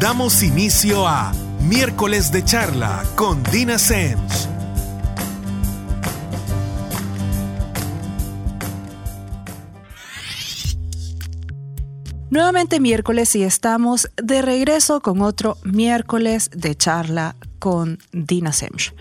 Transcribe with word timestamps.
Damos 0.00 0.42
inicio 0.42 1.06
a 1.06 1.32
Miércoles 1.60 2.32
de 2.32 2.42
Charla 2.42 3.04
con 3.16 3.42
Dina 3.44 3.78
Sens. 3.78 4.48
Nuevamente 12.32 12.80
miércoles 12.80 13.36
y 13.36 13.42
estamos 13.42 14.08
de 14.16 14.40
regreso 14.40 15.02
con 15.02 15.20
otro 15.20 15.58
miércoles 15.64 16.48
de 16.56 16.74
charla 16.74 17.36
con 17.58 17.98
Dina 18.10 18.54
Semch. 18.54 18.94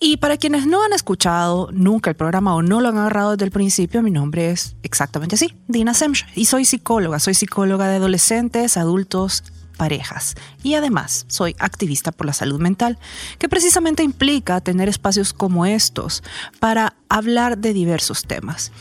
Y 0.00 0.16
para 0.16 0.38
quienes 0.38 0.66
no 0.66 0.82
han 0.82 0.92
escuchado 0.92 1.68
nunca 1.70 2.10
el 2.10 2.16
programa 2.16 2.52
o 2.52 2.62
no 2.62 2.80
lo 2.80 2.88
han 2.88 2.98
agarrado 2.98 3.30
desde 3.30 3.44
el 3.44 3.52
principio, 3.52 4.02
mi 4.02 4.10
nombre 4.10 4.50
es 4.50 4.74
exactamente 4.82 5.36
así, 5.36 5.54
Dina 5.68 5.94
Semch, 5.94 6.26
y 6.34 6.46
soy 6.46 6.64
psicóloga, 6.64 7.20
soy 7.20 7.34
psicóloga 7.34 7.86
de 7.86 7.94
adolescentes, 7.94 8.76
adultos, 8.76 9.44
parejas. 9.76 10.34
Y 10.64 10.74
además 10.74 11.26
soy 11.28 11.54
activista 11.60 12.10
por 12.10 12.26
la 12.26 12.32
salud 12.32 12.58
mental, 12.58 12.98
que 13.38 13.48
precisamente 13.48 14.02
implica 14.02 14.60
tener 14.60 14.88
espacios 14.88 15.32
como 15.32 15.64
estos 15.64 16.24
para 16.58 16.96
hablar 17.08 17.56
de 17.56 17.72
diversos 17.72 18.24
temas. 18.24 18.72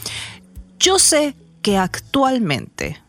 Yo 0.80 0.98
sé 0.98 1.36
que 1.62 1.78
actualmente 1.78 3.03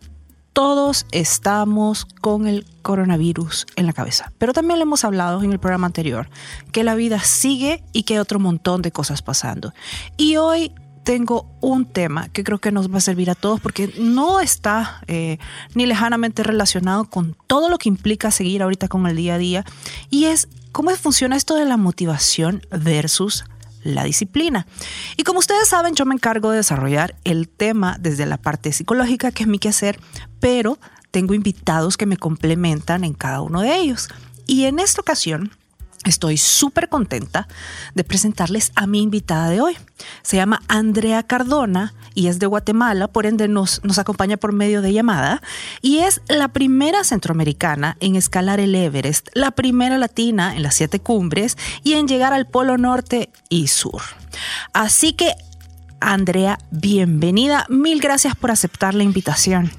todos 0.54 1.04
estamos 1.10 2.06
con 2.22 2.46
el 2.46 2.64
coronavirus 2.82 3.66
en 3.76 3.86
la 3.86 3.92
cabeza. 3.92 4.32
Pero 4.38 4.52
también 4.52 4.78
le 4.78 4.84
hemos 4.84 5.04
hablado 5.04 5.42
en 5.42 5.52
el 5.52 5.58
programa 5.58 5.88
anterior 5.88 6.30
que 6.72 6.84
la 6.84 6.94
vida 6.94 7.18
sigue 7.20 7.82
y 7.92 8.04
que 8.04 8.14
hay 8.14 8.20
otro 8.20 8.38
montón 8.38 8.80
de 8.80 8.92
cosas 8.92 9.20
pasando. 9.20 9.74
Y 10.16 10.36
hoy 10.36 10.72
tengo 11.02 11.50
un 11.60 11.84
tema 11.84 12.28
que 12.28 12.44
creo 12.44 12.58
que 12.58 12.72
nos 12.72 12.90
va 12.90 12.98
a 12.98 13.00
servir 13.00 13.30
a 13.30 13.34
todos 13.34 13.60
porque 13.60 13.92
no 13.98 14.40
está 14.40 15.02
eh, 15.06 15.38
ni 15.74 15.86
lejanamente 15.86 16.42
relacionado 16.42 17.04
con 17.04 17.36
todo 17.46 17.68
lo 17.68 17.76
que 17.76 17.90
implica 17.90 18.30
seguir 18.30 18.62
ahorita 18.62 18.88
con 18.88 19.06
el 19.06 19.16
día 19.16 19.34
a 19.34 19.38
día 19.38 19.64
y 20.08 20.24
es 20.24 20.48
cómo 20.72 20.90
funciona 20.92 21.36
esto 21.36 21.56
de 21.56 21.66
la 21.66 21.76
motivación 21.76 22.62
versus 22.70 23.44
la 23.84 24.04
disciplina. 24.04 24.66
Y 25.16 25.22
como 25.22 25.38
ustedes 25.38 25.68
saben, 25.68 25.94
yo 25.94 26.04
me 26.04 26.14
encargo 26.14 26.50
de 26.50 26.56
desarrollar 26.56 27.14
el 27.24 27.48
tema 27.48 27.96
desde 28.00 28.26
la 28.26 28.38
parte 28.38 28.72
psicológica, 28.72 29.30
que 29.30 29.44
es 29.44 29.48
mi 29.48 29.58
quehacer, 29.58 30.00
pero 30.40 30.78
tengo 31.10 31.34
invitados 31.34 31.96
que 31.96 32.06
me 32.06 32.16
complementan 32.16 33.04
en 33.04 33.14
cada 33.14 33.40
uno 33.40 33.60
de 33.60 33.76
ellos. 33.76 34.08
Y 34.46 34.64
en 34.64 34.80
esta 34.80 35.00
ocasión 35.00 35.52
Estoy 36.04 36.36
súper 36.36 36.88
contenta 36.88 37.48
de 37.94 38.04
presentarles 38.04 38.72
a 38.76 38.86
mi 38.86 39.02
invitada 39.02 39.48
de 39.48 39.60
hoy. 39.60 39.76
Se 40.22 40.36
llama 40.36 40.60
Andrea 40.68 41.22
Cardona 41.22 41.94
y 42.14 42.28
es 42.28 42.38
de 42.38 42.46
Guatemala, 42.46 43.08
por 43.08 43.26
ende 43.26 43.48
nos, 43.48 43.82
nos 43.84 43.98
acompaña 43.98 44.36
por 44.36 44.52
medio 44.52 44.82
de 44.82 44.92
llamada 44.92 45.42
y 45.80 45.98
es 45.98 46.20
la 46.28 46.48
primera 46.48 47.04
centroamericana 47.04 47.96
en 48.00 48.16
escalar 48.16 48.60
el 48.60 48.74
Everest, 48.74 49.28
la 49.34 49.50
primera 49.50 49.98
latina 49.98 50.54
en 50.54 50.62
las 50.62 50.74
siete 50.74 51.00
cumbres 51.00 51.56
y 51.82 51.94
en 51.94 52.06
llegar 52.06 52.32
al 52.32 52.46
Polo 52.46 52.78
Norte 52.78 53.30
y 53.48 53.68
Sur. 53.68 54.02
Así 54.72 55.12
que, 55.14 55.32
Andrea, 56.00 56.58
bienvenida. 56.70 57.66
Mil 57.68 58.00
gracias 58.00 58.36
por 58.36 58.50
aceptar 58.50 58.94
la 58.94 59.04
invitación. 59.04 59.72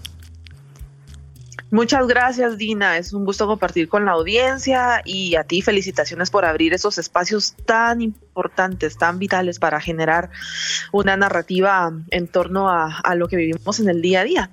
Muchas 1.75 2.07
gracias, 2.07 2.57
Dina. 2.57 2.97
Es 2.97 3.11
un 3.11 3.25
gusto 3.25 3.47
compartir 3.47 3.89
con 3.89 4.05
la 4.05 4.13
audiencia 4.13 5.01
y 5.03 5.35
a 5.35 5.43
ti 5.43 5.61
felicitaciones 5.61 6.29
por 6.29 6.45
abrir 6.45 6.73
esos 6.73 6.97
espacios 6.97 7.53
tan 7.65 7.99
importantes, 7.99 8.97
tan 8.97 9.19
vitales 9.19 9.59
para 9.59 9.81
generar 9.81 10.29
una 10.93 11.17
narrativa 11.17 11.91
en 12.11 12.29
torno 12.29 12.69
a, 12.69 13.15
lo 13.15 13.27
que 13.27 13.35
vivimos 13.35 13.81
en 13.81 13.89
el 13.89 14.01
día 14.01 14.21
a 14.21 14.23
día. 14.23 14.51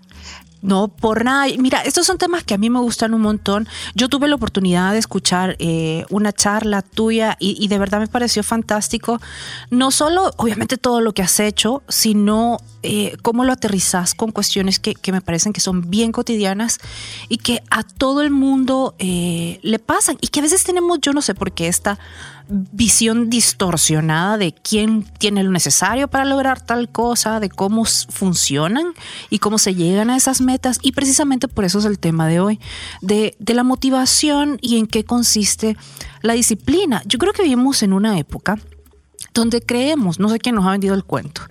No, 0.63 0.87
por 0.87 1.25
nada. 1.25 1.47
Mira, 1.59 1.81
estos 1.81 2.07
son 2.07 2.19
temas 2.19 2.45
que 2.45 2.55
a 2.55 2.59
mí 2.59 2.71
me 2.71 2.79
gustan 2.79 3.15
un 3.15 3.21
montón. 3.21 3.69
Yo 3.97 4.09
tuve 4.09 4.29
la 4.29 4.37
oportunidad 4.37 4.93
de 4.93 4.99
escuchar 4.99 5.57
eh, 5.59 6.07
una 6.09 6.33
charla 6.33 6.83
tuya 6.83 7.37
y, 7.41 7.67
de 7.67 7.79
verdad 7.79 7.99
me 7.99 8.07
pareció 8.07 8.45
fantástico. 8.45 9.21
No 9.71 9.91
solo, 9.91 10.31
obviamente, 10.37 10.79
todo 10.79 11.01
lo 11.01 11.13
que 11.15 11.23
has 11.23 11.41
hecho, 11.41 11.83
sino 11.89 12.59
eh, 12.85 13.17
cómo 13.23 13.45
lo 13.45 13.53
aterrizas 13.53 14.15
con 14.15 14.31
cuestiones 14.31 14.79
que, 14.79 14.97
me 15.11 15.21
parecen 15.21 15.53
que 15.53 15.61
son 15.61 15.91
bien 15.91 16.13
cotidianas 16.13 16.79
y 17.29 17.39
que 17.39 17.63
a 17.71 17.83
todo 17.83 18.23
el 18.23 18.31
mundo 18.31 18.95
eh, 19.01 19.59
le 19.63 19.81
pasan 19.81 20.17
y 20.21 20.29
que 20.29 20.41
a 20.41 20.43
veces 20.45 20.63
tenemos, 20.63 21.01
yo 21.01 21.13
no 21.13 21.23
sé 21.23 21.35
por 21.35 21.51
qué, 21.51 21.67
esta 21.67 21.99
visión 22.53 23.31
distorsionada 23.31 24.37
de 24.37 24.53
quién 24.53 25.05
tiene 25.19 25.43
lo 25.43 25.51
necesario 25.51 26.09
para 26.09 26.25
lograr 26.25 26.61
tal 26.61 26.91
cosa, 26.91 27.41
de 27.41 27.49
cómo 27.49 27.85
funcionan 27.85 28.93
y 29.31 29.39
cómo 29.39 29.59
se 29.59 29.75
llegan 29.75 30.11
a 30.11 30.17
esas 30.17 30.41
metas. 30.41 30.79
Y 30.83 30.93
precisamente 30.93 31.49
por 31.49 31.65
eso 31.65 31.79
es 31.79 31.85
el 31.85 31.99
tema 31.99 32.29
de 32.29 32.41
hoy, 32.41 32.61
de, 33.01 33.37
la 33.53 33.65
motivación 33.65 34.59
y 34.61 34.79
en 34.79 34.87
qué 34.87 35.05
consiste 35.05 35.77
la 36.23 36.35
disciplina. 36.35 37.03
Yo 37.07 37.19
creo 37.19 37.33
que 37.33 37.43
vivimos 37.43 37.83
en 37.83 37.93
una 37.93 38.19
época 38.19 38.59
donde 39.35 39.63
creemos, 39.63 40.19
no 40.19 40.29
sé 40.29 40.39
quién 40.39 40.55
nos 40.55 40.67
ha 40.67 40.73
vendido 40.73 40.95
el 40.95 41.05
cuento, 41.05 41.43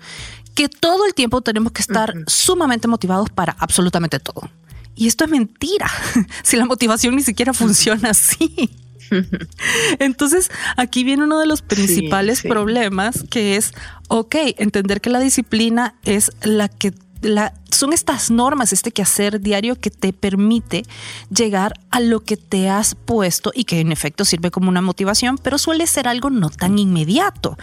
que 0.56 0.70
todo 0.70 1.06
el 1.06 1.14
tiempo 1.14 1.42
tenemos 1.42 1.72
que 1.72 1.82
estar 1.82 2.14
sumamente 2.28 2.88
motivados 2.88 3.30
para 3.30 3.56
absolutamente 3.60 4.20
todo. 4.20 4.50
Y 4.96 5.08
esto 5.08 5.26
es 5.26 5.32
mentira, 5.32 5.90
si 6.44 6.58
la 6.58 6.66
motivación 6.66 7.16
ni 7.16 7.24
siquiera 7.24 7.54
funciona 7.54 8.12
así. 8.12 8.70
Entonces, 10.00 10.50
aquí 10.78 11.04
viene 11.04 11.24
uno 11.24 11.40
de 11.40 11.48
los 11.48 11.62
principales 11.62 12.42
problemas 12.42 13.24
que 13.30 13.56
es, 13.56 13.74
ok, 14.08 14.36
entender 14.58 15.02
que 15.02 15.10
la 15.10 15.20
disciplina 15.20 15.96
es 16.04 16.32
la 16.44 16.68
que 16.68 16.94
la, 17.22 17.54
son 17.70 17.94
estas 17.94 18.32
normas, 18.32 18.74
este 18.74 18.92
quehacer 18.92 19.42
diario 19.42 19.76
que 19.76 19.92
te 19.92 20.12
permite 20.12 20.84
llegar 21.30 21.74
a 21.92 22.00
lo 22.00 22.22
que 22.22 22.38
te 22.38 22.70
has 22.70 22.96
puesto 22.96 23.52
y 23.54 23.66
que 23.66 23.80
en 23.80 23.92
efecto 23.92 24.26
sirve 24.26 24.50
como 24.52 24.70
una 24.70 24.82
motivación, 24.82 25.38
pero 25.38 25.58
suele 25.58 25.86
ser 25.88 26.08
algo 26.08 26.30
no 26.30 26.50
tan 26.50 26.80
inmediato. 26.80 27.58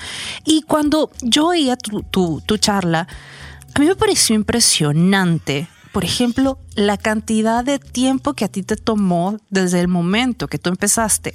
Y 0.44 0.62
cuando 0.62 1.10
yo 1.22 1.48
oía 1.48 1.76
tu, 1.76 2.02
tu, 2.02 2.40
tu 2.44 2.56
charla, 2.58 3.08
a 3.74 3.80
mí 3.80 3.86
me 3.86 3.96
pareció 3.96 4.36
impresionante 4.36 5.68
por 5.98 6.04
ejemplo, 6.04 6.60
la 6.76 6.96
cantidad 6.96 7.64
de 7.64 7.80
tiempo 7.80 8.34
que 8.34 8.44
a 8.44 8.48
ti 8.48 8.62
te 8.62 8.76
tomó 8.76 9.36
desde 9.50 9.80
el 9.80 9.88
momento 9.88 10.46
que 10.46 10.56
tú 10.56 10.70
empezaste, 10.70 11.34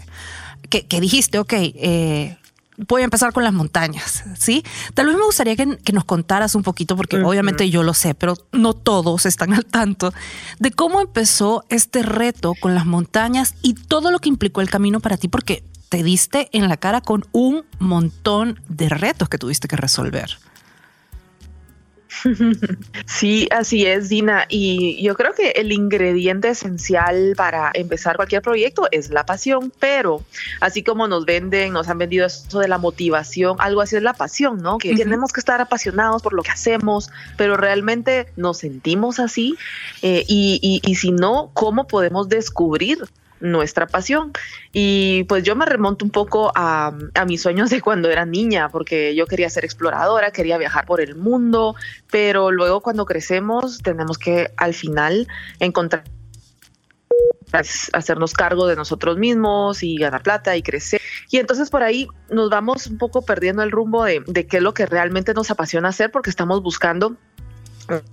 que, 0.69 1.01
dijiste, 1.01 1.38
ok, 1.38 1.51
eh, 1.51 2.38
voy 2.78 3.01
a 3.01 3.03
empezar 3.03 3.34
con 3.34 3.44
las 3.44 3.51
montañas, 3.51 4.24
¿sí? 4.40 4.63
Tal 4.94 5.07
vez 5.07 5.18
me 5.18 5.25
gustaría 5.25 5.57
que, 5.57 5.91
nos 5.91 6.06
contaras 6.06 6.56
un 6.56 6.63
poquito, 6.63 6.96
porque 6.96 7.18
obviamente 7.18 7.69
yo 7.69 7.84
lo 7.84 7.94
sé, 7.94 8.16
pero 8.16 8.38
no 8.53 8.74
todos 8.74 9.25
están 9.25 9.51
al 9.51 9.66
tanto, 9.66 10.13
de 10.59 10.72
cómo 10.72 11.01
empezó 11.01 11.66
este 11.68 12.01
reto 12.01 12.53
con 12.62 12.74
las 12.74 12.85
montañas 12.85 13.56
y 13.62 13.74
todo 13.74 14.12
lo 14.12 14.19
que 14.19 14.30
implicó 14.30 14.62
el 14.62 14.69
camino 14.69 15.01
para 15.01 15.18
ti, 15.18 15.28
porque 15.28 15.66
te 15.90 16.03
diste 16.03 16.47
en 16.53 16.69
la 16.69 16.78
cara 16.78 17.01
con 17.01 17.25
un 17.34 17.66
montón 17.80 18.62
de 18.69 18.88
retos 18.88 19.28
que 19.28 19.38
tuviste 19.38 19.68
que 19.68 19.75
resolver. 19.75 20.38
Sí, 23.06 23.47
así 23.51 23.85
es, 23.85 24.09
Dina. 24.09 24.46
Y 24.50 25.01
yo 25.03 25.16
creo 25.16 25.34
que 25.34 25.51
el 25.51 25.72
ingrediente 25.72 26.50
esencial 26.50 27.34
para 27.35 27.72
empezar 27.74 28.16
cualquier 28.16 28.41
proyecto 28.41 28.88
es 28.91 29.09
la 29.09 29.25
pasión, 29.25 29.72
pero 29.79 30.24
así 30.59 30.84
como 30.84 31.07
nos 31.07 31.25
venden, 31.25 31.74
nos 31.74 31.90
han 31.90 31.97
vendido 31.97 32.25
eso 32.25 32.59
de 32.59 32.68
la 32.68 32.78
motivación, 32.78 33.57
algo 33.59 33.81
así 33.81 33.96
es 33.96 34.03
la 34.03 34.13
pasión, 34.13 34.62
¿no? 34.62 34.78
Que 34.78 34.96
tenemos 34.96 35.31
que 35.31 35.40
estar 35.40 35.62
apasionados 35.62 36.22
por 36.22 36.34
lo 36.34 36.44
que 36.44 36.51
hacemos, 36.51 37.09
pero 37.38 37.57
realmente 37.57 38.28
nos 38.35 38.59
sentimos 38.59 39.19
así. 39.19 39.56
Eh, 40.01 40.24
y, 40.28 40.81
y 40.84 40.95
si 40.95 41.12
no, 41.12 41.51
¿cómo 41.53 41.88
podemos 41.88 42.30
descubrir 42.30 43.00
nuestra 43.43 43.85
pasión. 43.87 44.31
Y 44.71 45.25
pues 45.25 45.43
yo 45.43 45.55
me 45.55 45.65
remonto 45.65 46.03
un 46.05 46.11
poco 46.11 46.51
a, 46.55 46.93
mis 47.27 47.41
sueños 47.41 47.69
de 47.69 47.81
cuando 47.81 48.09
era 48.09 48.25
niña, 48.25 48.69
porque 48.69 49.13
yo 49.15 49.27
quería 49.27 49.49
ser 49.49 49.65
exploradora, 49.65 50.31
quería 50.31 50.57
viajar 50.57 50.85
por 50.85 51.01
el 51.01 51.15
mundo, 51.15 51.75
pero 52.09 52.51
luego 52.51 52.81
cuando 52.81 53.05
crecemos 53.05 53.79
tenemos 53.79 54.17
que 54.17 54.51
al 54.57 54.73
final 54.73 55.27
encontrar 55.59 56.05
hacernos 57.93 58.33
cargo 58.33 58.65
de 58.65 58.75
nosotros 58.75 59.18
mismos 59.18 59.83
y 59.83 59.97
ganar 59.97 60.23
plata 60.23 60.56
y 60.56 60.63
crecer. 60.63 61.00
Y 61.29 61.38
entonces 61.38 61.69
por 61.69 61.83
ahí 61.83 62.07
nos 62.29 62.50
vamos 62.50 62.88
un 62.88 62.97
poco 62.97 63.23
perdiendo 63.23 63.62
el 63.62 63.69
rumbo 63.69 64.06
de, 64.06 64.23
de 64.25 64.47
qué 64.47 64.57
es 64.57 64.63
lo 64.63 64.73
que 64.73 64.88
realmente 64.88 65.35
nos 65.35 65.51
apasiona 65.51 65.89
hacer 65.89 66.09
porque 66.09 66.31
estamos 66.31 66.63
buscando 66.63 67.15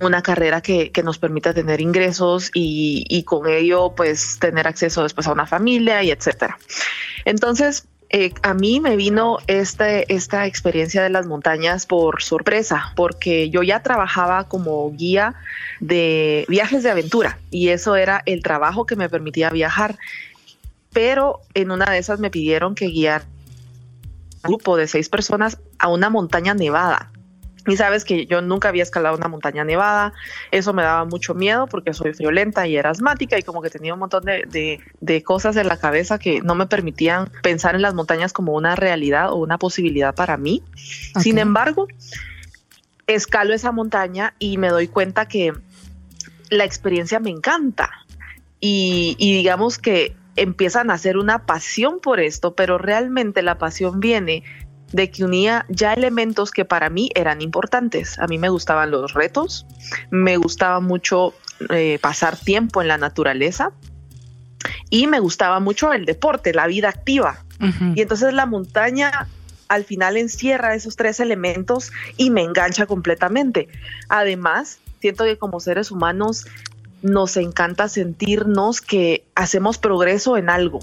una 0.00 0.22
carrera 0.22 0.60
que, 0.60 0.92
nos 1.04 1.18
permita 1.18 1.54
tener 1.54 1.80
ingresos 1.80 2.50
y, 2.54 3.22
con 3.24 3.48
ello 3.48 3.92
pues 3.96 4.38
tener 4.38 4.66
acceso 4.66 5.02
después 5.02 5.26
a 5.26 5.32
una 5.32 5.46
familia 5.46 6.02
y 6.02 6.10
etcétera. 6.10 6.58
Entonces, 7.24 7.86
eh, 8.10 8.32
a 8.42 8.54
mí 8.54 8.80
me 8.80 8.96
vino 8.96 9.38
este, 9.46 10.12
esta 10.12 10.46
experiencia 10.46 11.02
de 11.02 11.10
las 11.10 11.26
montañas 11.26 11.86
por 11.86 12.22
sorpresa, 12.22 12.92
porque 12.96 13.50
yo 13.50 13.62
ya 13.62 13.82
trabajaba 13.82 14.48
como 14.48 14.90
guía 14.92 15.34
de 15.78 16.44
viajes 16.48 16.82
de 16.82 16.90
aventura 16.90 17.38
y 17.50 17.68
eso 17.68 17.94
era 17.94 18.22
el 18.26 18.42
trabajo 18.42 18.84
que 18.84 18.96
me 18.96 19.08
permitía 19.08 19.50
viajar. 19.50 19.96
Pero 20.92 21.40
en 21.54 21.70
una 21.70 21.86
de 21.86 21.98
esas 21.98 22.18
me 22.18 22.30
pidieron 22.30 22.74
que 22.74 22.88
guiar 22.88 23.22
un 24.42 24.54
grupo 24.54 24.76
de 24.76 24.88
seis 24.88 25.08
personas 25.08 25.58
a 25.78 25.88
una 25.88 26.10
montaña 26.10 26.52
nevada 26.52 27.12
Y 27.66 27.76
sabes 27.76 28.04
que 28.04 28.26
yo 28.26 28.40
nunca 28.40 28.68
había 28.68 28.82
escalado 28.82 29.16
una 29.16 29.28
montaña 29.28 29.64
nevada, 29.64 30.12
eso 30.50 30.72
me 30.72 30.82
daba 30.82 31.04
mucho 31.04 31.34
miedo 31.34 31.66
porque 31.66 31.92
soy 31.92 32.14
friolenta 32.14 32.66
y 32.66 32.76
era 32.76 32.90
asmática 32.90 33.38
y 33.38 33.42
como 33.42 33.60
que 33.60 33.70
tenía 33.70 33.92
un 33.92 34.00
montón 34.00 34.24
de, 34.24 34.80
de, 35.00 35.22
cosas 35.22 35.56
en 35.56 35.68
la 35.68 35.76
cabeza 35.76 36.18
que 36.18 36.40
no 36.40 36.54
me 36.54 36.66
permitían 36.66 37.30
pensar 37.42 37.74
en 37.74 37.82
las 37.82 37.94
montañas 37.94 38.32
como 38.32 38.54
una 38.54 38.76
realidad 38.76 39.32
o 39.32 39.36
una 39.36 39.58
posibilidad 39.58 40.14
para 40.14 40.36
mí. 40.36 40.62
Sin 41.20 41.38
embargo, 41.38 41.86
escalo 43.06 43.52
esa 43.52 43.72
montaña 43.72 44.34
y 44.38 44.56
me 44.56 44.68
doy 44.68 44.88
cuenta 44.88 45.28
que 45.28 45.52
la 46.48 46.64
experiencia 46.64 47.20
me 47.20 47.30
encanta 47.30 47.90
y, 48.58 49.16
y 49.18 49.34
digamos 49.34 49.78
que 49.78 50.16
empiezan 50.36 50.90
a 50.90 50.94
hacer 50.94 51.18
una 51.18 51.44
pasión 51.44 52.00
por 52.00 52.20
esto, 52.20 52.54
pero 52.54 52.78
realmente 52.78 53.42
la 53.42 53.58
pasión 53.58 54.00
viene 54.00 54.44
de 54.92 55.10
que 55.10 55.24
unía 55.24 55.66
ya 55.68 55.92
elementos 55.92 56.50
que 56.50 56.64
para 56.64 56.90
mí 56.90 57.10
eran 57.14 57.42
importantes. 57.42 58.18
A 58.18 58.26
mí 58.26 58.38
me 58.38 58.48
gustaban 58.48 58.90
los 58.90 59.14
retos, 59.14 59.66
me 60.10 60.36
gustaba 60.36 60.80
mucho 60.80 61.34
eh, 61.70 61.98
pasar 62.00 62.36
tiempo 62.36 62.82
en 62.82 62.88
la 62.88 62.98
naturaleza 62.98 63.72
y 64.90 65.06
me 65.06 65.20
gustaba 65.20 65.60
mucho 65.60 65.92
el 65.92 66.04
deporte, 66.04 66.52
la 66.52 66.66
vida 66.66 66.88
activa. 66.88 67.44
Y 67.94 68.00
entonces 68.00 68.32
la 68.32 68.46
montaña 68.46 69.28
al 69.68 69.84
final 69.84 70.16
encierra 70.16 70.74
esos 70.74 70.96
tres 70.96 71.20
elementos 71.20 71.92
y 72.16 72.30
me 72.30 72.42
engancha 72.42 72.86
completamente. 72.86 73.68
Además, 74.08 74.78
siento 75.00 75.24
que 75.24 75.36
como 75.36 75.60
seres 75.60 75.90
humanos 75.90 76.46
nos 77.02 77.36
encanta 77.36 77.88
sentirnos 77.88 78.80
que 78.80 79.24
hacemos 79.34 79.76
progreso 79.76 80.38
en 80.38 80.48
algo, 80.48 80.80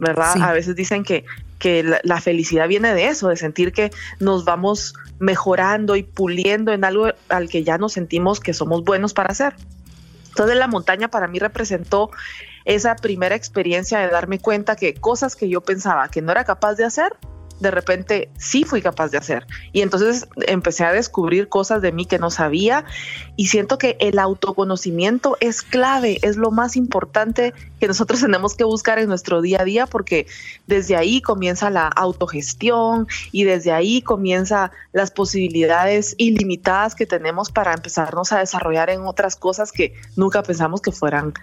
¿verdad? 0.00 0.42
A 0.42 0.52
veces 0.52 0.74
dicen 0.74 1.04
que 1.04 1.24
que 1.58 1.82
la, 1.82 2.20
felicidad 2.20 2.68
viene 2.68 2.94
de 2.94 3.08
eso, 3.08 3.28
de 3.28 3.36
sentir 3.36 3.72
que 3.72 3.90
nos 4.20 4.44
vamos 4.44 4.94
mejorando 5.18 5.96
y 5.96 6.02
puliendo 6.02 6.72
en 6.72 6.84
algo 6.84 7.08
al 7.28 7.48
que 7.48 7.64
ya 7.64 7.78
nos 7.78 7.94
sentimos 7.94 8.40
que 8.40 8.54
somos 8.54 8.84
buenos 8.84 9.12
para 9.12 9.30
hacer. 9.30 9.54
Entonces 10.28 10.56
la 10.56 10.68
montaña 10.68 11.08
para 11.08 11.26
mí 11.26 11.38
representó 11.38 12.10
esa 12.64 12.96
primera 12.96 13.34
experiencia 13.34 13.98
de 13.98 14.08
darme 14.08 14.38
cuenta 14.38 14.76
que 14.76 14.94
cosas 14.94 15.34
que 15.34 15.48
yo 15.48 15.62
pensaba 15.62 16.08
que 16.08 16.22
no 16.22 16.30
era 16.30 16.44
capaz 16.44 16.74
de 16.74 16.84
hacer, 16.84 17.16
de 17.60 17.70
repente 17.70 18.30
sí 18.38 18.64
fui 18.64 18.82
capaz 18.82 19.10
de 19.10 19.18
hacer. 19.18 19.46
Y 19.72 19.82
entonces 19.82 20.28
empecé 20.46 20.84
a 20.84 20.92
descubrir 20.92 21.48
cosas 21.48 21.82
de 21.82 21.92
mí 21.92 22.06
que 22.06 22.18
no 22.18 22.30
sabía 22.30 22.84
y 23.36 23.46
siento 23.46 23.78
que 23.78 23.96
el 24.00 24.18
autoconocimiento 24.18 25.36
es 25.40 25.62
clave, 25.62 26.18
es 26.22 26.36
lo 26.36 26.50
más 26.50 26.76
importante 26.76 27.54
que 27.80 27.88
nosotros 27.88 28.20
tenemos 28.28 28.54
que 28.54 28.64
buscar 28.64 28.98
en 28.98 29.08
nuestro 29.08 29.40
día 29.40 29.62
a 29.62 29.64
día 29.64 29.86
porque 29.86 30.26
desde 30.66 30.96
ahí 30.96 31.20
comienza 31.20 31.70
la 31.70 31.88
autogestión 31.88 33.06
y 33.32 33.44
desde 33.44 33.72
ahí 33.72 34.02
comienza 34.02 34.70
las 34.92 35.10
posibilidades 35.10 36.14
ilimitadas 36.18 36.94
que 36.94 37.06
tenemos 37.06 37.50
para 37.50 37.72
empezarnos 37.72 38.32
a 38.32 38.38
desarrollar 38.38 38.90
en 38.90 39.02
otras 39.02 39.36
cosas 39.36 39.72
que 39.72 39.94
nunca 40.16 40.42
pensamos 40.42 40.80
que 40.80 40.92
fueran 40.92 41.34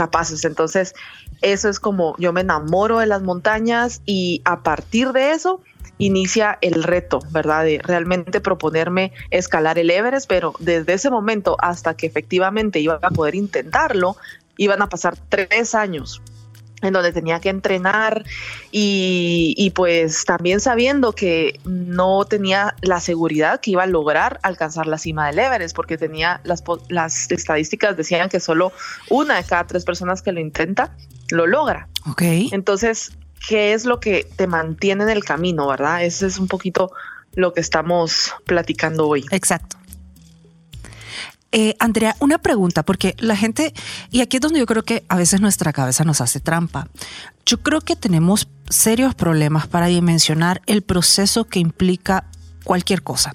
capaces. 0.00 0.46
Entonces, 0.46 0.94
eso 1.42 1.68
es 1.68 1.78
como 1.78 2.14
yo 2.16 2.32
me 2.32 2.40
enamoro 2.40 3.00
de 3.00 3.06
las 3.06 3.20
montañas 3.20 4.00
y 4.06 4.40
a 4.46 4.62
partir 4.62 5.12
de 5.12 5.32
eso 5.32 5.60
inicia 5.98 6.56
el 6.62 6.82
reto, 6.82 7.20
¿verdad? 7.30 7.64
De 7.64 7.80
realmente 7.82 8.40
proponerme 8.40 9.12
escalar 9.30 9.78
el 9.78 9.90
Everest, 9.90 10.26
pero 10.26 10.54
desde 10.58 10.94
ese 10.94 11.10
momento 11.10 11.58
hasta 11.60 11.92
que 11.94 12.06
efectivamente 12.06 12.80
iba 12.80 12.98
a 13.02 13.10
poder 13.10 13.34
intentarlo, 13.34 14.16
iban 14.56 14.80
a 14.80 14.88
pasar 14.88 15.18
tres 15.28 15.74
años 15.74 16.22
en 16.82 16.92
donde 16.92 17.12
tenía 17.12 17.40
que 17.40 17.48
entrenar 17.48 18.24
y, 18.70 19.72
pues 19.74 20.24
también 20.24 20.60
sabiendo 20.60 21.12
que 21.12 21.60
no 21.64 22.24
tenía 22.24 22.74
la 22.80 23.00
seguridad 23.00 23.60
que 23.60 23.72
iba 23.72 23.82
a 23.82 23.86
lograr 23.86 24.40
alcanzar 24.42 24.86
la 24.86 24.98
cima 24.98 25.26
del 25.26 25.38
Everest, 25.38 25.76
porque 25.76 25.98
tenía 25.98 26.40
las, 26.44 26.62
las 26.88 27.30
estadísticas 27.30 27.96
decían 27.96 28.28
que 28.28 28.40
solo 28.40 28.72
una 29.08 29.36
de 29.36 29.44
cada 29.44 29.66
tres 29.66 29.84
personas 29.84 30.22
que 30.22 30.32
lo 30.32 30.40
intenta 30.40 30.96
lo 31.30 31.46
logra. 31.46 31.88
Ok. 32.08 32.22
Entonces, 32.52 33.12
¿qué 33.48 33.72
es 33.72 33.84
lo 33.84 34.00
que 34.00 34.26
te 34.36 34.46
mantiene 34.46 35.04
en 35.04 35.10
el 35.10 35.24
camino, 35.24 35.68
verdad? 35.68 36.04
Ese 36.04 36.26
es 36.26 36.38
un 36.38 36.48
poquito 36.48 36.92
lo 37.34 37.52
que 37.52 37.60
estamos 37.60 38.34
platicando 38.44 39.06
hoy. 39.06 39.24
Exacto. 39.30 39.79
Eh, 41.52 41.74
Andrea, 41.80 42.14
una 42.20 42.38
pregunta, 42.38 42.84
porque 42.84 43.16
la 43.18 43.36
gente, 43.36 43.74
y 44.10 44.20
aquí 44.20 44.36
es 44.36 44.40
donde 44.40 44.60
yo 44.60 44.66
creo 44.66 44.84
que 44.84 45.04
a 45.08 45.16
veces 45.16 45.40
nuestra 45.40 45.72
cabeza 45.72 46.04
nos 46.04 46.20
hace 46.20 46.38
trampa. 46.38 46.88
Yo 47.44 47.60
creo 47.60 47.80
que 47.80 47.96
tenemos 47.96 48.48
serios 48.68 49.16
problemas 49.16 49.66
para 49.66 49.86
dimensionar 49.86 50.62
el 50.66 50.82
proceso 50.82 51.44
que 51.44 51.58
implica 51.58 52.26
cualquier 52.64 53.02
cosa. 53.02 53.34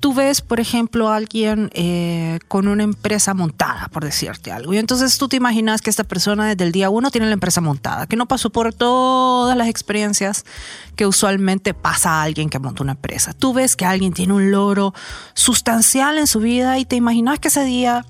Tú 0.00 0.14
ves, 0.14 0.40
por 0.40 0.60
ejemplo, 0.60 1.08
a 1.08 1.16
alguien 1.16 1.70
eh, 1.74 2.38
con 2.48 2.68
una 2.68 2.82
empresa 2.82 3.34
montada, 3.34 3.88
por 3.88 4.04
decirte 4.04 4.52
algo, 4.52 4.74
y 4.74 4.78
entonces 4.78 5.18
tú 5.18 5.28
te 5.28 5.36
imaginas 5.36 5.82
que 5.82 5.90
esta 5.90 6.04
persona 6.04 6.46
desde 6.46 6.64
el 6.64 6.72
día 6.72 6.90
uno 6.90 7.10
tiene 7.10 7.26
la 7.26 7.34
empresa 7.34 7.60
montada, 7.60 8.06
que 8.06 8.16
no 8.16 8.26
pasó 8.26 8.50
por 8.50 8.72
todas 8.72 9.56
las 9.56 9.68
experiencias 9.68 10.44
que 10.96 11.06
usualmente 11.06 11.74
pasa 11.74 12.20
a 12.20 12.22
alguien 12.22 12.50
que 12.50 12.58
monta 12.58 12.82
una 12.82 12.92
empresa. 12.92 13.32
Tú 13.32 13.52
ves 13.52 13.76
que 13.76 13.84
alguien 13.84 14.12
tiene 14.12 14.32
un 14.32 14.50
logro 14.50 14.94
sustancial 15.34 16.18
en 16.18 16.26
su 16.26 16.40
vida 16.40 16.78
y 16.78 16.84
te 16.84 16.96
imaginas 16.96 17.38
que 17.38 17.48
ese 17.48 17.64
día 17.64 18.04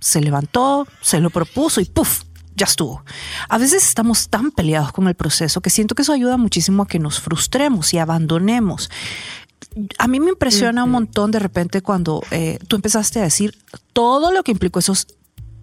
se 0.00 0.20
levantó, 0.20 0.86
se 1.00 1.20
lo 1.20 1.30
propuso 1.30 1.80
y 1.80 1.84
¡puf! 1.84 2.22
ya 2.54 2.66
estuvo. 2.66 3.04
A 3.48 3.58
veces 3.58 3.86
estamos 3.86 4.28
tan 4.28 4.50
peleados 4.50 4.92
con 4.92 5.08
el 5.08 5.14
proceso 5.14 5.60
que 5.60 5.70
siento 5.70 5.94
que 5.94 6.02
eso 6.02 6.12
ayuda 6.12 6.36
muchísimo 6.36 6.82
a 6.82 6.86
que 6.86 6.98
nos 6.98 7.20
frustremos 7.20 7.94
y 7.94 7.98
abandonemos 7.98 8.90
a 9.98 10.08
mí 10.08 10.20
me 10.20 10.30
impresiona 10.30 10.84
un 10.84 10.90
montón 10.90 11.30
de 11.30 11.38
repente 11.38 11.82
cuando 11.82 12.22
eh, 12.30 12.58
tú 12.68 12.76
empezaste 12.76 13.20
a 13.20 13.22
decir 13.22 13.56
todo 13.92 14.32
lo 14.32 14.42
que 14.42 14.52
implicó 14.52 14.78
esos 14.78 15.06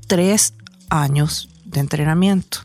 tres 0.08 0.54
años 0.90 1.50
de 1.66 1.80
entrenamiento 1.80 2.60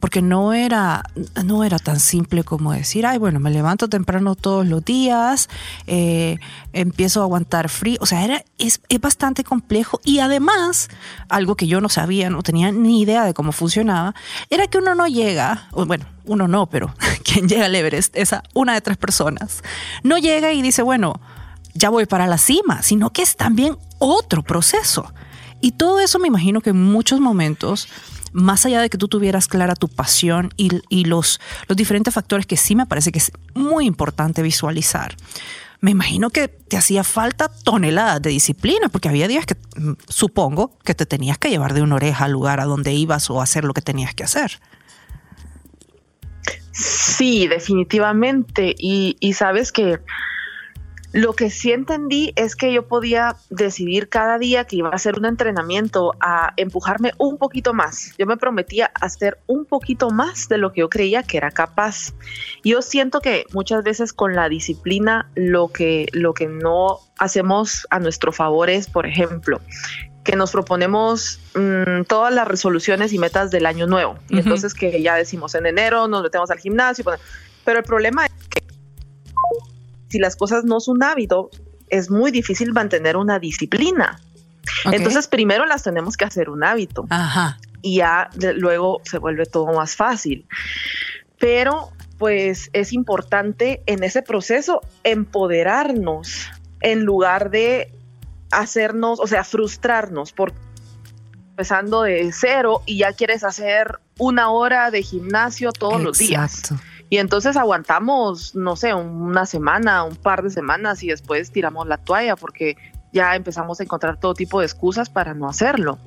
porque 0.00 0.22
no 0.22 0.54
era, 0.54 1.04
no 1.44 1.62
era 1.62 1.78
tan 1.78 2.00
simple 2.00 2.42
como 2.42 2.72
decir, 2.72 3.06
ay, 3.06 3.18
bueno, 3.18 3.38
me 3.38 3.50
levanto 3.50 3.88
temprano 3.88 4.34
todos 4.34 4.66
los 4.66 4.84
días, 4.84 5.50
eh, 5.86 6.38
empiezo 6.72 7.20
a 7.20 7.24
aguantar 7.24 7.68
frío. 7.68 7.98
O 8.00 8.06
sea, 8.06 8.24
era, 8.24 8.42
es, 8.58 8.80
es, 8.88 9.00
bastante 9.00 9.44
complejo. 9.44 10.00
Y 10.02 10.20
además, 10.20 10.88
algo 11.28 11.54
que 11.54 11.66
yo 11.66 11.80
no 11.82 11.90
sabía, 11.90 12.30
no 12.30 12.42
tenía 12.42 12.72
ni 12.72 13.02
idea 13.02 13.24
de 13.24 13.34
cómo 13.34 13.52
funcionaba, 13.52 14.14
era 14.48 14.66
que 14.66 14.78
uno 14.78 14.94
no 14.94 15.06
llega, 15.06 15.68
bueno, 15.72 16.06
uno 16.24 16.48
no, 16.48 16.66
pero 16.66 16.94
quien 17.24 17.46
llega 17.46 17.66
al 17.66 17.74
Everest, 17.74 18.16
esa 18.16 18.42
una 18.54 18.72
de 18.74 18.80
tres 18.80 18.96
personas, 18.96 19.62
no 20.02 20.16
llega 20.16 20.52
y 20.52 20.62
dice, 20.62 20.80
bueno, 20.82 21.20
ya 21.74 21.90
voy 21.90 22.06
para 22.06 22.26
la 22.26 22.38
cima, 22.38 22.82
sino 22.82 23.10
que 23.10 23.22
es 23.22 23.36
también 23.36 23.76
otro 23.98 24.42
proceso. 24.42 25.12
Y 25.60 25.72
todo 25.72 26.00
eso 26.00 26.18
me 26.18 26.28
imagino 26.28 26.62
que 26.62 26.70
en 26.70 26.82
muchos 26.82 27.20
momentos 27.20 27.88
más 28.32 28.66
allá 28.66 28.80
de 28.80 28.90
que 28.90 28.98
tú 28.98 29.08
tuvieras 29.08 29.48
clara 29.48 29.74
tu 29.74 29.88
pasión 29.88 30.50
y, 30.56 31.04
los, 31.04 31.40
los 31.68 31.76
diferentes 31.76 32.14
factores 32.14 32.46
que 32.46 32.56
sí 32.56 32.76
me 32.76 32.86
parece 32.86 33.12
que 33.12 33.18
es 33.18 33.32
muy 33.54 33.86
importante 33.86 34.42
visualizar, 34.42 35.16
me 35.80 35.92
imagino 35.92 36.30
que 36.30 36.48
te 36.48 36.76
hacía 36.76 37.04
falta 37.04 37.48
toneladas 37.48 38.20
de 38.20 38.30
disciplina, 38.30 38.90
porque 38.90 39.08
había 39.08 39.28
días 39.28 39.46
que 39.46 39.54
mm, 39.54 39.92
supongo 40.08 40.78
que 40.84 40.94
te 40.94 41.06
tenías 41.06 41.38
que 41.38 41.48
llevar 41.48 41.72
de 41.72 41.82
una 41.82 41.94
oreja 41.94 42.26
al 42.26 42.32
lugar 42.32 42.60
a 42.60 42.66
donde 42.66 42.92
ibas 42.92 43.30
o 43.30 43.40
hacer 43.40 43.64
lo 43.64 43.72
que 43.72 43.80
tenías 43.80 44.14
que 44.14 44.24
hacer. 44.24 44.60
Sí, 46.72 47.46
definitivamente. 47.48 48.74
Y, 48.78 49.16
y 49.20 49.32
sabes 49.32 49.72
que 49.72 50.00
lo 51.12 51.32
que 51.32 51.50
sí 51.50 51.72
entendí 51.72 52.32
es 52.36 52.54
que 52.54 52.72
yo 52.72 52.86
podía 52.86 53.36
decidir 53.48 54.08
cada 54.08 54.38
día 54.38 54.64
que 54.64 54.76
iba 54.76 54.90
a 54.90 54.94
hacer 54.94 55.18
un 55.18 55.24
entrenamiento 55.24 56.14
a 56.20 56.52
empujarme 56.56 57.12
un 57.18 57.36
poquito 57.36 57.74
más. 57.74 58.14
Yo 58.16 58.26
me 58.26 58.36
prometía 58.36 58.90
hacer 59.00 59.38
un 59.46 59.64
poquito 59.64 60.10
más 60.10 60.48
de 60.48 60.58
lo 60.58 60.72
que 60.72 60.80
yo 60.80 60.88
creía 60.88 61.22
que 61.24 61.36
era 61.36 61.50
capaz. 61.50 62.12
Yo 62.62 62.80
siento 62.80 63.20
que 63.20 63.44
muchas 63.52 63.82
veces 63.82 64.12
con 64.12 64.34
la 64.34 64.48
disciplina 64.48 65.28
lo 65.34 65.68
que, 65.68 66.06
lo 66.12 66.32
que 66.32 66.46
no 66.46 66.98
hacemos 67.18 67.86
a 67.90 67.98
nuestro 67.98 68.32
favor 68.32 68.70
es, 68.70 68.88
por 68.88 69.06
ejemplo, 69.06 69.60
que 70.22 70.36
nos 70.36 70.52
proponemos 70.52 71.40
mm, 71.54 72.02
todas 72.06 72.32
las 72.32 72.46
resoluciones 72.46 73.12
y 73.12 73.18
metas 73.18 73.50
del 73.50 73.66
año 73.66 73.86
nuevo. 73.86 74.16
Y 74.28 74.38
entonces 74.38 74.74
que 74.74 75.02
ya 75.02 75.16
decimos 75.16 75.54
en 75.56 75.66
enero 75.66 76.06
nos 76.06 76.22
metemos 76.22 76.50
al 76.50 76.58
gimnasio. 76.58 77.04
Pero 77.64 77.78
el 77.78 77.84
problema 77.84 78.26
si 80.10 80.18
las 80.18 80.36
cosas 80.36 80.64
no 80.64 80.80
son 80.80 80.96
un 80.96 81.02
hábito, 81.04 81.50
es 81.88 82.10
muy 82.10 82.30
difícil 82.30 82.72
mantener 82.72 83.16
una 83.16 83.38
disciplina. 83.38 84.20
Entonces, 84.92 85.28
primero 85.28 85.66
las 85.66 85.82
tenemos 85.82 86.16
que 86.16 86.24
hacer 86.24 86.50
un 86.50 86.64
hábito. 86.64 87.06
Y 87.82 87.96
ya 87.96 88.28
luego 88.56 89.00
se 89.04 89.18
vuelve 89.18 89.46
todo 89.46 89.66
más 89.72 89.96
fácil. 89.96 90.46
Pero, 91.38 91.90
pues, 92.18 92.70
es 92.72 92.92
importante 92.92 93.82
en 93.86 94.04
ese 94.04 94.22
proceso 94.22 94.82
empoderarnos 95.04 96.48
en 96.80 97.04
lugar 97.04 97.50
de 97.50 97.92
hacernos, 98.50 99.20
o 99.20 99.26
sea, 99.26 99.44
frustrarnos 99.44 100.32
por 100.32 100.52
empezando 101.50 102.02
de 102.02 102.32
cero 102.32 102.82
y 102.86 102.98
ya 102.98 103.12
quieres 103.12 103.44
hacer 103.44 104.00
una 104.18 104.50
hora 104.50 104.90
de 104.90 105.02
gimnasio 105.02 105.72
todos 105.72 106.02
los 106.02 106.16
días 106.16 106.72
Y 107.10 107.18
entonces 107.18 107.56
aguantamos, 107.56 108.54
no 108.54 108.76
sé, 108.76 108.94
una 108.94 109.44
semana, 109.44 110.04
un 110.04 110.14
par 110.14 110.42
de 110.42 110.50
semanas 110.50 111.02
y 111.02 111.08
después 111.08 111.50
tiramos 111.50 111.88
la 111.88 111.98
toalla 111.98 112.36
porque 112.36 112.76
ya 113.12 113.34
empezamos 113.34 113.80
a 113.80 113.82
encontrar 113.82 114.18
todo 114.18 114.32
tipo 114.34 114.60
de 114.60 114.66
excusas 114.66 115.10
para 115.10 115.34
no 115.34 115.48
hacerlo. 115.48 115.98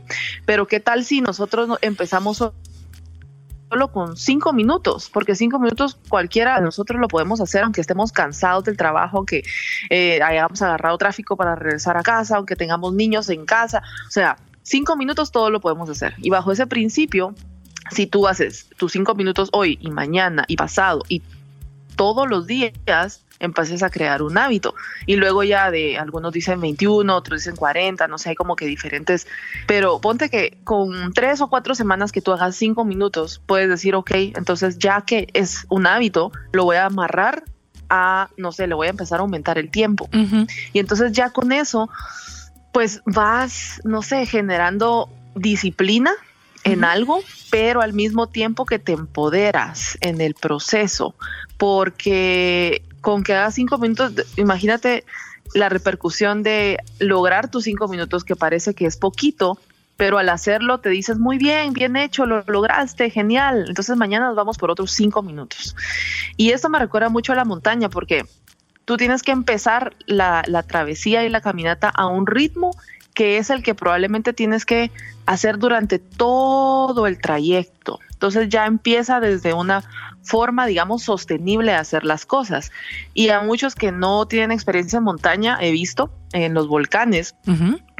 Pero 0.45 0.65
¿qué 0.65 0.79
tal 0.79 1.03
si 1.03 1.19
nosotros 1.19 1.77
empezamos 1.81 2.38
solo 2.38 3.91
con 3.91 4.15
cinco 4.15 4.53
minutos? 4.53 5.10
Porque 5.12 5.36
cinco 5.36 5.60
minutos 5.60 6.00
cualquiera 6.07 6.55
de 6.55 6.62
nosotros 6.62 6.98
lo 7.01 7.10
podemos 7.10 7.41
hacer, 7.41 7.63
aunque 7.63 7.81
estemos 7.81 8.13
cansados 8.13 8.63
del 8.63 8.77
trabajo, 8.77 9.17
aunque 9.17 9.43
eh, 9.89 10.22
hayamos 10.24 10.62
agarrado 10.62 10.98
tráfico 10.98 11.36
para 11.36 11.55
regresar 11.55 11.98
a 11.98 12.03
casa, 12.03 12.38
aunque 12.38 12.55
tengamos 12.55 12.93
niños 12.93 13.29
en 13.29 13.45
casa. 13.45 13.83
O 14.07 14.12
sea, 14.12 14.38
cinco 14.62 14.95
minutos 14.95 15.33
todo 15.33 15.50
lo 15.50 15.60
podemos 15.60 15.89
hacer. 15.89 16.15
Y 16.19 16.29
bajo 16.29 16.53
ese 16.53 16.65
principio, 16.65 17.36
si 17.93 18.07
tú 18.07 18.27
haces 18.27 18.67
tus 18.77 18.91
cinco 18.91 19.15
minutos 19.15 19.50
hoy 19.53 19.77
y 19.81 19.89
mañana 19.91 20.45
y 20.47 20.55
pasado 20.55 21.03
y 21.07 21.21
todos 21.95 22.27
los 22.27 22.47
días, 22.47 23.23
empieces 23.39 23.83
a 23.83 23.89
crear 23.89 24.21
un 24.21 24.38
hábito. 24.38 24.73
Y 25.05 25.15
luego 25.15 25.43
ya 25.43 25.69
de, 25.69 25.97
algunos 25.97 26.33
dicen 26.33 26.59
21, 26.59 27.15
otros 27.15 27.41
dicen 27.41 27.55
40, 27.55 28.07
no 28.07 28.17
sé, 28.17 28.29
hay 28.29 28.35
como 28.35 28.55
que 28.55 28.65
diferentes. 28.65 29.27
Pero 29.67 30.00
ponte 30.00 30.29
que 30.29 30.57
con 30.63 31.13
tres 31.13 31.41
o 31.41 31.50
cuatro 31.50 31.75
semanas 31.75 32.12
que 32.12 32.21
tú 32.21 32.31
hagas 32.31 32.55
cinco 32.55 32.85
minutos, 32.85 33.41
puedes 33.45 33.69
decir, 33.69 33.95
ok, 33.95 34.12
entonces 34.35 34.77
ya 34.79 35.01
que 35.01 35.27
es 35.33 35.65
un 35.69 35.88
hábito, 35.88 36.31
lo 36.53 36.63
voy 36.63 36.77
a 36.77 36.85
amarrar 36.85 37.43
a, 37.89 38.29
no 38.38 38.51
sé, 38.51 38.67
le 38.67 38.75
voy 38.75 38.88
a 38.88 38.91
empezar 38.91 39.19
a 39.19 39.21
aumentar 39.21 39.57
el 39.57 39.69
tiempo. 39.69 40.09
Y 40.71 40.79
entonces 40.79 41.12
ya 41.12 41.29
con 41.29 41.51
eso, 41.51 41.89
pues 42.71 43.01
vas, 43.05 43.81
no 43.83 44.01
sé, 44.01 44.25
generando 44.25 45.09
disciplina 45.35 46.12
en 46.63 46.84
algo, 46.84 47.22
pero 47.50 47.82
al 47.82 47.93
mismo 47.93 48.27
tiempo 48.27 48.65
que 48.65 48.79
te 48.79 48.93
empoderas 48.93 49.98
en 50.01 50.22
el 50.22 50.34
proceso, 50.34 51.15
porque 51.58 52.84
con 53.01 53.24
que 53.24 53.34
hagas 53.34 53.55
cinco 53.55 53.77
minutos, 53.77 54.13
imagínate 54.38 55.03
la 55.53 55.70
repercusión 55.70 56.41
de 56.41 56.77
lograr 57.00 57.50
tus 57.51 57.65
cinco 57.65 57.88
minutos, 57.88 58.24
que 58.24 58.36
parece 58.36 58.74
que 58.74 58.86
es 58.86 58.98
poquito, 58.98 59.60
pero 59.98 60.17
al 60.17 60.29
hacerlo 60.29 60.79
te 60.79 60.89
dices 60.89 61.20
muy 61.20 61.38
bien, 61.38 61.74
bien 61.74 61.96
hecho, 61.96 62.25
lo 62.25 62.43
lograste, 62.48 63.10
genial. 63.10 63.65
Entonces 63.67 63.96
mañana 63.96 64.27
nos 64.27 64.36
vamos 64.36 64.58
por 64.58 64.72
otros 64.72 64.91
cinco 64.91 65.22
minutos. 65.22 65.75
Y 66.38 66.51
esto 66.51 66.70
me 66.70 66.79
recuerda 66.79 67.10
mucho 67.10 67.34
a 67.34 67.36
la 67.36 67.46
montaña, 67.46 67.89
porque 67.89 68.25
tú 68.86 68.98
tienes 68.98 69.22
que 69.22 69.32
empezar 69.32 69.96
la, 70.08 70.43
la 70.48 70.63
travesía 70.63 71.24
y 71.24 71.29
la 71.29 71.41
caminata 71.41 71.89
a 71.89 72.08
un 72.08 72.25
ritmo 72.25 72.72
que 73.13 73.38
es 73.38 73.50
el 73.50 73.63
que 73.63 73.75
probablemente 73.75 74.34
tienes 74.34 74.65
que 74.65 74.91
hacer 75.25 75.58
durante 75.58 76.00
todo 76.00 77.08
el 77.08 77.20
trayecto. 77.20 78.00
Entonces 78.12 78.50
ya 78.50 78.65
empieza 78.65 79.20
desde 79.20 79.53
una 79.53 79.84
forma, 80.24 80.65
digamos, 80.65 81.03
sostenible 81.03 81.72
de 81.72 81.77
hacer 81.77 82.03
las 82.06 82.25
cosas. 82.25 82.72
Y 83.13 83.30
a 83.30 83.42
muchos 83.42 83.75
que 83.75 83.92
no 83.92 84.25
tienen 84.25 84.51
experiencia 84.51 84.98
en 84.98 85.03
montaña, 85.03 85.58
he 85.62 85.72
visto 85.72 86.12
en 86.34 86.56
los 86.56 86.68
volcanes, 86.68 87.36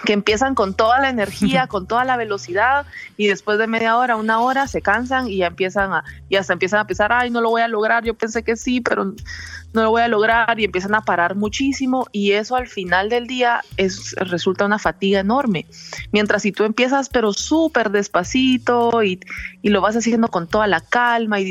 que 0.06 0.14
empiezan 0.14 0.56
con 0.56 0.74
toda 0.74 1.00
la 1.00 1.10
energía, 1.10 1.68
con 1.68 1.86
toda 1.86 2.04
la 2.04 2.18
velocidad, 2.18 2.88
y 3.16 3.28
después 3.28 3.60
de 3.60 3.68
media 3.68 3.96
hora, 3.96 4.16
una 4.16 4.40
hora, 4.40 4.68
se 4.68 4.82
cansan 4.82 5.28
y 5.28 5.38
ya 5.38 5.48
empiezan 5.48 5.94
a, 5.94 6.04
y 6.30 6.36
hasta 6.36 6.54
empiezan 6.54 6.80
a 6.80 6.88
pensar, 6.88 7.14
ay, 7.14 7.30
no 7.30 7.42
lo 7.42 7.52
voy 7.52 7.62
a 7.62 7.68
lograr, 7.68 8.04
yo 8.04 8.16
pensé 8.16 8.42
que 8.42 8.56
sí, 8.56 8.82
pero 8.82 9.06
no 9.06 9.84
lo 9.84 9.92
voy 9.92 10.02
a 10.02 10.08
lograr, 10.08 10.60
y 10.60 10.64
empiezan 10.64 10.96
a 10.96 11.02
parar 11.02 11.36
muchísimo, 11.36 12.08
y 12.12 12.32
eso 12.32 12.56
al 12.56 12.68
final 12.68 13.08
del 13.10 13.28
día 13.28 13.62
es, 13.78 14.16
resulta 14.16 14.66
una 14.66 14.80
fatiga 14.80 15.20
enorme. 15.20 15.68
Mientras 16.12 16.42
si 16.42 16.52
tú 16.52 16.64
empiezas, 16.64 17.10
pero 17.10 17.34
súper 17.34 17.92
despacito, 17.92 19.04
y, 19.04 19.20
y 19.62 19.70
lo 19.70 19.80
vas 19.80 19.96
haciendo 19.96 20.28
con 20.30 20.48
toda 20.48 20.66
la 20.66 20.82
calma 20.82 21.40
y 21.40 21.44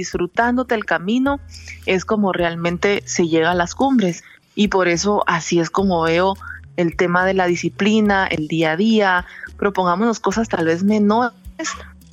disfrutándote 0.62 0.74
el 0.74 0.84
camino, 0.84 1.40
es 1.86 2.04
como 2.04 2.32
realmente 2.32 3.02
se 3.06 3.28
llega 3.28 3.50
a 3.50 3.54
las 3.54 3.74
cumbres. 3.74 4.22
Y 4.54 4.68
por 4.68 4.88
eso 4.88 5.22
así 5.26 5.60
es 5.60 5.70
como 5.70 6.02
veo 6.02 6.36
el 6.76 6.96
tema 6.96 7.24
de 7.24 7.34
la 7.34 7.46
disciplina, 7.46 8.26
el 8.26 8.48
día 8.48 8.72
a 8.72 8.76
día, 8.76 9.26
propongámonos 9.56 10.20
cosas 10.20 10.48
tal 10.48 10.66
vez 10.66 10.82
menores, 10.82 11.32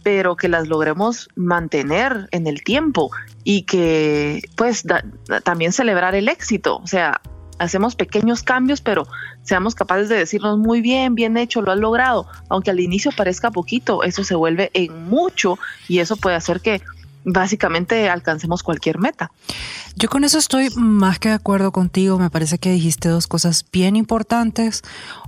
pero 0.04 0.36
que 0.36 0.48
las 0.48 0.68
logremos 0.68 1.30
mantener 1.36 2.28
en 2.32 2.48
el 2.48 2.64
tiempo 2.64 3.12
y 3.44 3.64
que 3.64 4.42
pues 4.56 4.86
también 5.44 5.72
celebrar 5.72 6.16
el 6.16 6.30
éxito, 6.30 6.78
o 6.78 6.88
sea, 6.88 7.22
hacemos 7.58 7.96
pequeños 7.96 8.42
cambios, 8.42 8.82
pero 8.82 9.06
seamos 9.44 9.76
capaces 9.76 10.10
de 10.10 10.18
decirnos 10.18 10.58
muy 10.58 10.82
bien, 10.82 11.16
bien 11.16 11.38
hecho, 11.38 11.62
lo 11.62 11.72
has 11.72 11.80
logrado, 11.80 12.26
aunque 12.50 12.72
al 12.72 12.80
inicio 12.80 13.12
parezca 13.12 13.52
poquito, 13.52 14.04
eso 14.04 14.24
se 14.24 14.36
vuelve 14.36 14.72
en 14.74 15.06
mucho 15.10 15.60
y 15.88 16.00
eso 16.00 16.16
puede 16.16 16.38
hacer 16.38 16.62
que 16.62 16.82
básicamente 17.24 18.10
alcancemos 18.10 18.64
cualquier 18.64 19.00
meta. 19.00 19.32
Yo 19.96 20.10
con 20.10 20.24
eso 20.24 20.38
estoy 20.38 20.70
más 20.76 21.20
que 21.20 21.30
de 21.30 21.36
acuerdo 21.36 21.72
contigo. 21.72 22.18
Me 22.20 22.30
parece 22.30 22.58
que 22.58 22.72
dijiste 22.72 23.10
dos 23.10 23.28
cosas 23.28 23.66
bien 23.72 23.96
importantes. 23.96 24.82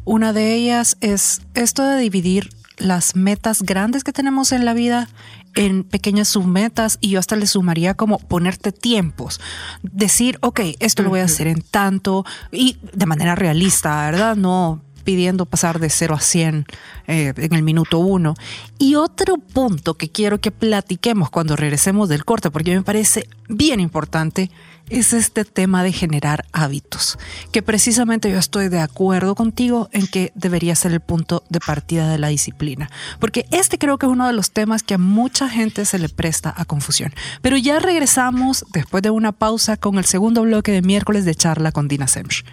Una 0.05 0.33
de 0.33 0.53
ellas 0.53 0.97
es 1.01 1.41
esto 1.53 1.83
de 1.83 1.97
dividir 1.97 2.49
las 2.77 3.15
metas 3.15 3.61
grandes 3.61 4.03
que 4.03 4.13
tenemos 4.13 4.51
en 4.51 4.65
la 4.65 4.73
vida 4.73 5.07
en 5.55 5.83
pequeñas 5.83 6.29
submetas 6.29 6.97
y 7.01 7.09
yo 7.09 7.19
hasta 7.19 7.35
le 7.35 7.45
sumaría 7.45 7.93
como 7.93 8.17
ponerte 8.17 8.71
tiempos. 8.71 9.39
Decir, 9.83 10.37
ok, 10.41 10.61
esto 10.79 11.03
lo 11.03 11.09
voy 11.09 11.19
a 11.19 11.25
hacer 11.25 11.47
en 11.47 11.61
tanto 11.61 12.25
y 12.51 12.77
de 12.93 13.05
manera 13.05 13.35
realista, 13.35 14.09
¿verdad? 14.09 14.35
No 14.35 14.81
pidiendo 15.11 15.45
pasar 15.45 15.79
de 15.79 15.89
0 15.89 16.15
a 16.15 16.21
100 16.21 16.65
eh, 17.07 17.33
en 17.35 17.53
el 17.53 17.63
minuto 17.63 17.99
1. 17.99 18.33
Y 18.79 18.95
otro 18.95 19.35
punto 19.35 19.95
que 19.95 20.09
quiero 20.09 20.39
que 20.39 20.51
platiquemos 20.51 21.29
cuando 21.29 21.57
regresemos 21.57 22.07
del 22.07 22.23
corte, 22.23 22.49
porque 22.49 22.73
me 22.73 22.81
parece 22.81 23.27
bien 23.49 23.81
importante, 23.81 24.49
es 24.89 25.11
este 25.11 25.43
tema 25.43 25.83
de 25.83 25.91
generar 25.91 26.45
hábitos, 26.53 27.19
que 27.51 27.61
precisamente 27.61 28.31
yo 28.31 28.37
estoy 28.37 28.69
de 28.69 28.79
acuerdo 28.79 29.35
contigo 29.35 29.89
en 29.91 30.07
que 30.07 30.31
debería 30.33 30.75
ser 30.75 30.93
el 30.93 31.01
punto 31.01 31.43
de 31.49 31.59
partida 31.59 32.09
de 32.09 32.17
la 32.17 32.29
disciplina, 32.29 32.89
porque 33.19 33.45
este 33.51 33.77
creo 33.77 33.97
que 33.97 34.05
es 34.05 34.11
uno 34.11 34.27
de 34.27 34.33
los 34.33 34.51
temas 34.51 34.81
que 34.81 34.93
a 34.93 34.97
mucha 34.97 35.49
gente 35.49 35.83
se 35.83 35.99
le 35.99 36.07
presta 36.07 36.53
a 36.55 36.63
confusión. 36.63 37.13
Pero 37.41 37.57
ya 37.57 37.79
regresamos 37.79 38.65
después 38.71 39.03
de 39.03 39.09
una 39.09 39.33
pausa 39.33 39.75
con 39.75 39.97
el 39.97 40.05
segundo 40.05 40.43
bloque 40.43 40.71
de 40.71 40.81
miércoles 40.81 41.25
de 41.25 41.35
charla 41.35 41.73
con 41.73 41.89
Dina 41.89 42.07
Semch. 42.07 42.45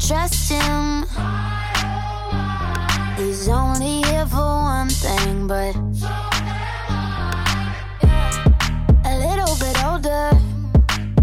Trust 0.00 0.50
him. 0.50 1.04
He's 3.16 3.48
only 3.48 4.02
here 4.02 4.26
for 4.26 4.36
one 4.38 4.88
thing, 4.88 5.46
but 5.46 5.76
a 9.04 9.14
little 9.26 9.54
bit 9.58 9.84
older. 9.84 10.30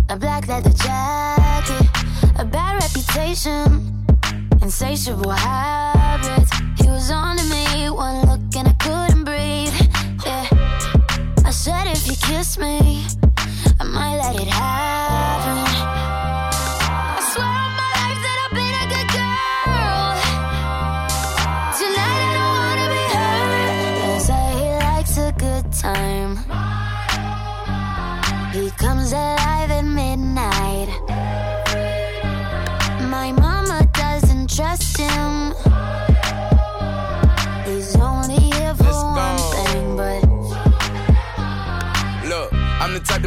A 0.10 0.16
black 0.16 0.48
leather 0.48 0.72
jacket, 0.72 1.88
a 2.38 2.46
bad 2.46 2.82
reputation, 2.84 4.06
insatiable 4.62 5.32
habits. 5.32 6.52
He 6.80 6.88
was 6.88 7.10
on 7.12 7.38
to 7.38 7.44
me, 7.46 7.90
one 7.90 8.26
look 8.28 8.56
and 8.56 8.68
I 8.68 8.74
couldn't 8.80 9.24
breathe 9.26 9.74
Yeah, 10.26 10.48
I 11.46 11.52
said 11.52 11.88
if 11.88 12.08
you 12.08 12.16
kiss 12.16 12.58
me, 12.58 13.06
I 13.80 13.84
might 13.84 14.18
let 14.18 14.40
it 14.40 14.48
happen. 14.48 15.67
Comes 28.88 29.12
alive 29.12 29.37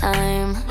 Time. 0.00 0.69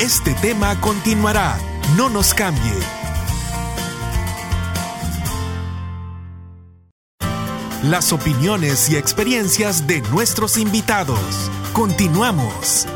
Este 0.00 0.32
tema 0.32 0.80
continuará. 0.80 1.58
No 1.94 2.08
nos 2.08 2.32
cambie. 2.32 2.72
Las 7.82 8.10
opiniones 8.10 8.88
y 8.88 8.96
experiencias 8.96 9.86
de 9.86 10.00
nuestros 10.10 10.56
invitados. 10.56 11.50
Continuamos. 11.74 12.86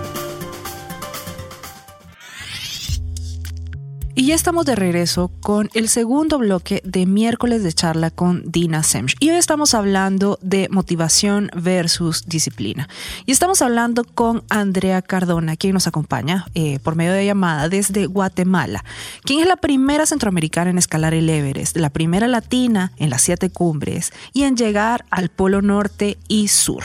Y 4.17 4.27
ya 4.27 4.37
estamos 4.37 4.65
de 4.65 4.77
regreso 4.77 5.33
con 5.41 5.71
el 5.75 5.89
segundo 5.89 6.39
bloque 6.39 6.81
de 6.85 7.05
miércoles 7.05 7.65
de 7.65 7.73
charla 7.73 8.13
con 8.13 8.45
Dina 8.47 8.85
Semch. 8.85 9.17
Y 9.19 9.31
hoy 9.31 9.37
estamos 9.37 9.75
hablando 9.75 10.39
de 10.41 10.69
motivación 10.71 11.51
versus 11.53 12.25
disciplina. 12.25 12.89
Y 13.27 13.33
estamos 13.33 13.61
hablando 13.61 14.05
con 14.05 14.45
Andrea 14.51 15.03
Cardona, 15.03 15.57
quien 15.57 15.75
nos 15.75 15.89
acompaña 15.89 16.47
eh, 16.55 16.79
por 16.79 16.95
medio 16.95 17.13
de 17.13 17.27
llamada 17.27 17.69
desde 17.69 18.07
Guatemala, 18.07 18.85
quien 19.25 19.41
es 19.41 19.49
la 19.49 19.57
primera 19.57 20.07
centroamericana 20.07 20.71
en 20.71 20.79
escalar 20.79 21.13
el 21.13 21.29
Everest, 21.29 21.77
la 21.77 21.91
primera 21.91 22.29
latina 22.29 22.93
en 22.99 23.11
las 23.11 23.23
siete 23.23 23.51
cumbres 23.51 24.13
y 24.33 24.45
en 24.45 24.57
llegar 24.57 25.07
al 25.11 25.29
Polo 25.29 25.61
Norte 25.61 26.19
y 26.29 26.47
Sur. 26.47 26.85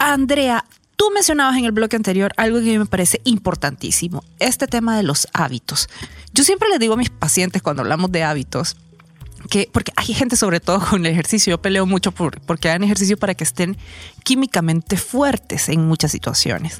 Andrea, 0.00 0.64
Tú 1.00 1.10
mencionabas 1.14 1.56
en 1.56 1.64
el 1.64 1.72
bloque 1.72 1.96
anterior 1.96 2.30
algo 2.36 2.58
que 2.58 2.64
a 2.64 2.72
mí 2.72 2.78
me 2.78 2.84
parece 2.84 3.22
importantísimo, 3.24 4.22
este 4.38 4.66
tema 4.66 4.98
de 4.98 5.02
los 5.02 5.28
hábitos. 5.32 5.88
Yo 6.34 6.44
siempre 6.44 6.68
les 6.68 6.78
digo 6.78 6.92
a 6.92 6.98
mis 6.98 7.08
pacientes 7.08 7.62
cuando 7.62 7.80
hablamos 7.80 8.12
de 8.12 8.22
hábitos, 8.22 8.76
que, 9.48 9.70
porque 9.72 9.92
hay 9.96 10.12
gente 10.12 10.36
sobre 10.36 10.60
todo 10.60 10.78
con 10.90 11.06
el 11.06 11.12
ejercicio, 11.12 11.52
yo 11.52 11.62
peleo 11.62 11.86
mucho 11.86 12.12
por, 12.12 12.38
porque 12.42 12.68
hagan 12.68 12.84
ejercicio 12.84 13.16
para 13.16 13.32
que 13.32 13.44
estén 13.44 13.78
químicamente 14.24 14.98
fuertes 14.98 15.70
en 15.70 15.88
muchas 15.88 16.12
situaciones. 16.12 16.76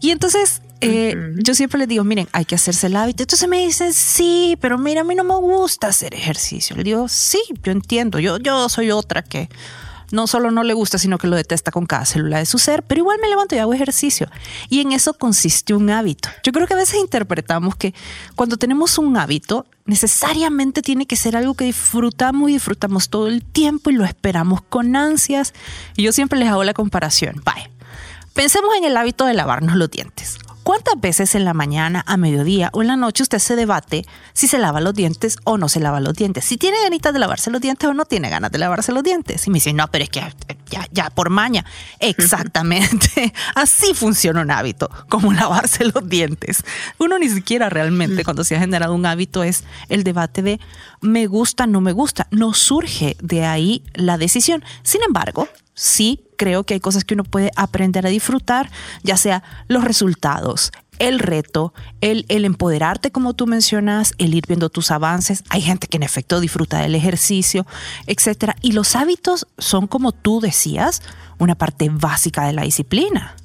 Y 0.00 0.12
entonces 0.12 0.62
eh, 0.80 1.16
yo 1.34 1.52
siempre 1.56 1.80
les 1.80 1.88
digo, 1.88 2.04
miren, 2.04 2.28
hay 2.30 2.44
que 2.44 2.54
hacerse 2.54 2.86
el 2.86 2.94
hábito. 2.94 3.24
Entonces 3.24 3.48
me 3.48 3.66
dicen, 3.66 3.92
sí, 3.92 4.56
pero 4.60 4.78
mira, 4.78 5.00
a 5.00 5.04
mí 5.04 5.16
no 5.16 5.24
me 5.24 5.34
gusta 5.34 5.88
hacer 5.88 6.14
ejercicio. 6.14 6.76
Le 6.76 6.84
digo, 6.84 7.08
sí, 7.08 7.42
yo 7.64 7.72
entiendo, 7.72 8.20
yo, 8.20 8.38
yo 8.38 8.68
soy 8.68 8.92
otra 8.92 9.22
que 9.22 9.48
no 10.10 10.26
solo 10.26 10.50
no 10.50 10.62
le 10.62 10.74
gusta, 10.74 10.98
sino 10.98 11.18
que 11.18 11.26
lo 11.26 11.36
detesta 11.36 11.70
con 11.70 11.86
cada 11.86 12.04
célula 12.04 12.38
de 12.38 12.46
su 12.46 12.58
ser, 12.58 12.82
pero 12.82 13.00
igual 13.00 13.18
me 13.20 13.28
levanto 13.28 13.54
y 13.54 13.58
hago 13.58 13.74
ejercicio. 13.74 14.28
Y 14.68 14.80
en 14.80 14.92
eso 14.92 15.14
consiste 15.14 15.74
un 15.74 15.90
hábito. 15.90 16.28
Yo 16.42 16.52
creo 16.52 16.66
que 16.66 16.74
a 16.74 16.78
veces 16.78 17.00
interpretamos 17.00 17.76
que 17.76 17.94
cuando 18.34 18.56
tenemos 18.56 18.98
un 18.98 19.16
hábito, 19.16 19.66
necesariamente 19.84 20.82
tiene 20.82 21.06
que 21.06 21.16
ser 21.16 21.36
algo 21.36 21.54
que 21.54 21.64
disfrutamos 21.64 22.50
y 22.50 22.54
disfrutamos 22.54 23.08
todo 23.08 23.28
el 23.28 23.44
tiempo 23.44 23.90
y 23.90 23.94
lo 23.94 24.04
esperamos 24.04 24.62
con 24.62 24.96
ansias. 24.96 25.54
Y 25.96 26.02
yo 26.02 26.12
siempre 26.12 26.38
les 26.38 26.48
hago 26.48 26.64
la 26.64 26.74
comparación. 26.74 27.42
Bye. 27.44 27.70
Pensemos 28.34 28.70
en 28.76 28.84
el 28.84 28.96
hábito 28.96 29.24
de 29.24 29.34
lavarnos 29.34 29.76
los 29.76 29.90
dientes. 29.90 30.38
¿Cuántas 30.66 31.00
veces 31.00 31.36
en 31.36 31.44
la 31.44 31.54
mañana, 31.54 32.02
a 32.08 32.16
mediodía 32.16 32.70
o 32.72 32.82
en 32.82 32.88
la 32.88 32.96
noche 32.96 33.22
usted 33.22 33.38
se 33.38 33.54
debate 33.54 34.04
si 34.32 34.48
se 34.48 34.58
lava 34.58 34.80
los 34.80 34.94
dientes 34.94 35.36
o 35.44 35.58
no 35.58 35.68
se 35.68 35.78
lava 35.78 36.00
los 36.00 36.14
dientes? 36.14 36.44
Si 36.44 36.56
tiene 36.56 36.82
ganitas 36.82 37.12
de 37.12 37.20
lavarse 37.20 37.52
los 37.52 37.60
dientes 37.60 37.88
o 37.88 37.94
no 37.94 38.04
tiene 38.04 38.30
ganas 38.30 38.50
de 38.50 38.58
lavarse 38.58 38.90
los 38.90 39.04
dientes. 39.04 39.46
Y 39.46 39.50
me 39.50 39.58
dice, 39.58 39.72
no, 39.72 39.86
pero 39.92 40.02
es 40.02 40.10
que 40.10 40.24
ya, 40.68 40.88
ya 40.90 41.10
por 41.10 41.30
maña. 41.30 41.64
Exactamente. 42.00 43.32
Así 43.54 43.94
funciona 43.94 44.40
un 44.40 44.50
hábito, 44.50 44.90
como 45.08 45.32
lavarse 45.32 45.84
los 45.84 46.08
dientes. 46.08 46.64
Uno 46.98 47.16
ni 47.20 47.28
siquiera 47.28 47.70
realmente 47.70 48.24
cuando 48.24 48.42
se 48.42 48.56
ha 48.56 48.58
generado 48.58 48.92
un 48.92 49.06
hábito 49.06 49.44
es 49.44 49.62
el 49.88 50.02
debate 50.02 50.42
de 50.42 50.58
me 51.00 51.28
gusta, 51.28 51.68
no 51.68 51.80
me 51.80 51.92
gusta. 51.92 52.26
No 52.32 52.54
surge 52.54 53.16
de 53.22 53.44
ahí 53.44 53.84
la 53.94 54.18
decisión. 54.18 54.64
Sin 54.82 55.00
embargo, 55.04 55.46
sí 55.74 56.25
creo 56.36 56.64
que 56.64 56.74
hay 56.74 56.80
cosas 56.80 57.04
que 57.04 57.14
uno 57.14 57.24
puede 57.24 57.50
aprender 57.56 58.06
a 58.06 58.10
disfrutar, 58.10 58.70
ya 59.02 59.16
sea 59.16 59.42
los 59.68 59.84
resultados, 59.84 60.72
el 60.98 61.18
reto, 61.18 61.74
el, 62.00 62.24
el, 62.28 62.44
empoderarte, 62.44 63.10
como 63.10 63.34
tú 63.34 63.46
mencionas, 63.46 64.14
el 64.18 64.34
ir 64.34 64.44
viendo 64.46 64.70
tus 64.70 64.90
avances. 64.90 65.44
Hay 65.48 65.60
gente 65.60 65.86
que 65.86 65.96
en 65.96 66.02
efecto 66.02 66.40
disfruta 66.40 66.80
del 66.80 66.94
ejercicio, 66.94 67.66
etcétera. 68.06 68.56
Y 68.62 68.72
los 68.72 68.96
hábitos 68.96 69.46
son, 69.58 69.86
como 69.86 70.12
tú 70.12 70.40
decías, 70.40 71.02
una 71.38 71.54
parte 71.54 71.88
básica 71.90 72.46
de 72.46 72.52
la 72.52 72.62
disciplina. 72.62 73.36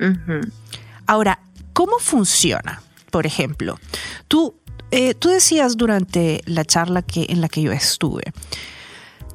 Uh 0.00 0.04
-huh. 0.04 0.52
Ahora, 1.06 1.40
¿cómo 1.72 1.98
funciona? 1.98 2.82
Por 3.10 3.26
ejemplo, 3.26 3.78
tú, 4.28 4.54
eh, 4.90 5.14
tú 5.14 5.28
decías 5.28 5.76
durante 5.76 6.42
la 6.46 6.64
charla 6.64 7.02
que, 7.02 7.26
en 7.28 7.40
la 7.40 7.48
que 7.48 7.62
yo 7.62 7.72
estuve, 7.72 8.32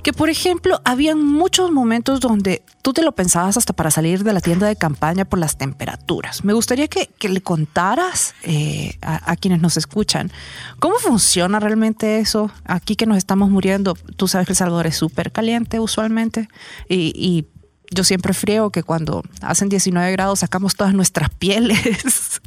que 0.03 0.13
por 0.13 0.29
ejemplo 0.29 0.81
habían 0.85 1.23
muchos 1.23 1.71
momentos 1.71 2.19
donde 2.19 2.63
tú 2.81 2.93
te 2.93 3.01
lo 3.01 3.11
pensabas 3.11 3.57
hasta 3.57 3.73
para 3.73 3.91
salir 3.91 4.23
de 4.23 4.33
la 4.33 4.41
tienda 4.41 4.67
de 4.67 4.75
campaña 4.75 5.25
por 5.25 5.39
las 5.39 5.57
temperaturas. 5.57 6.43
Me 6.43 6.53
gustaría 6.53 6.87
que, 6.87 7.07
que 7.07 7.29
le 7.29 7.41
contaras 7.41 8.33
eh, 8.43 8.97
a, 9.01 9.35
quienes 9.35 9.61
nos 9.61 9.77
escuchan 9.77 10.31
cómo 10.79 10.95
funciona 10.95 11.59
realmente 11.59 12.19
eso. 12.19 12.51
Aquí 12.65 12.95
que 12.95 13.05
nos 13.05 13.17
estamos 13.17 13.49
muriendo, 13.49 13.95
tú 14.15 14.27
sabes 14.27 14.47
que 14.47 14.53
El 14.53 14.57
Salvador 14.57 14.87
es 14.87 14.95
súper 14.95 15.31
caliente 15.31 15.79
usualmente 15.79 16.47
y, 16.87 17.13
y 17.15 17.45
yo 17.91 18.03
siempre 18.03 18.33
frío 18.33 18.69
que 18.69 18.83
cuando 18.83 19.23
hacen 19.41 19.69
19 19.69 20.11
grados 20.11 20.39
sacamos 20.39 20.75
todas 20.75 20.93
nuestras 20.93 21.29
pieles. 21.39 22.41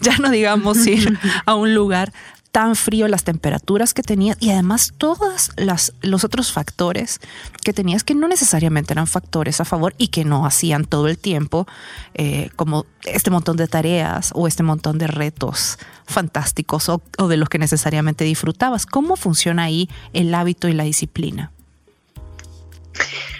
ya 0.00 0.16
no 0.18 0.30
digamos 0.30 0.86
ir 0.86 1.18
a 1.44 1.54
un 1.54 1.74
lugar 1.74 2.12
tan 2.56 2.74
frío, 2.74 3.06
las 3.06 3.22
temperaturas 3.22 3.92
que 3.92 4.02
tenías 4.02 4.38
y 4.40 4.48
además 4.48 4.94
todos 4.96 5.50
los 5.58 6.24
otros 6.24 6.52
factores 6.52 7.20
que 7.62 7.74
tenías 7.74 8.02
que 8.02 8.14
no 8.14 8.28
necesariamente 8.28 8.94
eran 8.94 9.06
factores 9.06 9.60
a 9.60 9.66
favor 9.66 9.94
y 9.98 10.08
que 10.08 10.24
no 10.24 10.46
hacían 10.46 10.86
todo 10.86 11.06
el 11.08 11.18
tiempo, 11.18 11.66
eh, 12.14 12.48
como 12.56 12.86
este 13.04 13.30
montón 13.30 13.58
de 13.58 13.68
tareas 13.68 14.30
o 14.34 14.48
este 14.48 14.62
montón 14.62 14.96
de 14.96 15.06
retos 15.06 15.78
fantásticos 16.06 16.88
o, 16.88 17.02
o 17.18 17.28
de 17.28 17.36
los 17.36 17.50
que 17.50 17.58
necesariamente 17.58 18.24
disfrutabas. 18.24 18.86
¿Cómo 18.86 19.16
funciona 19.16 19.64
ahí 19.64 19.90
el 20.14 20.34
hábito 20.34 20.66
y 20.66 20.72
la 20.72 20.84
disciplina? 20.84 21.52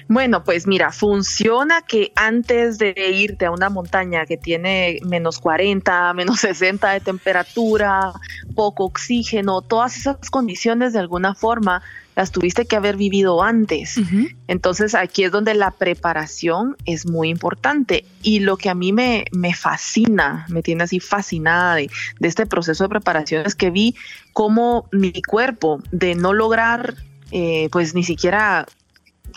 Bueno, 0.09 0.45
pues 0.45 0.67
mira, 0.67 0.93
funciona 0.93 1.83
que 1.83 2.13
antes 2.15 2.79
de 2.79 2.95
irte 3.13 3.47
a 3.47 3.51
una 3.51 3.71
montaña 3.71 4.25
que 4.25 4.37
tiene 4.37 5.01
menos 5.05 5.41
40, 5.41 6.15
menos 6.15 6.41
60 6.41 6.93
de 6.93 7.01
temperatura, 7.01 8.13
poco 8.55 8.85
oxígeno, 8.85 9.63
todas 9.63 9.97
esas 9.97 10.31
condiciones 10.31 10.93
de 10.93 11.01
alguna 11.01 11.35
forma 11.35 11.83
las 12.15 12.33
tuviste 12.33 12.65
que 12.65 12.77
haber 12.77 12.97
vivido 12.97 13.43
antes. 13.43 14.01
Entonces 14.49 14.95
aquí 14.95 15.25
es 15.25 15.31
donde 15.31 15.53
la 15.53 15.71
preparación 15.71 16.75
es 16.87 17.05
muy 17.05 17.29
importante. 17.29 18.07
Y 18.23 18.41
lo 18.41 18.57
que 18.57 18.71
a 18.71 18.75
mí 18.75 18.91
me, 18.91 19.27
me 19.33 19.53
fascina, 19.53 20.47
me 20.49 20.63
tiene 20.63 20.85
así 20.85 20.99
fascinada 20.99 21.75
de, 21.75 21.91
de 22.19 22.29
este 22.29 22.47
proceso 22.47 22.85
de 22.85 22.89
preparación 22.89 23.45
es 23.45 23.55
que 23.55 23.71
vi 23.71 23.95
cómo 24.33 24.89
mi 24.93 25.13
cuerpo 25.21 25.83
de 25.91 26.15
no 26.15 26.33
lograr 26.33 26.95
eh, 27.33 27.69
pues 27.71 27.95
ni 27.95 28.03
siquiera 28.03 28.67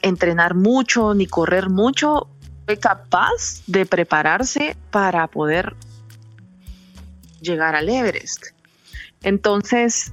entrenar 0.01 0.55
mucho 0.55 1.13
ni 1.13 1.25
correr 1.25 1.69
mucho, 1.69 2.27
fue 2.65 2.77
capaz 2.77 3.63
de 3.67 3.85
prepararse 3.85 4.77
para 4.91 5.27
poder 5.27 5.75
llegar 7.41 7.75
al 7.75 7.89
Everest. 7.89 8.47
Entonces, 9.23 10.11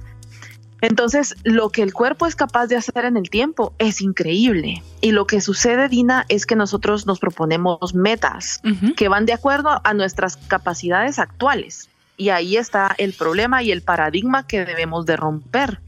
entonces, 0.81 1.35
lo 1.43 1.69
que 1.69 1.81
el 1.81 1.93
cuerpo 1.93 2.27
es 2.27 2.35
capaz 2.35 2.67
de 2.67 2.75
hacer 2.75 3.05
en 3.05 3.17
el 3.17 3.29
tiempo 3.29 3.73
es 3.79 4.01
increíble. 4.01 4.83
Y 5.01 5.11
lo 5.11 5.25
que 5.25 5.41
sucede, 5.41 5.89
Dina, 5.89 6.25
es 6.29 6.45
que 6.45 6.55
nosotros 6.55 7.07
nos 7.07 7.19
proponemos 7.19 7.95
metas 7.95 8.61
que 8.95 9.07
van 9.07 9.25
de 9.25 9.33
acuerdo 9.33 9.81
a 9.83 9.93
nuestras 9.93 10.37
capacidades 10.37 11.17
actuales. 11.17 11.89
Y 12.15 12.29
ahí 12.29 12.57
está 12.57 12.93
el 12.97 13.13
problema 13.13 13.63
y 13.63 13.71
el 13.71 13.81
paradigma 13.81 14.45
que 14.45 14.65
debemos 14.65 15.05
de 15.05 15.17
romper. 15.17 15.81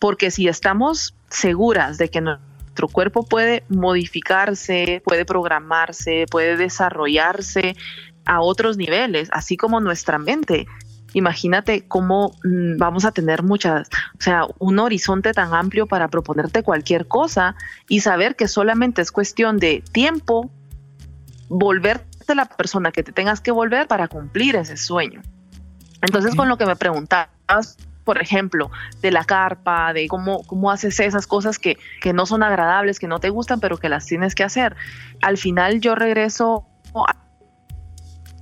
Porque 0.00 0.30
si 0.30 0.48
estamos 0.48 1.14
seguras 1.28 1.96
de 1.98 2.10
que 2.10 2.20
nuestro 2.74 2.88
cuerpo 2.88 3.22
puede 3.24 3.62
modificarse, 3.68 5.00
puede 5.04 5.24
programarse, 5.24 6.26
puede 6.28 6.56
desarrollarse 6.56 7.76
a 8.24 8.40
otros 8.40 8.76
niveles, 8.76 9.28
así 9.30 9.56
como 9.56 9.78
nuestra 9.78 10.18
mente, 10.18 10.66
imagínate 11.12 11.86
cómo 11.86 12.34
mm, 12.42 12.76
vamos 12.76 13.04
a 13.04 13.12
tener 13.12 13.44
muchas, 13.44 13.88
o 14.18 14.20
sea, 14.20 14.48
un 14.58 14.80
horizonte 14.80 15.32
tan 15.32 15.54
amplio 15.54 15.86
para 15.86 16.08
proponerte 16.08 16.64
cualquier 16.64 17.06
cosa 17.06 17.54
y 17.88 18.00
saber 18.00 18.34
que 18.34 18.48
solamente 18.48 19.02
es 19.02 19.12
cuestión 19.12 19.58
de 19.58 19.84
tiempo 19.92 20.50
volverte 21.48 22.34
la 22.34 22.46
persona 22.46 22.90
que 22.90 23.04
te 23.04 23.12
tengas 23.12 23.40
que 23.40 23.52
volver 23.52 23.86
para 23.86 24.08
cumplir 24.08 24.56
ese 24.56 24.76
sueño. 24.76 25.22
Entonces, 26.02 26.34
con 26.34 26.48
lo 26.48 26.58
que 26.58 26.66
me 26.66 26.74
preguntabas, 26.74 27.76
por 28.04 28.20
ejemplo, 28.20 28.70
de 29.00 29.10
la 29.10 29.24
carpa, 29.24 29.92
de 29.92 30.06
cómo, 30.08 30.44
cómo 30.44 30.70
haces 30.70 31.00
esas 31.00 31.26
cosas 31.26 31.58
que, 31.58 31.78
que 32.00 32.12
no 32.12 32.26
son 32.26 32.42
agradables, 32.42 32.98
que 32.98 33.08
no 33.08 33.18
te 33.18 33.30
gustan, 33.30 33.60
pero 33.60 33.78
que 33.78 33.88
las 33.88 34.06
tienes 34.06 34.34
que 34.34 34.44
hacer. 34.44 34.76
Al 35.22 35.38
final 35.38 35.80
yo 35.80 35.94
regreso 35.94 36.66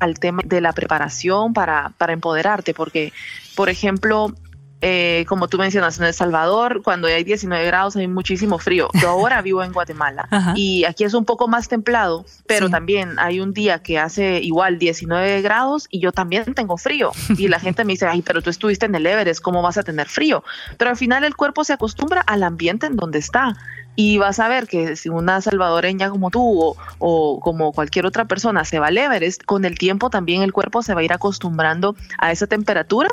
al 0.00 0.18
tema 0.18 0.42
de 0.44 0.60
la 0.60 0.72
preparación 0.72 1.54
para, 1.54 1.92
para 1.96 2.12
empoderarte, 2.12 2.74
porque, 2.74 3.12
por 3.54 3.68
ejemplo, 3.68 4.34
eh, 4.84 5.24
como 5.28 5.46
tú 5.46 5.58
mencionas, 5.58 5.98
en 6.00 6.06
El 6.06 6.12
Salvador, 6.12 6.82
cuando 6.82 7.06
hay 7.06 7.22
19 7.22 7.64
grados 7.66 7.94
hay 7.94 8.08
muchísimo 8.08 8.58
frío. 8.58 8.88
Yo 9.00 9.10
ahora 9.10 9.40
vivo 9.42 9.62
en 9.62 9.72
Guatemala 9.72 10.28
y 10.56 10.84
aquí 10.84 11.04
es 11.04 11.14
un 11.14 11.24
poco 11.24 11.46
más 11.46 11.68
templado, 11.68 12.26
pero 12.46 12.68
también 12.68 13.16
hay 13.20 13.38
un 13.38 13.52
día 13.52 13.78
que 13.78 14.00
hace 14.00 14.40
igual 14.40 14.80
19 14.80 15.40
grados 15.40 15.86
y 15.88 16.00
yo 16.00 16.10
también 16.10 16.52
tengo 16.54 16.76
frío. 16.76 17.12
Y 17.38 17.46
la 17.46 17.60
gente 17.60 17.84
me 17.84 17.92
dice, 17.92 18.06
ay, 18.06 18.22
pero 18.22 18.42
tú 18.42 18.50
estuviste 18.50 18.86
en 18.86 18.94
el 18.96 19.06
Everest, 19.06 19.40
¿cómo 19.40 19.62
vas 19.62 19.78
a 19.78 19.84
tener 19.84 20.08
frío? 20.08 20.42
Pero 20.78 20.90
al 20.90 20.96
final 20.96 21.22
el 21.22 21.36
cuerpo 21.36 21.62
se 21.62 21.74
acostumbra 21.74 22.20
al 22.20 22.42
ambiente 22.42 22.86
en 22.86 22.96
donde 22.96 23.20
está. 23.20 23.56
Y 23.94 24.16
vas 24.18 24.40
a 24.40 24.48
ver 24.48 24.66
que 24.66 24.96
si 24.96 25.10
una 25.10 25.40
salvadoreña 25.42 26.08
como 26.08 26.30
tú 26.30 26.74
o, 26.98 27.40
como 27.40 27.72
cualquier 27.72 28.06
otra 28.06 28.24
persona 28.24 28.64
se 28.64 28.78
va 28.78 28.86
al 28.86 28.96
Everest, 28.96 29.44
con 29.44 29.64
el 29.64 29.78
tiempo 29.78 30.08
también 30.08 30.42
el 30.42 30.52
cuerpo 30.52 30.82
se 30.82 30.94
va 30.94 31.02
a 31.02 31.04
ir 31.04 31.12
acostumbrando 31.12 31.94
a 32.18 32.32
esa 32.32 32.46
temperatura 32.46 33.10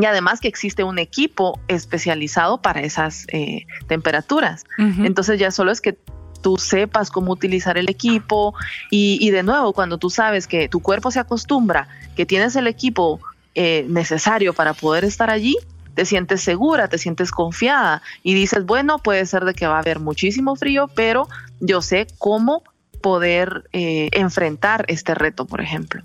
y 0.00 0.04
además 0.04 0.40
que 0.40 0.48
existe 0.48 0.84
un 0.84 0.98
equipo 0.98 1.60
especializado 1.68 2.60
para 2.60 2.80
esas 2.80 3.26
eh, 3.32 3.66
temperaturas. 3.86 4.64
Entonces 4.78 5.38
ya 5.38 5.50
solo 5.50 5.70
es 5.70 5.80
que 5.80 5.96
tú 6.40 6.56
sepas 6.56 7.10
cómo 7.10 7.32
utilizar 7.32 7.78
el 7.78 7.88
equipo 7.88 8.54
y, 8.90 9.18
y, 9.20 9.30
de 9.30 9.42
nuevo, 9.42 9.72
cuando 9.72 9.98
tú 9.98 10.08
sabes 10.08 10.46
que 10.46 10.68
tu 10.68 10.80
cuerpo 10.80 11.10
se 11.10 11.18
acostumbra, 11.18 11.88
que 12.16 12.26
tienes 12.26 12.54
el 12.56 12.66
equipo 12.66 13.20
eh, 13.54 13.84
necesario 13.88 14.52
para 14.52 14.72
poder 14.72 15.04
estar 15.04 15.30
allí, 15.30 15.56
te 15.94 16.04
sientes 16.04 16.42
segura, 16.42 16.86
te 16.86 16.96
sientes 16.96 17.32
confiada 17.32 18.02
y 18.22 18.34
dices, 18.34 18.64
bueno, 18.64 19.00
puede 19.00 19.26
ser 19.26 19.44
de 19.44 19.52
que 19.52 19.66
va 19.66 19.76
a 19.76 19.80
haber 19.80 19.98
muchísimo 19.98 20.54
frío, 20.54 20.88
pero 20.94 21.28
yo 21.58 21.82
sé 21.82 22.06
cómo 22.18 22.62
poder 23.02 23.64
eh, 23.72 24.10
enfrentar 24.12 24.84
este 24.86 25.14
reto, 25.16 25.44
por 25.44 25.60
ejemplo. 25.60 26.02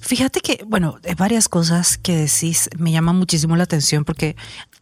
Fíjate 0.00 0.40
que, 0.40 0.64
bueno, 0.66 0.98
varias 1.16 1.48
cosas 1.48 1.98
que 1.98 2.16
decís 2.16 2.70
me 2.78 2.92
llaman 2.92 3.16
muchísimo 3.16 3.56
la 3.56 3.64
atención 3.64 4.04
porque 4.04 4.36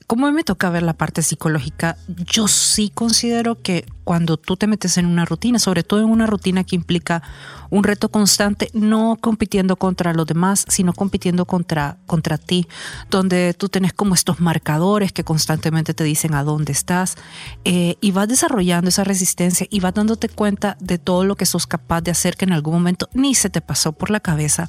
como 0.06 0.30
me 0.30 0.44
toca 0.44 0.70
ver 0.70 0.84
la 0.84 0.92
parte 0.92 1.22
psicológica, 1.22 1.96
yo 2.08 2.46
sí 2.46 2.92
considero 2.94 3.60
que 3.60 3.84
cuando 4.04 4.36
tú 4.36 4.56
te 4.56 4.68
metes 4.68 4.98
en 4.98 5.06
una 5.06 5.24
rutina, 5.24 5.58
sobre 5.58 5.82
todo 5.82 5.98
en 5.98 6.06
una 6.06 6.28
rutina 6.28 6.62
que 6.62 6.76
implica 6.76 7.24
un 7.70 7.82
reto 7.82 8.08
constante, 8.08 8.70
no 8.72 9.18
compitiendo 9.20 9.74
contra 9.74 10.12
los 10.12 10.28
demás, 10.28 10.64
sino 10.68 10.92
compitiendo 10.92 11.44
contra, 11.44 11.96
contra 12.06 12.38
ti, 12.38 12.68
donde 13.10 13.52
tú 13.54 13.68
tienes 13.68 13.92
como 13.92 14.14
estos 14.14 14.38
marcadores 14.38 15.10
que 15.10 15.24
constantemente 15.24 15.92
te 15.92 16.04
dicen 16.04 16.34
a 16.34 16.44
dónde 16.44 16.70
estás 16.70 17.16
eh, 17.64 17.96
y 18.00 18.12
vas 18.12 18.28
desarrollando 18.28 18.90
esa 18.90 19.02
resistencia 19.02 19.66
y 19.68 19.80
vas 19.80 19.94
dándote 19.94 20.28
cuenta 20.28 20.76
de 20.78 20.98
todo 20.98 21.24
lo 21.24 21.34
que 21.34 21.46
sos 21.46 21.66
capaz 21.66 22.02
de 22.02 22.12
hacer 22.12 22.36
que 22.36 22.44
en 22.44 22.52
algún 22.52 22.74
momento 22.74 23.08
ni 23.12 23.34
se 23.34 23.50
te 23.50 23.60
pasó 23.60 23.90
por 23.90 24.10
la 24.10 24.20
cabeza 24.20 24.68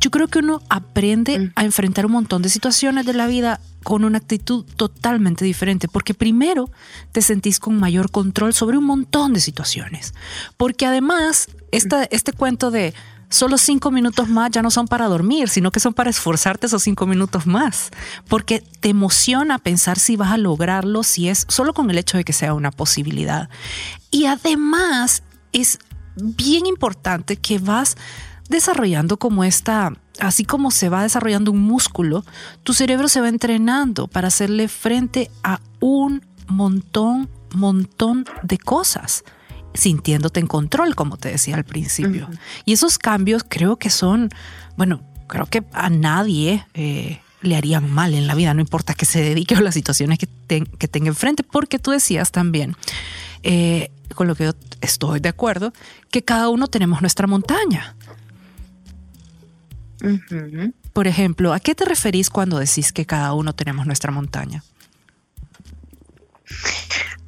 yo 0.00 0.10
creo 0.10 0.28
que 0.28 0.40
uno 0.40 0.62
aprende 0.68 1.38
mm. 1.38 1.52
a 1.54 1.64
enfrentar 1.64 2.06
un 2.06 2.12
montón 2.12 2.42
de 2.42 2.48
situaciones 2.48 3.06
de 3.06 3.14
la 3.14 3.26
vida 3.26 3.60
con 3.82 4.04
una 4.04 4.18
actitud 4.18 4.64
totalmente 4.76 5.44
diferente, 5.44 5.88
porque 5.88 6.14
primero 6.14 6.70
te 7.12 7.22
sentís 7.22 7.60
con 7.60 7.78
mayor 7.78 8.10
control 8.10 8.52
sobre 8.52 8.78
un 8.78 8.84
montón 8.84 9.32
de 9.32 9.40
situaciones, 9.40 10.14
porque 10.56 10.86
además 10.86 11.48
este 11.70 12.32
cuento 12.32 12.70
de 12.70 12.94
solo 13.28 13.58
cinco 13.58 13.90
minutos 13.90 14.28
más 14.28 14.50
ya 14.50 14.62
no 14.62 14.70
son 14.70 14.86
para 14.86 15.06
dormir, 15.06 15.48
sino 15.48 15.70
que 15.70 15.80
son 15.80 15.94
para 15.94 16.10
esforzarte 16.10 16.66
esos 16.66 16.82
cinco 16.82 17.06
minutos 17.06 17.46
más, 17.46 17.90
porque 18.28 18.62
te 18.80 18.88
emociona 18.88 19.58
pensar 19.58 19.98
si 19.98 20.16
vas 20.16 20.32
a 20.32 20.36
lograrlo, 20.36 21.02
si 21.02 21.28
es 21.28 21.44
solo 21.48 21.74
con 21.74 21.90
el 21.90 21.98
hecho 21.98 22.16
de 22.16 22.24
que 22.24 22.32
sea 22.32 22.54
una 22.54 22.70
posibilidad. 22.70 23.48
Y 24.10 24.26
además 24.26 25.22
es 25.52 25.78
bien 26.16 26.66
importante 26.66 27.36
que 27.36 27.58
vas 27.58 27.96
desarrollando 28.48 29.16
como 29.16 29.44
esta, 29.44 29.92
así 30.18 30.44
como 30.44 30.70
se 30.70 30.88
va 30.88 31.02
desarrollando 31.02 31.50
un 31.50 31.60
músculo, 31.60 32.24
tu 32.62 32.74
cerebro 32.74 33.08
se 33.08 33.20
va 33.20 33.28
entrenando 33.28 34.06
para 34.08 34.28
hacerle 34.28 34.68
frente 34.68 35.30
a 35.42 35.60
un 35.80 36.24
montón, 36.48 37.28
montón 37.54 38.24
de 38.42 38.58
cosas 38.58 39.24
sintiéndote 39.74 40.40
en 40.40 40.46
control, 40.46 40.94
como 40.94 41.16
te 41.16 41.30
decía 41.30 41.54
al 41.54 41.64
principio. 41.64 42.28
Y 42.64 42.72
esos 42.72 42.98
cambios 42.98 43.44
creo 43.46 43.76
que 43.76 43.90
son, 43.90 44.30
bueno, 44.76 45.02
creo 45.26 45.46
que 45.46 45.64
a 45.72 45.90
nadie 45.90 46.66
eh, 46.74 47.20
le 47.42 47.56
harían 47.56 47.90
mal 47.90 48.14
en 48.14 48.26
la 48.26 48.34
vida, 48.34 48.54
no 48.54 48.60
importa 48.60 48.94
que 48.94 49.04
se 49.04 49.20
dedique 49.22 49.54
a 49.54 49.60
las 49.60 49.74
situaciones 49.74 50.18
que, 50.18 50.28
que 50.78 50.88
tenga 50.88 51.08
enfrente, 51.08 51.42
porque 51.42 51.78
tú 51.78 51.90
decías 51.90 52.32
también, 52.32 52.74
eh, 53.42 53.90
con 54.14 54.26
lo 54.26 54.34
que 54.34 54.44
yo 54.44 54.52
estoy 54.80 55.20
de 55.20 55.28
acuerdo, 55.28 55.72
que 56.10 56.22
cada 56.22 56.48
uno 56.48 56.66
tenemos 56.68 57.00
nuestra 57.00 57.26
montaña. 57.26 57.96
Por 60.92 61.06
ejemplo, 61.06 61.52
¿a 61.52 61.60
qué 61.60 61.74
te 61.74 61.84
referís 61.84 62.30
cuando 62.30 62.58
decís 62.58 62.92
que 62.92 63.06
cada 63.06 63.32
uno 63.34 63.54
tenemos 63.54 63.86
nuestra 63.86 64.12
montaña? 64.12 64.62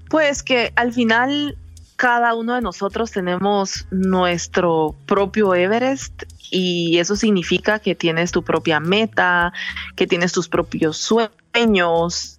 Pues 0.09 0.43
que 0.43 0.73
al 0.77 0.93
final 0.93 1.57
cada 1.97 2.35
uno 2.35 2.55
de 2.55 2.61
nosotros 2.61 3.11
tenemos 3.11 3.87
nuestro 3.91 4.95
propio 5.07 5.55
Everest 5.55 6.23
y 6.51 6.99
eso 6.99 7.17
significa 7.17 7.81
que 7.81 7.95
tienes 7.95 8.31
tu 8.31 8.43
propia 8.43 8.81
meta, 8.81 9.53
que 9.97 10.07
tienes 10.07 10.33
tus 10.33 10.49
propios 10.49 10.97
sueños. 10.97 12.39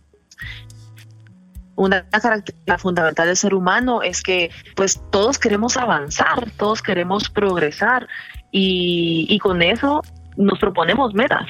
Una 1.76 2.08
característica 2.10 2.78
fundamental 2.78 3.28
del 3.28 3.38
ser 3.38 3.54
humano 3.54 4.02
es 4.02 4.22
que 4.22 4.50
pues 4.76 5.00
todos 5.12 5.38
queremos 5.38 5.78
avanzar, 5.78 6.50
todos 6.58 6.82
queremos 6.82 7.30
progresar 7.30 8.08
y, 8.52 9.28
y 9.30 9.40
con 9.40 9.62
eso 9.62 10.02
nos 10.40 10.58
proponemos 10.58 11.14
metas 11.14 11.46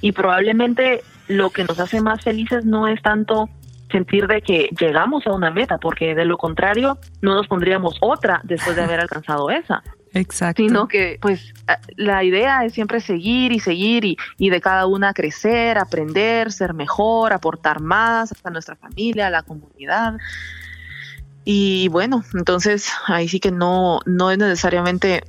y 0.00 0.12
probablemente 0.12 1.02
lo 1.28 1.50
que 1.50 1.64
nos 1.64 1.80
hace 1.80 2.00
más 2.00 2.22
felices 2.22 2.64
no 2.64 2.86
es 2.86 3.00
tanto 3.02 3.48
sentir 3.90 4.26
de 4.26 4.42
que 4.42 4.68
llegamos 4.78 5.26
a 5.26 5.32
una 5.32 5.50
meta, 5.50 5.78
porque 5.78 6.14
de 6.14 6.24
lo 6.24 6.36
contrario 6.36 6.98
no 7.22 7.34
nos 7.34 7.46
pondríamos 7.46 7.96
otra 8.00 8.40
después 8.44 8.76
de 8.76 8.82
haber 8.82 9.00
alcanzado 9.06 9.50
esa. 9.50 9.82
Exacto. 10.12 10.62
Sino 10.62 10.86
que, 10.86 11.18
pues, 11.20 11.54
la 11.96 12.22
idea 12.22 12.64
es 12.64 12.72
siempre 12.72 13.00
seguir 13.00 13.50
y 13.50 13.58
seguir 13.58 14.04
y, 14.04 14.16
y, 14.38 14.50
de 14.50 14.60
cada 14.60 14.86
una 14.86 15.12
crecer, 15.12 15.76
aprender, 15.76 16.52
ser 16.52 16.72
mejor, 16.72 17.32
aportar 17.32 17.80
más 17.80 18.32
a 18.44 18.50
nuestra 18.50 18.76
familia, 18.76 19.26
a 19.26 19.30
la 19.30 19.42
comunidad. 19.42 20.14
Y 21.44 21.88
bueno, 21.88 22.24
entonces 22.32 22.90
ahí 23.06 23.28
sí 23.28 23.38
que 23.38 23.50
no, 23.50 24.00
no 24.06 24.30
es 24.30 24.38
necesariamente 24.38 25.24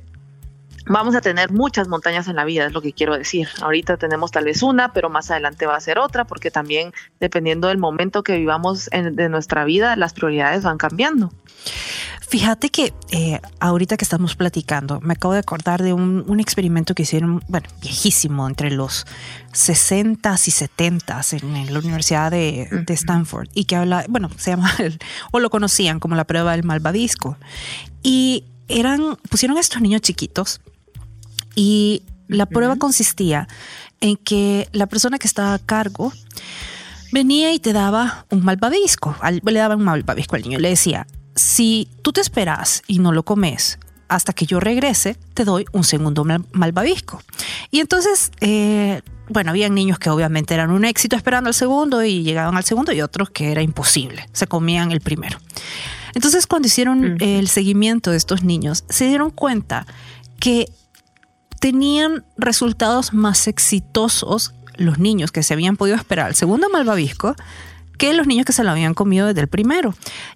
vamos 0.86 1.14
a 1.14 1.20
tener 1.20 1.52
muchas 1.52 1.88
montañas 1.88 2.28
en 2.28 2.36
la 2.36 2.44
vida, 2.44 2.66
es 2.66 2.72
lo 2.72 2.82
que 2.82 2.92
quiero 2.92 3.16
decir. 3.16 3.48
Ahorita 3.60 3.96
tenemos 3.96 4.30
tal 4.30 4.44
vez 4.44 4.62
una, 4.62 4.92
pero 4.92 5.10
más 5.10 5.30
adelante 5.30 5.66
va 5.66 5.76
a 5.76 5.80
ser 5.80 5.98
otra, 5.98 6.24
porque 6.24 6.50
también 6.50 6.92
dependiendo 7.20 7.68
del 7.68 7.78
momento 7.78 8.22
que 8.22 8.36
vivamos 8.36 8.88
en, 8.92 9.16
de 9.16 9.28
nuestra 9.28 9.64
vida, 9.64 9.96
las 9.96 10.14
prioridades 10.14 10.62
van 10.62 10.78
cambiando. 10.78 11.32
Fíjate 12.28 12.70
que 12.70 12.92
eh, 13.10 13.40
ahorita 13.60 13.96
que 13.96 14.04
estamos 14.04 14.34
platicando, 14.34 15.00
me 15.00 15.12
acabo 15.12 15.32
de 15.34 15.40
acordar 15.40 15.82
de 15.82 15.92
un, 15.92 16.24
un, 16.26 16.40
experimento 16.40 16.92
que 16.92 17.02
hicieron, 17.02 17.40
bueno, 17.46 17.68
viejísimo, 17.80 18.48
entre 18.48 18.72
los 18.72 19.06
60s 19.52 20.48
y 20.48 20.50
70s 20.50 21.40
en, 21.40 21.72
la 21.72 21.78
Universidad 21.78 22.32
de, 22.32 22.68
de, 22.84 22.94
Stanford, 22.94 23.48
y 23.54 23.64
que 23.64 23.76
habla, 23.76 24.04
bueno, 24.08 24.28
se 24.38 24.50
llama, 24.50 24.74
el, 24.78 24.98
o 25.30 25.38
lo 25.38 25.50
conocían 25.50 26.00
como 26.00 26.16
la 26.16 26.24
prueba 26.24 26.52
del 26.52 26.64
malvavisco. 26.64 27.36
Y 28.02 28.44
eran, 28.66 29.16
pusieron 29.30 29.56
a 29.56 29.60
estos 29.60 29.80
niños 29.80 30.00
chiquitos 30.00 30.60
y 31.56 32.02
la 32.28 32.46
prueba 32.46 32.74
uh 32.74 32.76
-huh. 32.76 32.80
consistía 32.80 33.48
en 34.00 34.16
que 34.16 34.68
la 34.72 34.86
persona 34.86 35.18
que 35.18 35.26
estaba 35.26 35.54
a 35.54 35.58
cargo 35.58 36.12
venía 37.12 37.52
y 37.52 37.58
te 37.58 37.72
daba 37.72 38.26
un 38.30 38.44
malvavisco. 38.44 39.16
Le 39.42 39.58
daba 39.58 39.74
un 39.74 39.84
malvavisco 39.84 40.36
al 40.36 40.42
niño. 40.42 40.58
Le 40.58 40.68
decía, 40.68 41.06
si 41.34 41.88
tú 42.02 42.12
te 42.12 42.20
esperas 42.20 42.82
y 42.86 42.98
no 42.98 43.12
lo 43.12 43.24
comes 43.24 43.78
hasta 44.08 44.32
que 44.32 44.46
yo 44.46 44.60
regrese, 44.60 45.16
te 45.34 45.44
doy 45.44 45.64
un 45.72 45.82
segundo 45.82 46.24
malvavisco. 46.52 47.22
Y 47.70 47.80
entonces, 47.80 48.30
eh, 48.40 49.02
bueno, 49.28 49.50
habían 49.50 49.74
niños 49.74 49.98
que 49.98 50.10
obviamente 50.10 50.54
eran 50.54 50.70
un 50.70 50.84
éxito 50.84 51.16
esperando 51.16 51.48
el 51.48 51.54
segundo 51.54 52.04
y 52.04 52.22
llegaban 52.22 52.56
al 52.56 52.64
segundo 52.64 52.92
y 52.92 53.00
otros 53.00 53.30
que 53.30 53.50
era 53.50 53.62
imposible. 53.62 54.28
Se 54.32 54.46
comían 54.46 54.92
el 54.92 55.00
primero. 55.00 55.38
Entonces, 56.14 56.46
cuando 56.46 56.68
hicieron 56.68 56.98
uh 57.00 57.08
-huh. 57.08 57.38
el 57.40 57.48
seguimiento 57.48 58.10
de 58.10 58.16
estos 58.16 58.44
niños, 58.44 58.84
se 58.88 59.06
dieron 59.08 59.30
cuenta 59.30 59.86
que 60.38 60.70
tenían 61.60 62.24
resultados 62.36 63.12
más 63.12 63.46
exitosos 63.48 64.54
los 64.76 64.98
niños 64.98 65.32
que 65.32 65.42
se 65.42 65.54
habían 65.54 65.76
podido 65.76 65.96
esperar 65.96 66.28
el 66.28 66.34
segundo 66.34 66.68
malvavisco 66.68 67.34
que 67.96 68.12
los 68.12 68.26
niños 68.26 68.44
que 68.44 68.52
se 68.52 68.62
lo 68.62 68.70
habían 68.70 68.94
comido 68.94 69.26
desde 69.26 69.40
el 69.40 69.48
primero. 69.48 69.94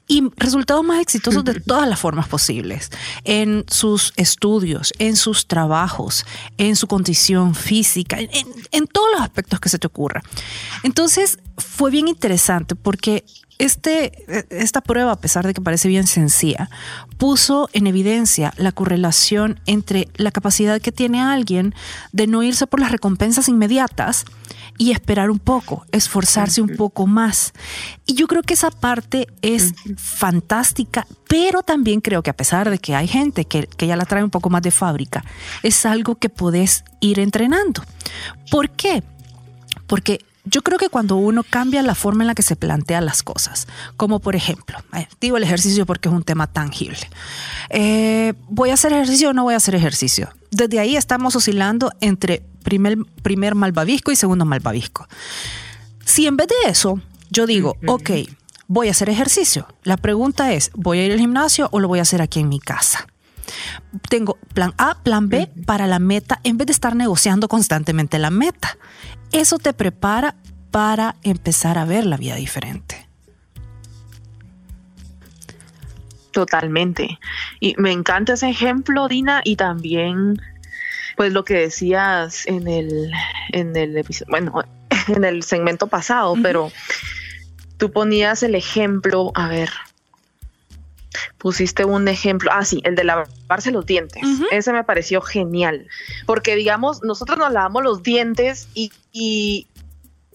Y 0.08 0.24
resultados 0.36 0.84
más 0.84 1.00
exitosos 1.00 1.44
de 1.44 1.60
todas 1.60 1.88
las 1.88 2.00
formas 2.00 2.28
posibles. 2.28 2.90
En 3.24 3.64
sus 3.68 4.12
estudios, 4.16 4.92
en 4.98 5.16
sus 5.16 5.46
trabajos, 5.46 6.24
en 6.58 6.76
su 6.76 6.86
condición 6.86 7.54
física, 7.54 8.18
en, 8.18 8.30
en 8.72 8.86
todos 8.86 9.08
los 9.12 9.20
aspectos 9.20 9.60
que 9.60 9.68
se 9.68 9.78
te 9.78 9.86
ocurra. 9.86 10.22
Entonces 10.82 11.38
fue 11.56 11.90
bien 11.90 12.08
interesante 12.08 12.74
porque 12.74 13.24
este, 13.60 14.46
esta 14.48 14.80
prueba, 14.80 15.12
a 15.12 15.20
pesar 15.20 15.46
de 15.46 15.52
que 15.52 15.60
parece 15.60 15.88
bien 15.88 16.06
sencilla, 16.06 16.70
puso 17.18 17.68
en 17.74 17.86
evidencia 17.86 18.54
la 18.56 18.72
correlación 18.72 19.60
entre 19.66 20.08
la 20.16 20.30
capacidad 20.30 20.80
que 20.80 20.92
tiene 20.92 21.20
alguien 21.20 21.74
de 22.12 22.26
no 22.26 22.42
irse 22.42 22.66
por 22.66 22.80
las 22.80 22.90
recompensas 22.90 23.48
inmediatas 23.50 24.24
y 24.78 24.92
esperar 24.92 25.30
un 25.30 25.38
poco, 25.38 25.84
esforzarse 25.92 26.62
un 26.62 26.74
poco 26.74 27.06
más. 27.06 27.52
Y 28.06 28.14
yo 28.14 28.26
creo 28.28 28.42
que 28.42 28.54
esa 28.54 28.70
parte 28.70 29.26
es 29.42 29.74
fantástica, 29.98 31.06
pero 31.28 31.62
también 31.62 32.00
creo 32.00 32.22
que 32.22 32.30
a 32.30 32.36
pesar 32.36 32.70
de 32.70 32.78
que 32.78 32.94
hay 32.94 33.08
gente 33.08 33.44
que, 33.44 33.66
que 33.66 33.86
ya 33.86 33.96
la 33.96 34.06
trae 34.06 34.24
un 34.24 34.30
poco 34.30 34.48
más 34.48 34.62
de 34.62 34.70
fábrica, 34.70 35.22
es 35.62 35.84
algo 35.84 36.14
que 36.14 36.30
podés 36.30 36.84
ir 37.00 37.20
entrenando. 37.20 37.82
¿Por 38.50 38.70
qué? 38.70 39.02
Porque 39.86 40.24
yo 40.50 40.62
creo 40.62 40.78
que 40.78 40.88
cuando 40.88 41.16
uno 41.16 41.44
cambia 41.44 41.82
la 41.82 41.94
forma 41.94 42.24
en 42.24 42.28
la 42.28 42.34
que 42.34 42.42
se 42.42 42.56
plantea 42.56 43.00
las 43.00 43.22
cosas, 43.22 43.68
como 43.96 44.18
por 44.18 44.34
ejemplo, 44.34 44.78
eh, 44.96 45.06
digo 45.20 45.36
el 45.36 45.44
ejercicio 45.44 45.86
porque 45.86 46.08
es 46.08 46.14
un 46.14 46.24
tema 46.24 46.48
tangible. 46.48 46.98
Eh, 47.68 48.34
¿Voy 48.48 48.70
a 48.70 48.74
hacer 48.74 48.92
ejercicio 48.92 49.30
o 49.30 49.32
no 49.32 49.44
voy 49.44 49.54
a 49.54 49.58
hacer 49.58 49.74
ejercicio? 49.76 50.28
Desde 50.50 50.80
ahí 50.80 50.96
estamos 50.96 51.36
oscilando 51.36 51.92
entre 52.00 52.42
primer, 52.64 52.98
primer 53.22 53.54
malvavisco 53.54 54.10
y 54.10 54.16
segundo 54.16 54.44
malvavisco. 54.44 55.06
Si 56.04 56.26
en 56.26 56.36
vez 56.36 56.48
de 56.48 56.70
eso 56.70 57.00
yo 57.30 57.46
digo, 57.46 57.76
ok, 57.86 58.10
voy 58.66 58.88
a 58.88 58.90
hacer 58.90 59.08
ejercicio, 59.08 59.68
la 59.84 59.96
pregunta 59.96 60.52
es, 60.52 60.72
¿voy 60.74 60.98
a 60.98 61.06
ir 61.06 61.12
al 61.12 61.20
gimnasio 61.20 61.68
o 61.70 61.78
lo 61.78 61.86
voy 61.86 62.00
a 62.00 62.02
hacer 62.02 62.22
aquí 62.22 62.40
en 62.40 62.48
mi 62.48 62.58
casa? 62.58 63.06
Tengo 64.08 64.38
plan 64.54 64.74
A, 64.78 64.96
plan 65.02 65.28
B 65.28 65.48
para 65.66 65.86
la 65.86 65.98
meta 65.98 66.40
en 66.44 66.56
vez 66.56 66.66
de 66.66 66.72
estar 66.72 66.96
negociando 66.96 67.48
constantemente 67.48 68.18
la 68.18 68.30
meta. 68.30 68.76
Eso 69.32 69.58
te 69.58 69.72
prepara 69.72 70.34
para 70.70 71.16
empezar 71.22 71.78
a 71.78 71.84
ver 71.84 72.06
la 72.06 72.16
vida 72.16 72.36
diferente. 72.36 73.06
Totalmente. 76.32 77.18
Y 77.58 77.74
me 77.76 77.92
encanta 77.92 78.34
ese 78.34 78.48
ejemplo, 78.48 79.08
Dina, 79.08 79.40
y 79.44 79.56
también 79.56 80.40
pues 81.16 81.32
lo 81.32 81.44
que 81.44 81.54
decías 81.54 82.46
en 82.46 82.66
el 82.66 83.10
en 83.52 83.76
el 83.76 83.96
episodio, 83.98 84.30
bueno, 84.30 84.64
en 85.08 85.24
el 85.24 85.42
segmento 85.42 85.86
pasado, 85.86 86.32
uh 86.32 86.36
-huh. 86.36 86.42
pero 86.42 86.72
tú 87.76 87.90
ponías 87.92 88.42
el 88.42 88.54
ejemplo, 88.54 89.32
a 89.34 89.48
ver, 89.48 89.70
pusiste 91.38 91.84
un 91.84 92.08
ejemplo, 92.08 92.50
ah, 92.52 92.64
sí, 92.64 92.80
el 92.84 92.94
de 92.94 93.04
lavarse 93.04 93.70
los 93.70 93.86
dientes. 93.86 94.22
Uh 94.22 94.42
-huh. 94.42 94.46
Ese 94.52 94.72
me 94.72 94.84
pareció 94.84 95.20
genial, 95.20 95.86
porque 96.26 96.56
digamos, 96.56 97.02
nosotros 97.02 97.38
nos 97.38 97.52
lavamos 97.52 97.82
los 97.82 98.02
dientes 98.02 98.68
y, 98.74 98.92
y, 99.12 99.66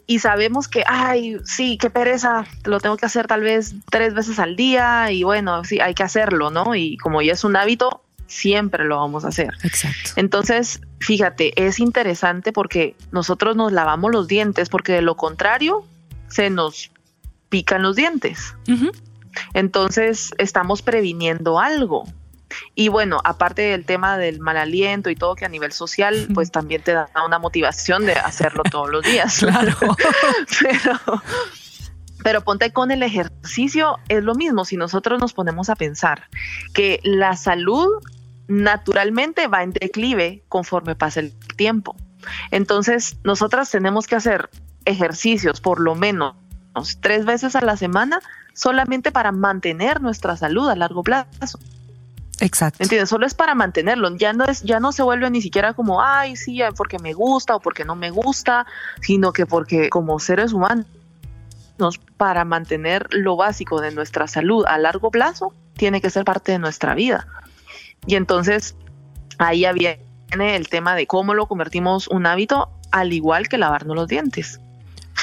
y, 0.07 0.19
sabemos 0.19 0.67
que, 0.67 0.83
ay, 0.87 1.37
sí, 1.45 1.77
qué 1.79 1.89
pereza, 1.89 2.45
lo 2.65 2.79
tengo 2.79 2.97
que 2.97 3.05
hacer 3.05 3.27
tal 3.27 3.41
vez 3.41 3.75
tres 3.89 4.13
veces 4.13 4.39
al 4.39 4.55
día 4.55 5.11
y 5.11 5.23
bueno, 5.23 5.63
sí, 5.63 5.79
hay 5.79 5.93
que 5.93 6.03
hacerlo, 6.03 6.51
¿no? 6.51 6.75
Y 6.75 6.97
como 6.97 7.21
ya 7.21 7.33
es 7.33 7.43
un 7.43 7.55
hábito, 7.55 8.01
siempre 8.27 8.85
lo 8.85 8.97
vamos 8.97 9.25
a 9.25 9.29
hacer. 9.29 9.53
Exacto. 9.63 10.11
Entonces, 10.15 10.81
fíjate, 10.99 11.53
es 11.67 11.79
interesante 11.79 12.51
porque 12.51 12.95
nosotros 13.11 13.55
nos 13.55 13.71
lavamos 13.71 14.11
los 14.11 14.27
dientes 14.27 14.69
porque 14.69 14.93
de 14.93 15.01
lo 15.01 15.15
contrario 15.15 15.85
se 16.27 16.49
nos 16.49 16.91
pican 17.49 17.83
los 17.83 17.95
dientes. 17.95 18.55
Uh 18.67 18.71
-huh. 18.71 18.91
Entonces 19.53 20.31
estamos 20.37 20.81
previniendo 20.81 21.59
algo. 21.59 22.05
Y 22.73 22.89
bueno, 22.89 23.19
aparte 23.23 23.63
del 23.63 23.85
tema 23.85 24.17
del 24.17 24.39
mal 24.39 24.57
aliento 24.57 25.09
y 25.09 25.15
todo 25.15 25.35
que 25.35 25.45
a 25.45 25.49
nivel 25.49 25.71
social, 25.71 26.27
pues 26.33 26.51
también 26.51 26.81
te 26.81 26.93
da 26.93 27.09
una 27.25 27.39
motivación 27.39 28.05
de 28.05 28.13
hacerlo 28.13 28.63
todos 28.63 28.89
los 28.89 29.03
días. 29.03 29.39
Claro. 29.45 29.75
pero, 30.61 31.23
pero 32.23 32.41
ponte 32.41 32.71
con 32.71 32.91
el 32.91 33.03
ejercicio, 33.03 33.97
es 34.09 34.23
lo 34.23 34.35
mismo. 34.35 34.65
Si 34.65 34.77
nosotros 34.77 35.19
nos 35.19 35.33
ponemos 35.33 35.69
a 35.69 35.75
pensar 35.75 36.29
que 36.73 36.99
la 37.03 37.35
salud 37.35 37.87
naturalmente 38.47 39.47
va 39.47 39.63
en 39.63 39.71
declive 39.71 40.43
conforme 40.47 40.95
pasa 40.95 41.19
el 41.19 41.33
tiempo. 41.55 41.95
Entonces, 42.51 43.17
nosotras 43.23 43.69
tenemos 43.69 44.07
que 44.07 44.15
hacer 44.15 44.49
ejercicios 44.85 45.61
por 45.61 45.79
lo 45.79 45.95
menos 45.95 46.35
tres 47.01 47.25
veces 47.25 47.55
a 47.55 47.61
la 47.61 47.77
semana 47.77 48.19
solamente 48.55 49.11
para 49.11 49.31
mantener 49.31 50.01
nuestra 50.01 50.35
salud 50.37 50.67
a 50.69 50.75
largo 50.75 51.03
plazo. 51.03 51.59
Exacto. 52.39 52.81
¿Entiendes? 52.81 53.09
Solo 53.09 53.25
es 53.25 53.33
para 53.33 53.53
mantenerlo. 53.53 54.15
Ya 54.15 54.33
no 54.33 54.45
es, 54.45 54.63
ya 54.63 54.79
no 54.79 54.91
se 54.91 55.03
vuelve 55.03 55.29
ni 55.29 55.41
siquiera 55.41 55.73
como, 55.73 56.01
ay, 56.01 56.35
sí, 56.35 56.59
porque 56.75 56.97
me 56.99 57.13
gusta 57.13 57.55
o 57.55 57.59
porque 57.59 57.85
no 57.85 57.95
me 57.95 58.09
gusta, 58.09 58.65
sino 59.01 59.31
que 59.31 59.45
porque 59.45 59.89
como 59.89 60.19
seres 60.19 60.53
humanos, 60.53 60.87
para 62.17 62.45
mantener 62.45 63.07
lo 63.11 63.35
básico 63.35 63.81
de 63.81 63.91
nuestra 63.91 64.27
salud 64.27 64.65
a 64.67 64.77
largo 64.77 65.11
plazo, 65.11 65.53
tiene 65.77 66.01
que 66.01 66.09
ser 66.09 66.25
parte 66.25 66.53
de 66.53 66.59
nuestra 66.59 66.95
vida. 66.95 67.27
Y 68.07 68.15
entonces 68.15 68.75
ahí 69.37 69.65
viene 69.73 70.55
el 70.55 70.67
tema 70.69 70.95
de 70.95 71.07
cómo 71.07 71.33
lo 71.33 71.47
convertimos 71.47 72.07
un 72.07 72.25
hábito, 72.25 72.69
al 72.91 73.13
igual 73.13 73.47
que 73.49 73.57
lavarnos 73.57 73.95
los 73.95 74.07
dientes. 74.07 74.59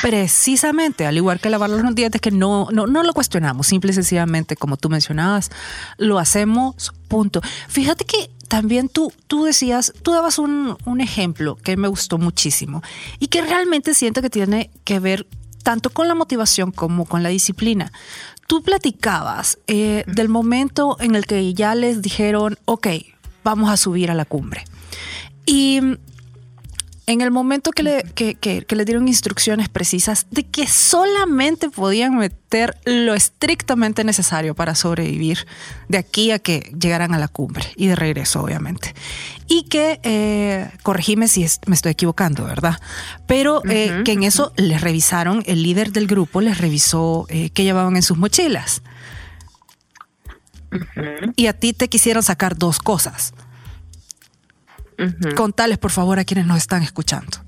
Precisamente, 0.02 1.06
al 1.06 1.16
igual 1.16 1.38
que 1.38 1.48
lavar 1.48 1.70
los 1.70 1.94
dientes, 1.94 2.20
que 2.20 2.32
no, 2.32 2.66
no, 2.72 2.88
no 2.88 3.04
lo 3.04 3.14
cuestionamos, 3.14 3.68
simple 3.68 3.92
y 3.92 3.94
sencillamente, 3.94 4.56
como 4.56 4.76
tú 4.76 4.88
mencionabas, 4.88 5.50
lo 5.96 6.18
hacemos, 6.18 6.92
punto. 7.06 7.40
Fíjate 7.68 8.04
que 8.04 8.28
también 8.48 8.88
tú, 8.88 9.12
tú 9.28 9.44
decías, 9.44 9.92
tú 10.02 10.10
dabas 10.10 10.40
un, 10.40 10.76
un 10.84 11.00
ejemplo 11.00 11.56
que 11.56 11.76
me 11.76 11.86
gustó 11.86 12.18
muchísimo 12.18 12.82
y 13.20 13.28
que 13.28 13.42
realmente 13.42 13.94
siento 13.94 14.22
que 14.22 14.28
tiene 14.28 14.70
que 14.82 14.98
ver 14.98 15.24
tanto 15.62 15.90
con 15.90 16.08
la 16.08 16.16
motivación 16.16 16.72
como 16.72 17.06
con 17.06 17.22
la 17.22 17.28
disciplina. 17.28 17.92
Tú 18.48 18.62
platicabas 18.64 19.58
eh, 19.68 20.02
del 20.08 20.28
momento 20.28 20.96
en 20.98 21.14
el 21.14 21.26
que 21.26 21.54
ya 21.54 21.76
les 21.76 22.02
dijeron, 22.02 22.58
ok, 22.64 22.88
vamos 23.44 23.70
a 23.70 23.76
subir 23.76 24.10
a 24.10 24.14
la 24.14 24.24
cumbre. 24.24 24.64
Y 25.46 25.80
en 27.06 27.20
el 27.20 27.30
momento 27.30 27.72
que 27.72 27.82
le, 27.82 28.04
que, 28.14 28.36
que, 28.36 28.64
dieron 28.84 29.08
instrucciones 29.08 29.68
precisas 29.68 30.26
de 30.30 30.44
que 30.44 30.66
solamente 30.66 31.68
podían 31.68 32.16
meter 32.16 32.76
lo 32.84 33.14
estrictamente 33.14 34.04
necesario 34.04 34.54
para 34.54 34.74
sobrevivir 34.74 35.46
de 35.88 35.98
aquí 35.98 36.30
a 36.30 36.38
que 36.38 36.72
llegaran 36.78 37.12
a 37.14 37.18
la 37.18 37.28
cumbre 37.28 37.64
y 37.76 37.88
de 37.88 37.96
regreso, 37.96 38.42
obviamente. 38.42 38.94
Y 39.48 39.64
que, 39.64 40.00
eh, 40.04 40.70
corregime 40.82 41.26
si 41.26 41.42
es, 41.42 41.60
me 41.66 41.74
estoy 41.74 41.92
equivocando, 41.92 42.44
¿verdad? 42.44 42.78
Pero 43.26 43.62
eh, 43.64 43.90
uh 43.90 43.94
-huh, 43.94 44.04
que 44.04 44.12
en 44.12 44.22
eso 44.22 44.52
les 44.56 44.80
revisaron, 44.80 45.42
el 45.46 45.62
líder 45.62 45.92
del 45.92 46.06
grupo 46.06 46.40
les 46.40 46.58
revisó 46.58 47.26
eh, 47.28 47.50
qué 47.50 47.64
llevaban 47.64 47.96
en 47.96 48.02
sus 48.02 48.16
mochilas. 48.16 48.82
y 51.36 51.48
a 51.48 51.52
ti 51.52 51.72
te 51.74 51.88
quisieron 51.88 52.22
sacar 52.22 52.56
dos 52.56 52.78
cosas. 52.78 53.34
Contales, 55.34 55.78
por 55.78 55.90
favor, 55.90 56.18
a 56.18 56.24
quienes 56.24 56.46
nos 56.46 56.58
están 56.58 56.82
escuchando. 56.82 57.38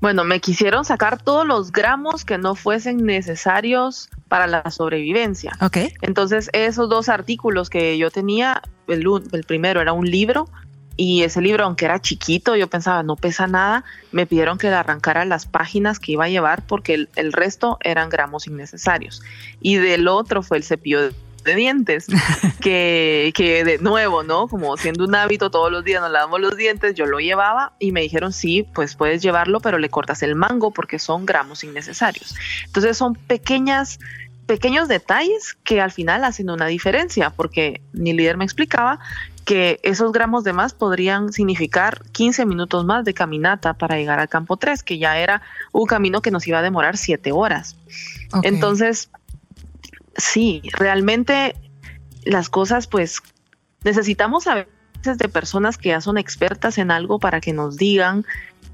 Bueno, 0.00 0.24
me 0.24 0.40
quisieron 0.40 0.84
sacar 0.84 1.22
todos 1.22 1.46
los 1.46 1.72
gramos 1.72 2.24
que 2.24 2.38
no 2.38 2.54
fuesen 2.54 3.04
necesarios 3.04 4.08
para 4.28 4.46
la 4.46 4.70
sobrevivencia. 4.70 5.52
¿Ok? 5.60 5.76
Entonces, 6.00 6.48
esos 6.54 6.88
dos 6.88 7.10
artículos 7.10 7.68
que 7.68 7.98
yo 7.98 8.10
tenía, 8.10 8.62
el, 8.88 9.04
el 9.32 9.44
primero 9.44 9.80
era 9.82 9.92
un 9.92 10.10
libro 10.10 10.48
y 10.96 11.22
ese 11.22 11.40
libro, 11.40 11.64
aunque 11.64 11.84
era 11.84 12.00
chiquito, 12.00 12.56
yo 12.56 12.68
pensaba, 12.68 13.02
no 13.02 13.16
pesa 13.16 13.46
nada, 13.46 13.84
me 14.12 14.26
pidieron 14.26 14.58
que 14.58 14.68
le 14.68 14.74
arrancara 14.74 15.24
las 15.24 15.46
páginas 15.46 15.98
que 15.98 16.12
iba 16.12 16.24
a 16.24 16.28
llevar 16.28 16.66
porque 16.66 16.94
el, 16.94 17.08
el 17.16 17.32
resto 17.32 17.78
eran 17.82 18.08
gramos 18.08 18.46
innecesarios. 18.46 19.22
Y 19.60 19.76
del 19.76 20.08
otro 20.08 20.42
fue 20.42 20.56
el 20.56 20.64
cepillo 20.64 21.02
de 21.02 21.14
de 21.44 21.54
dientes, 21.54 22.06
que, 22.60 23.32
que 23.34 23.64
de 23.64 23.78
nuevo, 23.78 24.22
¿no? 24.22 24.48
Como 24.48 24.76
siendo 24.76 25.04
un 25.04 25.14
hábito, 25.14 25.50
todos 25.50 25.70
los 25.70 25.84
días 25.84 26.00
nos 26.00 26.10
lavamos 26.10 26.40
los 26.40 26.56
dientes, 26.56 26.94
yo 26.94 27.06
lo 27.06 27.18
llevaba 27.18 27.72
y 27.78 27.92
me 27.92 28.02
dijeron, 28.02 28.32
sí, 28.32 28.66
pues 28.74 28.96
puedes 28.96 29.22
llevarlo, 29.22 29.60
pero 29.60 29.78
le 29.78 29.88
cortas 29.88 30.22
el 30.22 30.34
mango 30.34 30.70
porque 30.70 30.98
son 30.98 31.26
gramos 31.26 31.64
innecesarios. 31.64 32.34
Entonces 32.66 32.96
son 32.96 33.14
pequeñas 33.14 33.98
pequeños 34.46 34.88
detalles 34.88 35.56
que 35.62 35.80
al 35.80 35.92
final 35.92 36.24
hacen 36.24 36.50
una 36.50 36.66
diferencia, 36.66 37.30
porque 37.30 37.82
mi 37.92 38.12
líder 38.12 38.36
me 38.36 38.44
explicaba 38.44 38.98
que 39.44 39.78
esos 39.84 40.10
gramos 40.10 40.42
de 40.42 40.52
más 40.52 40.74
podrían 40.74 41.32
significar 41.32 42.02
15 42.10 42.46
minutos 42.46 42.84
más 42.84 43.04
de 43.04 43.14
caminata 43.14 43.74
para 43.74 43.96
llegar 43.96 44.18
al 44.18 44.28
campo 44.28 44.56
3, 44.56 44.82
que 44.82 44.98
ya 44.98 45.18
era 45.18 45.42
un 45.70 45.86
camino 45.86 46.20
que 46.20 46.32
nos 46.32 46.48
iba 46.48 46.58
a 46.58 46.62
demorar 46.62 46.96
7 46.96 47.30
horas. 47.30 47.76
Entonces, 48.42 49.10
sí, 50.16 50.62
realmente 50.72 51.54
las 52.24 52.48
cosas, 52.48 52.86
pues 52.86 53.20
necesitamos 53.84 54.46
a 54.46 54.66
veces 55.00 55.18
de 55.18 55.28
personas 55.28 55.78
que 55.78 55.90
ya 55.90 56.00
son 56.00 56.18
expertas 56.18 56.78
en 56.78 56.90
algo 56.90 57.18
para 57.18 57.40
que 57.40 57.52
nos 57.52 57.76
digan 57.76 58.24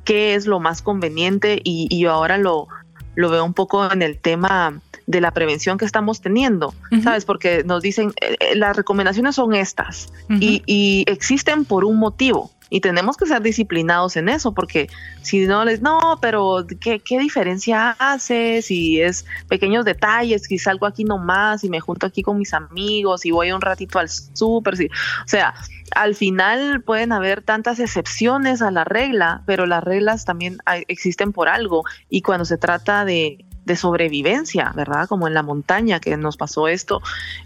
qué 0.05 0.35
es 0.35 0.47
lo 0.47 0.61
más 0.61 0.83
conveniente 0.83 1.61
y, 1.63 1.87
y 1.91 2.01
yo 2.01 2.13
ahora 2.13 2.39
lo, 2.39 2.69
lo 3.15 3.31
veo 3.31 3.45
un 3.45 3.55
poco 3.55 3.91
en 3.91 4.03
el 4.03 4.19
tema 4.19 4.81
de 5.07 5.21
la 5.21 5.33
prevención 5.33 5.79
que 5.79 5.85
estamos 5.85 6.21
teniendo. 6.21 6.75
¿sabes? 7.03 7.25
Porque 7.25 7.65
nos 7.65 7.83
dicen, 7.83 8.13
eh, 8.21 8.37
eh, 8.41 8.57
las 8.57 8.77
recomendaciones 8.77 9.35
son 9.35 9.55
estas 9.55 10.13
y 10.29 11.05
existen 11.09 11.65
por 11.65 11.85
un 11.85 11.97
motivo. 11.97 12.51
Y 12.69 12.81
tenemos 12.81 13.17
que 13.17 13.27
ser 13.27 13.43
disciplinados 13.43 14.17
en 14.17 14.29
eso, 14.29 14.53
porque 14.53 14.89
si 15.23 15.47
no 15.47 15.65
les, 15.65 15.83
no, 15.83 16.19
pero 16.21 16.67
¿qué, 16.81 16.99
qué 16.99 17.19
diferencia 17.21 17.91
hace? 17.99 18.61
Si 18.61 19.01
es 19.01 19.25
pequeños 19.49 19.85
detalles, 19.85 20.43
si 20.43 20.59
salgo 20.59 20.87
aquí 20.87 21.05
nomás 21.05 21.63
y 21.63 21.69
me 21.69 21.79
junto 21.79 22.07
aquí 22.07 22.23
con 22.23 22.39
mis 22.39 22.53
amigos 22.53 23.25
y 23.25 23.31
voy 23.31 23.53
un 23.53 23.61
ratito 23.61 24.01
al 24.01 24.09
súper, 24.09 24.77
si, 24.77 24.87
o 24.87 25.29
sea, 25.29 25.55
al 25.95 26.17
final 26.17 26.83
pueden 26.83 27.13
haber 27.13 27.43
tantas 27.43 27.79
excepciones 27.79 28.61
a 28.63 28.73
la 28.73 28.83
regla, 28.83 29.43
pero 29.47 29.67
las 29.67 29.85
reglas 29.85 30.25
también 30.25 30.59
hay- 30.65 30.83
existen 30.89 31.33
por 31.33 31.49
algo. 31.49 31.85
Y 32.11 32.23
cuando 32.23 32.45
se 32.45 32.59
trata 32.59 33.05
de, 33.05 33.45
de 33.67 33.77
sobrevivencia, 33.77 34.73
¿verdad? 34.75 35.09
Como 35.09 35.27
en 35.27 35.35
la 35.35 35.43
montaña 35.43 36.01
que 36.01 36.17
nos 36.17 36.37
pasó 36.37 36.69
esto, 36.69 37.03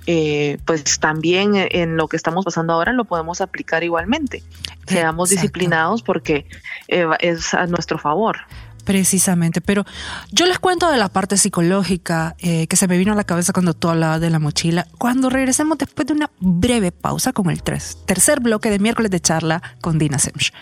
eh, 0.07 0.59
pues 0.67 1.01
también 1.01 1.53
en 1.57 1.97
lo 1.97 2.09
que 2.09 2.17
estamos 2.17 2.45
pasando 2.45 2.75
ahora 2.75 2.93
lo 2.93 3.05
podemos 3.05 3.41
aplicar 3.41 3.83
igualmente. 3.83 4.45
Seamos 4.87 5.31
Exacto. 5.31 5.43
disciplinados 5.43 6.03
porque 6.03 6.47
eh, 6.89 7.07
es 7.21 7.55
a 7.55 7.67
nuestro 7.67 7.99
favor. 7.99 8.39
Precisamente, 8.85 9.61
pero 9.61 9.85
yo 10.31 10.47
les 10.47 10.59
cuento 10.59 10.91
de 10.91 10.99
la 10.99 11.09
parte 11.09 11.37
psicológica 11.37 12.35
eh, 12.39 12.67
que 12.67 12.77
se 12.77 12.89
me 12.89 12.99
vino 12.99 13.13
a 13.13 13.17
la 13.17 13.25
cabeza 13.25 13.53
cuando 13.53 13.73
tú 13.73 13.89
hablabas 13.89 14.21
de 14.21 14.31
la 14.31 14.39
mochila. 14.39 14.87
Cuando 14.99 15.31
regresemos 15.31 15.79
después 15.79 16.07
de 16.07 16.15
una 16.15 16.31
breve 16.41 16.93
pausa 16.93 17.33
con 17.33 17.51
el 17.51 17.63
tres, 17.63 17.99
tercer 18.07 18.41
bloque 18.41 18.71
de 18.71 18.79
miércoles 18.79 19.11
de 19.11 19.21
charla 19.21 19.63
con 19.81 19.99
Dina 19.99 20.19
Semch. 20.19 20.53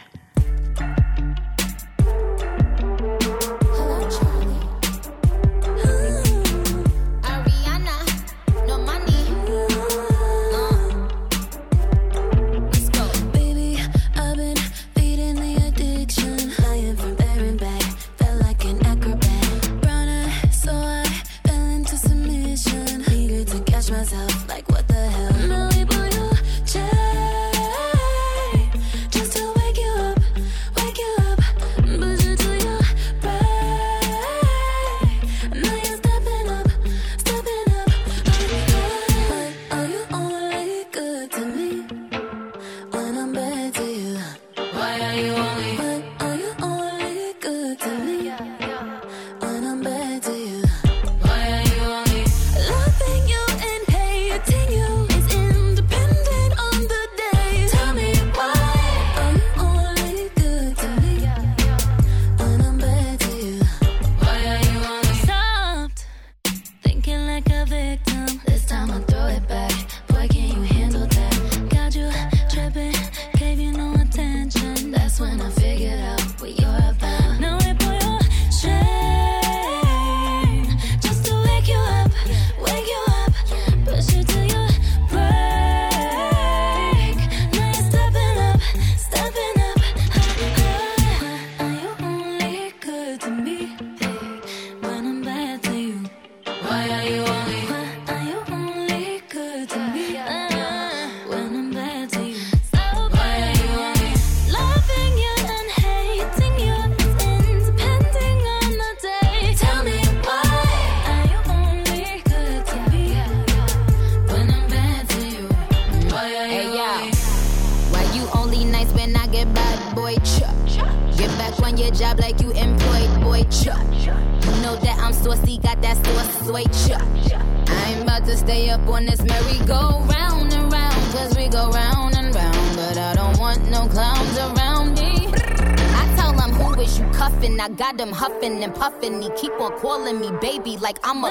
Huffing 138.49 138.65
and 138.65 138.75
puffing. 138.75 139.23
He 139.23 139.31
keep 139.37 139.53
on 139.61 139.79
calling 139.79 140.21
me 140.21 140.31
baby 140.41 140.77
like 140.79 140.99
I'm 141.03 141.25
a 141.25 141.31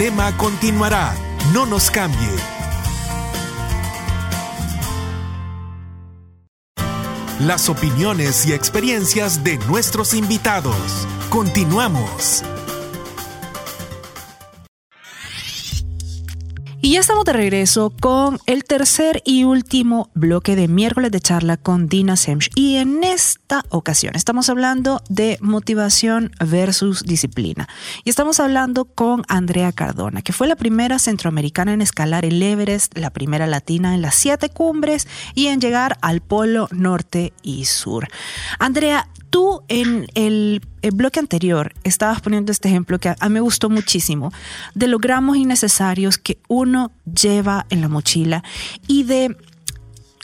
tema 0.00 0.34
continuará. 0.38 1.14
No 1.52 1.66
nos 1.66 1.90
cambie. 1.90 2.30
Las 7.38 7.68
opiniones 7.68 8.46
y 8.46 8.54
experiencias 8.54 9.44
de 9.44 9.58
nuestros 9.58 10.14
invitados. 10.14 11.06
Continuamos. 11.28 12.42
Y 16.82 16.92
ya 16.92 17.00
estamos 17.00 17.26
de 17.26 17.34
regreso 17.34 17.92
con 18.00 18.38
el 18.46 18.64
tercer 18.64 19.20
y 19.26 19.44
último 19.44 20.08
bloque 20.14 20.56
de 20.56 20.66
miércoles 20.66 21.10
de 21.10 21.20
charla 21.20 21.58
con 21.58 21.88
Dina 21.88 22.16
Semch. 22.16 22.50
Y 22.54 22.76
en 22.76 23.04
esta 23.04 23.66
ocasión 23.68 24.16
estamos 24.16 24.48
hablando 24.48 25.02
de 25.10 25.36
motivación 25.42 26.32
versus 26.42 27.02
disciplina. 27.02 27.68
Y 28.02 28.08
estamos 28.08 28.40
hablando 28.40 28.86
con 28.86 29.24
Andrea 29.28 29.72
Cardona, 29.72 30.22
que 30.22 30.32
fue 30.32 30.48
la 30.48 30.56
primera 30.56 30.98
centroamericana 30.98 31.74
en 31.74 31.82
escalar 31.82 32.24
el 32.24 32.42
Everest, 32.42 32.96
la 32.96 33.10
primera 33.10 33.46
latina 33.46 33.94
en 33.94 34.00
las 34.00 34.14
siete 34.14 34.48
cumbres 34.48 35.06
y 35.34 35.48
en 35.48 35.60
llegar 35.60 35.98
al 36.00 36.22
polo 36.22 36.66
norte 36.70 37.34
y 37.42 37.66
sur. 37.66 38.08
Andrea, 38.58 39.06
tú 39.30 39.62
en 39.68 40.06
el, 40.14 40.62
bloque 40.92 41.20
anterior 41.20 41.72
estabas 41.84 42.20
poniendo 42.20 42.52
este 42.52 42.68
ejemplo 42.68 42.98
que 42.98 43.10
a, 43.10 43.16
a 43.20 43.28
mí 43.28 43.34
me 43.34 43.40
gustó 43.40 43.70
muchísimo, 43.70 44.32
de 44.74 44.88
los 44.88 45.00
gramos 45.00 45.36
innecesarios 45.36 46.18
que 46.18 46.38
uno 46.48 46.90
lleva 47.04 47.66
en 47.70 47.80
la 47.80 47.88
mochila 47.88 48.42
y 48.86 49.04
de 49.04 49.36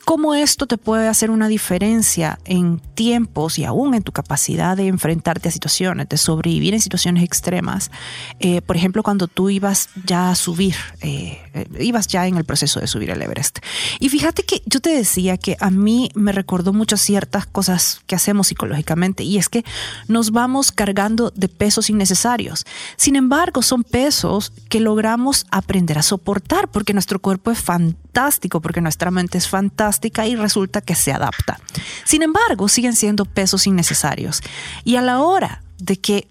cómo 0.07 0.37
esto 0.37 0.69
te 0.69 0.79
puede 0.79 1.09
hacer 1.09 1.33
una 1.33 1.49
diferencia 1.49 2.39
en 2.45 2.79
tiempos 2.79 3.59
y 3.59 3.65
aún 3.65 3.93
en 3.93 4.05
tu 4.05 4.13
capacidad 4.13 4.77
de 4.77 4.87
enfrentarte 4.87 5.49
a 5.49 5.51
situaciones, 5.53 6.09
de 6.09 6.17
sobrevivir 6.17 6.75
en 6.75 6.81
situaciones 6.81 7.25
extremas. 7.25 7.91
Eh, 8.39 8.63
por 8.63 8.77
ejemplo, 8.77 9.03
cuando 9.03 9.27
tú 9.27 9.51
ibas 9.51 9.89
ya 10.05 10.31
a 10.31 10.37
subir, 10.37 10.77
eh, 11.01 11.41
eh, 11.55 11.67
ibas 11.81 12.07
ya 12.07 12.25
en 12.29 12.37
el 12.37 12.45
proceso 12.45 12.79
de 12.79 12.87
subir 12.87 13.11
el 13.11 13.21
Everest. 13.21 13.59
Y 13.99 14.09
fíjate 14.09 14.45
que 14.45 14.63
yo 14.65 14.79
te 14.79 14.91
decía 14.91 15.39
que 15.39 15.57
a 15.59 15.73
mí 15.73 16.09
me 16.15 16.31
recordó 16.31 16.73
mucho 16.73 16.97
ciertas 16.97 17.45
cosas 17.45 18.01
que 18.07 18.15
hacemos 18.15 18.47
psicológicamente 18.47 19.25
y 19.25 19.39
es 19.39 19.49
que 19.49 19.65
nos 20.07 20.31
vamos 20.31 20.71
cargando 20.71 21.33
de 21.35 21.49
pesos 21.49 21.91
innecesarios. 21.91 22.65
Sin 22.97 23.17
embargo, 23.17 23.61
son 23.61 23.83
pesos 23.83 24.53
que 24.69 24.79
logramos 24.79 25.47
aprender 25.51 25.99
a 25.99 26.05
soportar 26.05 26.69
porque 26.69 26.93
nuestro 26.93 27.19
cuerpo 27.19 27.51
es 27.51 27.59
fantástico, 27.59 28.61
porque 28.61 28.81
nuestra 28.81 29.11
mente 29.11 29.37
es 29.37 29.49
fantástica 29.49 29.96
y 30.27 30.37
resulta 30.37 30.81
que 30.81 30.95
se 30.95 31.13
adapta. 31.13 31.59
Sin 32.05 32.23
embargo, 32.23 32.69
siguen 32.69 32.95
siendo 32.95 33.25
pesos 33.25 33.67
innecesarios. 33.67 34.41
Y 34.85 34.97
a 34.97 35.03
la 35.03 35.21
hora 35.21 35.63
de 35.79 35.97
que 35.99 36.29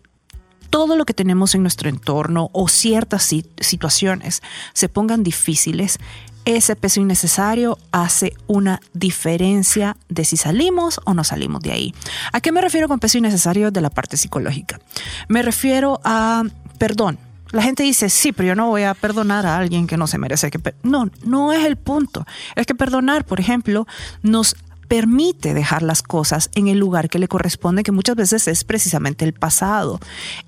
todo 0.70 0.96
lo 0.98 1.06
que 1.06 1.14
tenemos 1.14 1.56
en 1.56 1.62
nuestro 1.62 1.90
entorno 1.90 2.50
o 2.52 2.68
ciertas 2.68 3.24
si- 3.24 3.46
situaciones 3.60 4.42
se 4.74 4.90
pongan 4.90 5.24
difíciles, 5.24 6.00
ese 6.44 6.76
peso 6.76 7.00
innecesario 7.02 7.78
hace 7.92 8.34
una 8.46 8.80
diferencia 8.94 9.98
de 10.10 10.26
si 10.26 10.38
salimos 10.38 11.00
o 11.06 11.14
no 11.14 11.24
salimos 11.24 11.62
de 11.62 11.72
ahí. 11.72 11.96
¿A 12.34 12.42
qué 12.42 12.52
me 12.52 12.62
refiero 12.62 12.88
con 12.88 13.00
peso 13.00 13.18
innecesario 13.18 13.72
de 13.72 13.82
la 13.82 13.90
parte 13.90 14.16
psicológica? 14.18 14.80
Me 15.28 15.42
refiero 15.42 16.00
a 16.04 16.44
perdón. 16.78 17.18
La 17.52 17.62
gente 17.62 17.84
dice, 17.84 18.10
sí, 18.10 18.32
pero 18.32 18.48
yo 18.48 18.56
no 18.56 18.68
voy 18.68 18.84
a 18.84 18.94
perdonar 18.94 19.46
a 19.46 19.58
alguien 19.58 19.88
que 19.88 19.98
no 19.98 20.08
se 20.08 20.18
merece 20.18 20.52
que... 20.52 20.60
per-". 20.60 20.76
No, 20.84 21.10
no 21.24 21.54
es 21.54 21.66
el 21.66 21.78
punto. 21.78 22.26
Es 22.56 22.66
que 22.66 22.76
perdonar, 22.76 23.26
por 23.26 23.40
ejemplo, 23.40 23.88
nos 24.24 24.56
permite 24.88 25.54
dejar 25.54 25.82
las 25.82 26.04
cosas 26.04 26.50
en 26.56 26.68
el 26.68 26.78
lugar 26.78 27.10
que 27.10 27.20
le 27.20 27.28
corresponde, 27.28 27.84
que 27.84 27.92
muchas 27.92 28.16
veces 28.16 28.48
es 28.48 28.64
precisamente 28.64 29.26
el 29.26 29.34
pasado. 29.34 30.00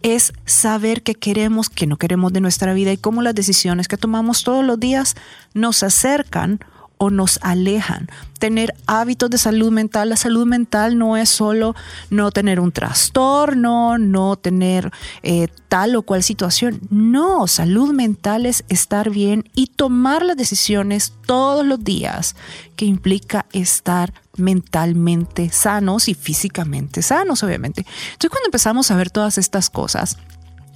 Es 0.02 0.34
saber 0.45 1.02
qué 1.02 1.16
queremos, 1.16 1.70
qué 1.70 1.88
no 1.88 1.98
queremos 1.98 2.34
de 2.34 2.41
nuestra 2.41 2.74
vida 2.74 2.91
y 2.91 2.98
cómo 2.98 3.22
las 3.22 3.36
decisiones 3.36 3.88
que 3.88 3.98
tomamos 3.98 4.43
todos 4.43 4.64
los 4.64 4.80
días 4.80 5.16
nos 5.54 5.84
acercan 5.84 6.60
o 6.98 7.10
nos 7.10 7.39
alejan. 7.41 8.08
Tener 8.39 8.76
hábitos 8.86 9.30
de 9.30 9.38
salud 9.38 9.72
mental. 9.72 10.10
La 10.10 10.16
salud 10.16 10.45
mental 10.45 10.98
no 10.98 11.18
es 11.18 11.30
solo 11.30 11.76
no 12.10 12.32
tener 12.32 12.60
un 12.60 12.72
trastorno, 12.72 13.98
no 13.98 14.36
tener 14.36 14.91
eh, 15.24 15.48
tal 15.68 15.95
o 15.95 16.04
cual 16.04 16.24
situación. 16.24 16.82
No, 16.89 17.48
salud 17.48 17.93
mental 17.93 18.45
es 18.45 18.64
estar 18.70 19.10
bien 19.10 19.50
y 19.54 19.68
tomar 19.68 20.24
las 20.24 20.38
decisiones 20.38 21.14
todos 21.26 21.66
los 21.66 21.84
días 21.84 22.36
que 22.76 22.86
implica 22.86 23.45
estar 23.54 24.14
mentalmente 24.38 25.50
sanos 25.50 26.08
y 26.08 26.14
físicamente 26.14 27.02
sanos, 27.02 27.43
obviamente. 27.43 27.82
Entonces 27.82 28.30
cuando 28.30 28.48
empezamos 28.48 28.91
a 28.91 28.95
ver 28.95 29.10
todas 29.10 29.38
estas 29.38 29.70
cosas, 29.70 30.18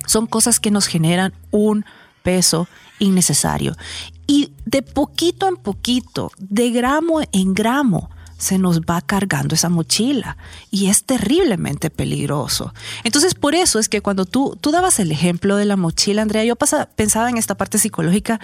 son 0.08 0.26
cosas 0.26 0.60
que 0.60 0.72
nos 0.72 0.88
generan 0.88 1.34
un 1.52 1.86
peso 2.24 2.68
innecesario. 3.00 3.76
Y 4.28 4.54
de 4.66 4.82
poquito 4.82 5.48
en 5.48 5.58
poquito, 5.58 6.32
de 6.38 6.72
gramo 6.72 7.22
en 7.32 7.54
gramo, 7.54 8.10
se 8.38 8.58
nos 8.58 8.82
va 8.82 9.02
cargando 9.02 9.54
esa 9.54 9.70
mochila 9.70 10.36
y 10.72 10.88
es 10.88 11.04
terriblemente 11.04 11.92
peligroso. 11.92 12.74
Entonces, 13.04 13.36
por 13.36 13.54
eso 13.54 13.78
es 13.78 13.88
que 13.88 14.02
cuando 14.02 14.26
tú, 14.26 14.58
tú 14.60 14.72
dabas 14.72 15.00
el 15.00 15.12
ejemplo 15.12 15.58
de 15.58 15.66
la 15.66 15.78
mochila, 15.78 16.24
Andrea, 16.24 16.44
yo 16.44 16.56
pasa- 16.56 16.88
pensaba 16.96 17.30
en 17.30 17.38
esta 17.38 17.54
parte 17.56 17.78
psicológica 17.78 18.40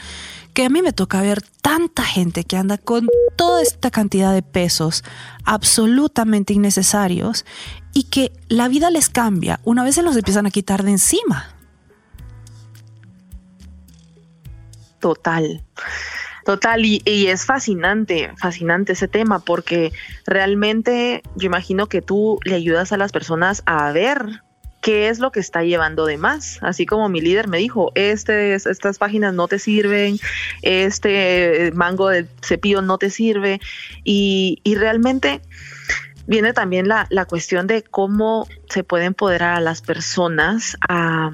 que 0.54 0.66
a 0.66 0.70
mí 0.70 0.84
me 0.84 0.94
toca 0.94 1.20
ver 1.24 1.42
tanta 1.64 2.04
gente 2.04 2.44
que 2.44 2.58
anda 2.58 2.78
con 2.78 3.08
toda 3.36 3.64
esta 3.64 3.90
cantidad 3.90 4.34
de 4.36 4.44
pesos 4.44 5.04
absolutamente 5.46 6.54
innecesarios 6.54 7.44
y 7.92 8.04
que 8.04 8.32
la 8.50 8.68
vida 8.68 8.92
les 8.92 9.10
cambia 9.10 9.60
una 9.64 9.84
vez 9.84 9.96
se 9.96 10.04
los 10.04 10.16
empiezan 10.16 10.46
a 10.46 10.52
quitar 10.52 10.84
de 10.84 10.92
encima. 10.92 11.57
Total. 15.00 15.64
Total, 16.48 16.86
y, 16.86 17.02
es 17.28 17.43
fascinante, 17.43 18.32
fascinante 18.38 18.93
ese 18.93 19.10
tema, 19.10 19.39
porque 19.39 19.91
realmente 20.26 21.22
yo 21.36 21.48
imagino 21.48 21.88
que 21.88 22.02
tú 22.02 22.39
le 22.45 22.56
ayudas 22.56 22.93
a 22.93 22.98
las 22.98 23.12
personas 23.12 23.64
a 23.66 23.91
ver 23.91 24.43
qué 24.82 25.10
es 25.10 25.20
lo 25.20 25.34
que 25.34 25.41
está 25.41 25.64
llevando 25.64 26.06
de 26.06 26.18
más. 26.18 26.60
Así 26.62 26.86
como 26.86 27.10
mi 27.10 27.20
líder 27.20 27.50
me 27.50 27.58
dijo, 27.58 27.91
este, 27.95 28.56
estas 28.56 28.98
páginas 28.98 29.34
no 29.34 29.50
te 29.50 29.60
sirven, 29.60 30.20
este 30.62 31.74
mango 31.76 32.08
de 32.08 32.28
cepillo 32.41 32.82
no 32.82 32.98
te 32.98 33.10
sirve, 33.10 33.60
y, 34.06 34.62
realmente 34.78 35.41
viene 36.28 36.54
también 36.54 36.88
la, 36.88 37.08
la 37.10 37.26
cuestión 37.26 37.68
de 37.68 37.84
cómo 37.84 38.48
se 38.70 38.86
puede 38.86 39.04
empoderar 39.04 39.58
a 39.58 39.60
las 39.60 39.82
personas 39.82 40.78
a, 40.88 41.32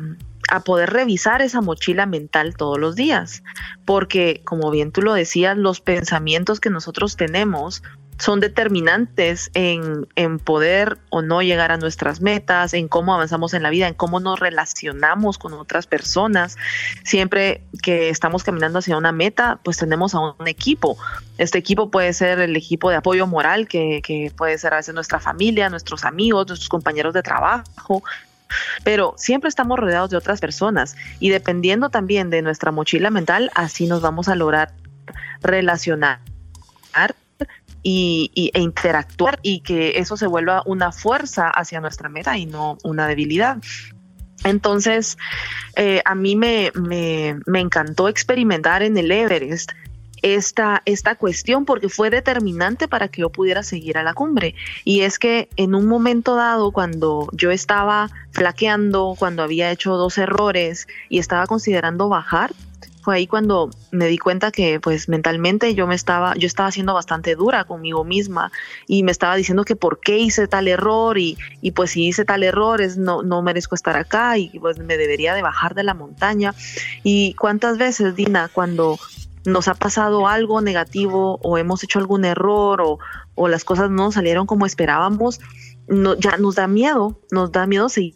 a 0.50 0.62
poder 0.62 0.91
revisar 0.91 1.41
esa 1.41 1.62
mochila 1.62 2.06
mental 2.06 2.56
todos 2.56 2.80
los 2.80 2.96
días. 2.96 3.44
Porque, 3.86 4.41
como 4.44 4.72
bien 4.72 4.91
tú 4.91 5.02
lo 5.02 5.14
decías, 5.14 5.58
los 5.58 5.82
pensamientos 5.82 6.60
que 6.60 6.70
nosotros 6.70 7.16
tenemos 7.16 7.84
son 8.20 8.39
determinantes 8.39 9.50
en, 9.54 10.08
en 10.16 10.39
poder 10.39 10.98
o 11.10 11.22
no 11.22 11.41
llegar 11.41 11.72
a 11.72 11.78
nuestras 11.78 12.22
metas, 12.22 12.74
en 12.74 12.88
cómo 12.88 13.14
avanzamos 13.14 13.54
en 13.54 13.64
la 13.64 13.70
vida, 13.70 13.88
en 13.88 13.94
cómo 13.94 14.20
nos 14.20 14.39
relacionamos 14.39 15.38
con 15.38 15.54
otras 15.54 15.88
personas. 15.88 16.58
Siempre 17.04 17.64
que 17.82 18.10
estamos 18.10 18.44
caminando 18.44 18.80
hacia 18.80 18.98
una 18.98 19.12
meta, 19.12 19.60
pues 19.64 19.78
tenemos 19.78 20.16
a 20.16 20.20
un 20.20 20.48
equipo. 20.48 20.98
Este 21.38 21.58
equipo 21.58 21.89
puede 21.89 22.14
ser 22.14 22.39
el 22.39 22.56
equipo 22.56 22.89
de 22.89 22.98
apoyo 22.98 23.28
moral, 23.28 23.68
que, 23.68 24.02
que 24.04 24.32
puede 24.36 24.58
ser 24.58 24.74
a 24.74 24.78
veces 24.78 24.94
nuestra 24.94 25.20
familia, 25.20 25.70
nuestros 25.70 26.06
amigos, 26.06 26.48
nuestros 26.48 26.70
compañeros 26.70 27.14
de 27.14 27.24
trabajo, 27.24 28.04
pero 28.84 29.14
siempre 29.18 29.49
estamos 29.49 29.80
rodeados 29.80 30.10
de 30.10 30.18
otras 30.18 30.39
personas 30.39 30.95
y 31.20 31.30
dependiendo 31.30 31.89
también 31.89 32.30
de 32.30 32.41
nuestra 32.41 32.72
mochila 32.72 33.10
mental, 33.10 33.51
así 33.56 33.88
nos 33.88 34.01
vamos 34.01 34.28
a 34.28 34.36
lograr 34.36 34.74
relacionar 35.41 36.20
y, 37.84 38.51
e 38.54 38.62
interactuar 38.62 39.39
y 39.41 39.60
que 39.60 39.99
eso 39.99 40.16
se 40.16 40.28
vuelva 40.28 40.64
una 40.66 40.91
fuerza 40.91 41.49
hacia 41.49 41.82
nuestra 41.82 42.10
meta 42.10 42.38
y 42.38 42.45
no 42.45 42.78
una 42.84 43.08
debilidad. 43.08 43.58
Entonces, 44.45 45.18
eh, 45.76 46.01
a 46.06 46.16
mí 46.16 46.36
me 46.36 46.72
encantó 47.54 48.08
experimentar 48.08 48.84
en 48.84 48.97
el 48.97 49.12
Everest 49.12 49.72
esta, 50.24 50.82
esta 50.86 51.15
cuestión 51.15 51.65
porque 51.65 51.89
fue 51.89 52.09
determinante 52.09 52.88
para 52.88 53.09
que 53.09 53.21
yo 53.21 53.30
pudiera 53.30 53.61
seguir 53.61 53.97
a 53.97 54.03
la 54.03 54.13
cumbre. 54.13 54.55
Y 54.86 55.01
es 55.01 55.19
que 55.19 55.49
en 55.57 55.76
un 55.76 55.86
momento 55.86 56.36
dado, 56.36 56.71
cuando 56.71 57.28
yo 57.34 57.51
estaba 57.51 58.09
flaqueando, 58.32 59.15
cuando 59.19 59.43
había 59.43 59.69
hecho 59.69 59.95
dos 59.95 60.17
errores 60.17 60.88
y 61.09 61.19
estaba 61.19 61.45
considerando 61.45 62.07
bajar, 62.07 62.53
fue 63.01 63.15
ahí 63.15 63.28
cuando 63.28 63.69
me 63.91 64.07
di 64.07 64.17
cuenta 64.17 64.49
que 64.49 64.80
pues 64.80 65.09
mentalmente 65.09 65.76
yo 65.76 65.88
me 65.88 65.95
estaba 65.95 66.36
yo 66.36 66.47
estaba 66.47 66.71
siendo 66.71 66.93
bastante 66.93 67.36
dura 67.36 67.65
conmigo 67.65 68.05
misma 68.05 68.49
y 68.88 69.03
me 69.03 69.11
estaba 69.11 69.36
diciendo 69.36 69.65
que 69.65 69.76
por 69.76 69.99
qué 69.99 70.19
hice 70.19 70.47
tal 70.47 70.69
error 70.69 71.17
y, 71.17 71.38
y 71.61 71.71
pues 71.71 71.91
si 71.91 72.07
hice 72.07 72.24
tal 72.24 72.43
error 72.43 72.80
no, 72.95 73.21
no 73.21 73.41
merezco 73.41 73.76
estar 73.76 73.97
acá 73.97 74.38
y 74.38 74.57
pues 74.57 74.80
me 74.80 74.95
debería 74.95 75.34
de 75.34 75.41
bajar 75.41 75.76
de 75.76 75.84
la 75.84 75.93
montaña 75.93 76.55
y 77.03 77.34
cuántas 77.34 77.78
veces 77.78 78.15
Dina 78.15 78.49
cuando 78.53 78.97
nos 79.46 79.68
ha 79.68 79.74
pasado 79.74 80.28
algo 80.28 80.62
negativo 80.62 81.39
o 81.44 81.58
hemos 81.58 81.84
hecho 81.84 82.00
algún 82.00 82.26
error 82.26 82.82
o, 82.82 83.00
o 83.36 83.48
las 83.48 83.64
cosas 83.64 83.89
no 83.89 84.12
salieron 84.12 84.46
como 84.46 84.66
esperábamos 84.66 85.39
no, 85.88 86.16
ya 86.16 86.38
nos 86.38 86.56
da 86.56 86.68
miedo 86.68 87.20
nos 87.32 87.52
da 87.52 87.68
miedo 87.68 87.89
seguir 87.89 88.16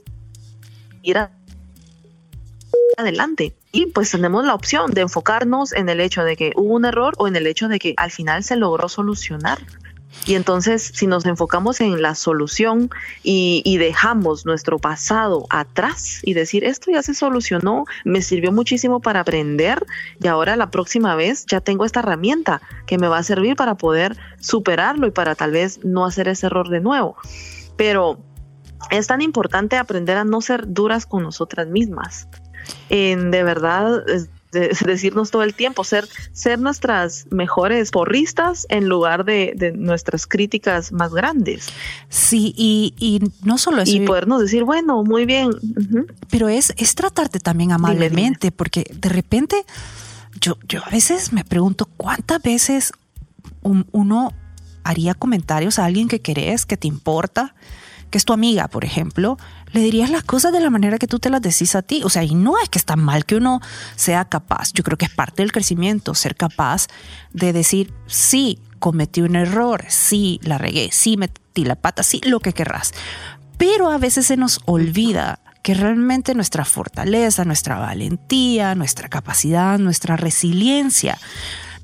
adelante. 2.98 3.56
Y 3.72 3.88
pues 3.88 4.12
tenemos 4.12 4.46
la 4.46 4.56
opción 4.56 4.92
de 4.92 5.02
enfocarnos 5.02 5.72
en 5.74 5.88
el 5.88 6.02
hecho 6.02 6.24
de 6.24 6.36
que 6.36 6.52
hubo 6.56 6.76
un 6.76 6.86
error 6.86 7.14
o 7.18 7.28
en 7.28 7.36
el 7.36 7.48
hecho 7.48 7.68
de 7.68 7.80
que 7.80 7.94
al 7.98 8.12
final 8.12 8.44
se 8.44 8.56
logró 8.56 8.90
solucionar. 8.90 9.60
Y 10.26 10.36
entonces, 10.36 10.92
si 10.94 11.08
nos 11.08 11.26
enfocamos 11.26 11.80
en 11.80 12.02
la 12.02 12.14
solución 12.14 12.90
y, 13.24 13.78
dejamos 13.78 14.46
nuestro 14.46 14.80
pasado 14.80 15.46
atrás 15.50 16.20
y 16.24 16.34
decir, 16.34 16.64
esto 16.64 16.92
ya 16.92 17.02
se 17.02 17.14
solucionó, 17.14 17.86
me 18.04 18.22
sirvió 18.22 18.52
muchísimo 18.52 19.00
para 19.00 19.22
aprender 19.22 19.86
y 20.22 20.28
ahora 20.28 20.56
la 20.56 20.72
próxima 20.72 21.16
vez 21.16 21.46
ya 21.46 21.62
tengo 21.62 21.86
esta 21.86 22.00
herramienta 22.00 22.62
que 22.88 22.98
me 22.98 23.08
va 23.08 23.20
a 23.20 23.24
servir 23.24 23.56
para 23.56 23.76
poder 23.76 24.18
superarlo 24.40 25.08
y 25.08 25.12
para 25.12 25.36
tal 25.36 25.52
vez 25.52 25.80
no 25.86 26.06
hacer 26.06 26.28
ese 26.28 26.48
error 26.48 26.70
de 26.70 26.82
nuevo. 26.82 27.16
Pero 27.78 28.20
es 28.90 29.08
tan 29.08 29.22
importante 29.22 29.78
aprender 29.78 30.18
a 30.18 30.26
no 30.26 30.42
ser 30.42 30.74
duras 30.74 31.06
con 31.06 31.24
nosotras 31.24 31.68
mismas. 31.68 32.28
De 32.90 33.44
verdad 33.44 34.04
de 34.52 34.70
decirnos 34.86 35.30
todo 35.30 35.44
el 35.44 35.54
tiempo, 35.54 35.84
ser, 35.84 36.08
ser 36.32 36.60
nuestras 36.60 37.28
mejores 37.32 37.92
porristas 37.92 38.66
en 38.70 38.88
lugar 38.88 39.26
de, 39.26 39.54
de 39.56 39.72
nuestras 39.72 40.26
críticas 40.26 40.92
más 40.92 41.14
grandes. 41.14 41.68
Sí, 42.10 42.54
y, 42.56 42.94
y 42.98 43.20
no 43.44 43.58
solo 43.58 43.82
eso. 43.82 43.92
Y 43.96 44.02
podernos 44.02 44.42
decir, 44.42 44.64
bueno, 44.64 45.04
muy 45.04 45.26
bien. 45.26 45.48
Uh 45.48 45.52
-huh. 45.52 46.14
Pero 46.30 46.48
es, 46.48 46.74
es 46.78 46.96
tratarte 46.96 47.40
también 47.40 47.72
amablemente, 47.72 48.52
porque 48.52 48.86
de 48.94 49.10
repente 49.10 49.66
yo, 50.40 50.58
yo 50.68 50.82
a 50.86 50.90
veces 50.90 51.34
me 51.34 51.44
pregunto 51.44 51.90
cuántas 51.98 52.42
veces 52.42 52.94
un, 53.62 53.86
uno 53.92 54.34
haría 54.84 55.14
comentarios 55.14 55.80
a 55.80 55.86
alguien 55.86 56.08
que 56.08 56.22
querés, 56.22 56.66
que 56.66 56.78
te 56.78 56.88
importa, 56.88 57.54
que 58.10 58.18
es 58.18 58.26
tu 58.26 58.34
amiga, 58.34 58.68
por 58.68 58.86
ejemplo, 58.86 59.38
le 59.72 59.82
dirías 59.82 60.10
las 60.10 60.24
cosas 60.24 60.54
de 60.54 60.60
la 60.60 60.70
manera 60.70 60.98
que 60.98 61.08
tú 61.08 61.20
te 61.20 61.30
las 61.30 61.42
decís 61.42 61.76
a 61.76 61.82
ti. 61.82 62.02
O 62.04 62.10
sea, 62.10 62.24
y 62.24 62.36
no 62.36 62.58
es 62.62 62.70
que 62.70 62.80
está 62.80 62.96
mal 62.96 63.26
que 63.26 63.36
uno 63.36 63.62
sea 63.96 64.26
capaz. 64.26 64.72
Yo 64.74 64.84
creo 64.84 64.98
que 64.98 65.06
es 65.06 65.12
parte 65.14 65.44
del 65.44 65.52
crecimiento, 65.52 66.16
ser 66.16 66.36
capaz 66.36 66.88
de 67.34 67.54
decir, 67.54 67.94
sí, 68.08 68.60
cometí 68.80 69.22
un 69.22 69.36
error, 69.36 69.86
sí, 69.90 70.40
la 70.44 70.58
regué, 70.58 70.90
sí, 70.92 71.18
metí 71.18 71.66
la 71.66 71.76
pata, 71.76 72.04
sí, 72.04 72.22
lo 72.24 72.40
que 72.40 72.54
querrás. 72.54 72.94
Pero 73.58 73.92
a 73.92 73.98
veces 73.98 74.28
se 74.28 74.38
nos 74.38 74.60
olvida 74.66 75.40
que 75.64 75.74
realmente 75.74 76.34
nuestra 76.34 76.64
fortaleza, 76.64 77.44
nuestra 77.44 77.78
valentía, 77.78 78.76
nuestra 78.76 79.10
capacidad, 79.10 79.78
nuestra 79.80 80.16
resiliencia, 80.16 81.18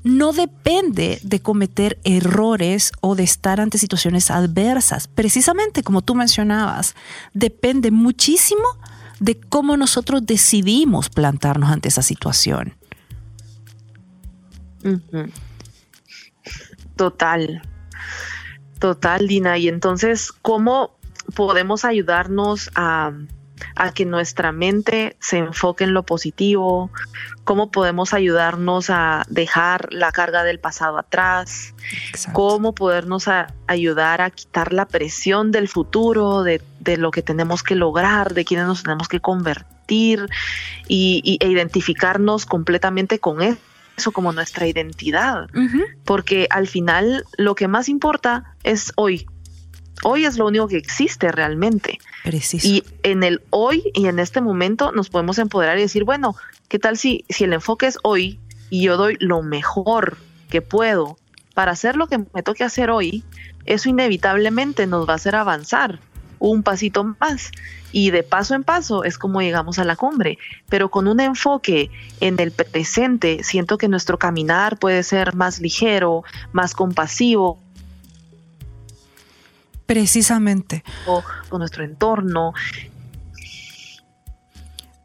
no 0.04 0.32
depende 0.32 1.18
de 1.22 1.40
cometer 1.40 1.98
errores 2.04 2.92
o 3.00 3.14
de 3.14 3.24
estar 3.24 3.60
ante 3.60 3.78
situaciones 3.78 4.30
adversas. 4.30 5.08
Precisamente 5.08 5.82
como 5.82 6.02
tú 6.02 6.14
mencionabas, 6.14 6.94
depende 7.32 7.90
muchísimo 7.90 8.64
de 9.18 9.40
cómo 9.40 9.76
nosotros 9.76 10.24
decidimos 10.26 11.08
plantarnos 11.08 11.70
ante 11.70 11.88
esa 11.88 12.02
situación. 12.02 12.74
Total, 16.96 17.62
total, 18.78 19.26
Dina. 19.26 19.56
Y 19.56 19.68
entonces, 19.68 20.30
¿cómo 20.30 20.98
podemos 21.34 21.86
ayudarnos 21.86 22.70
a, 22.74 23.12
a 23.76 23.92
que 23.92 24.04
nuestra 24.04 24.52
mente 24.52 25.16
se 25.20 25.38
enfoque 25.38 25.84
en 25.84 25.94
lo 25.94 26.04
positivo, 26.04 26.90
cómo 27.44 27.70
podemos 27.70 28.14
ayudarnos 28.14 28.90
a 28.90 29.24
dejar 29.28 29.92
la 29.92 30.12
carga 30.12 30.44
del 30.44 30.58
pasado 30.58 30.98
atrás, 30.98 31.74
Exacto. 32.10 32.32
cómo 32.32 32.74
podernos 32.74 33.28
a 33.28 33.52
ayudar 33.66 34.20
a 34.20 34.30
quitar 34.30 34.72
la 34.72 34.86
presión 34.86 35.52
del 35.52 35.68
futuro, 35.68 36.42
de, 36.42 36.62
de, 36.80 36.96
lo 36.96 37.10
que 37.10 37.22
tenemos 37.22 37.62
que 37.62 37.74
lograr, 37.74 38.34
de 38.34 38.44
quienes 38.44 38.66
nos 38.66 38.82
tenemos 38.82 39.08
que 39.08 39.20
convertir 39.20 40.28
y, 40.88 41.20
y 41.24 41.38
e 41.40 41.48
identificarnos 41.48 42.46
completamente 42.46 43.18
con 43.18 43.42
eso 43.42 43.58
eso 43.96 44.12
como 44.12 44.32
nuestra 44.32 44.66
identidad, 44.66 45.44
uh 45.54 45.58
-huh. 45.58 45.84
porque 46.04 46.48
al 46.50 46.66
final 46.66 47.24
lo 47.36 47.54
que 47.54 47.68
más 47.68 47.88
importa 47.88 48.56
es 48.62 48.92
hoy, 48.96 49.26
Hoy 50.02 50.24
es 50.24 50.36
lo 50.36 50.46
único 50.46 50.68
que 50.68 50.76
existe 50.76 51.30
realmente. 51.30 51.98
Preciso. 52.24 52.66
Y 52.66 52.84
en 53.02 53.22
el 53.22 53.42
hoy 53.50 53.84
y 53.94 54.06
en 54.06 54.18
este 54.18 54.40
momento 54.40 54.92
nos 54.92 55.08
podemos 55.08 55.38
empoderar 55.38 55.78
y 55.78 55.82
decir, 55.82 56.04
bueno, 56.04 56.36
¿qué 56.68 56.78
tal 56.78 56.96
si, 56.98 57.24
si 57.28 57.44
el 57.44 57.52
enfoque 57.52 57.86
es 57.86 57.98
hoy 58.02 58.38
y 58.70 58.82
yo 58.82 58.96
doy 58.96 59.16
lo 59.20 59.42
mejor 59.42 60.16
que 60.50 60.62
puedo 60.62 61.16
para 61.54 61.72
hacer 61.72 61.96
lo 61.96 62.06
que 62.06 62.18
me 62.18 62.42
toque 62.42 62.64
hacer 62.64 62.90
hoy? 62.90 63.24
Eso 63.66 63.88
inevitablemente 63.88 64.86
nos 64.86 65.08
va 65.08 65.12
a 65.12 65.16
hacer 65.16 65.36
avanzar 65.36 66.00
un 66.38 66.62
pasito 66.62 67.04
más 67.20 67.50
y 67.92 68.10
de 68.10 68.22
paso 68.22 68.54
en 68.54 68.64
paso 68.64 69.04
es 69.04 69.18
como 69.18 69.40
llegamos 69.40 69.78
a 69.78 69.84
la 69.84 69.96
cumbre, 69.96 70.38
pero 70.68 70.90
con 70.90 71.06
un 71.06 71.20
enfoque 71.20 71.90
en 72.20 72.38
el 72.40 72.50
presente 72.50 73.42
siento 73.44 73.78
que 73.78 73.88
nuestro 73.88 74.18
caminar 74.18 74.78
puede 74.78 75.02
ser 75.04 75.34
más 75.34 75.60
ligero, 75.60 76.24
más 76.52 76.74
compasivo, 76.74 77.60
Precisamente. 79.86 80.84
O 81.06 81.22
con 81.48 81.60
nuestro 81.60 81.84
entorno. 81.84 82.52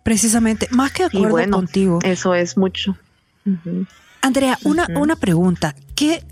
Precisamente, 0.03 0.67
más 0.71 0.91
que 0.91 1.03
de 1.03 1.07
acuerdo 1.07 1.29
bueno, 1.29 1.57
contigo. 1.57 1.99
Eso 2.03 2.33
es 2.33 2.57
mucho. 2.57 2.97
Uh 3.45 3.51
-huh. 3.51 3.87
Andrea, 4.21 4.57
una, 4.63 4.83
uh 4.83 4.87
-huh. 4.87 5.01
una 5.01 5.15
pregunta. 5.15 5.75
¿Qué, 5.95 6.23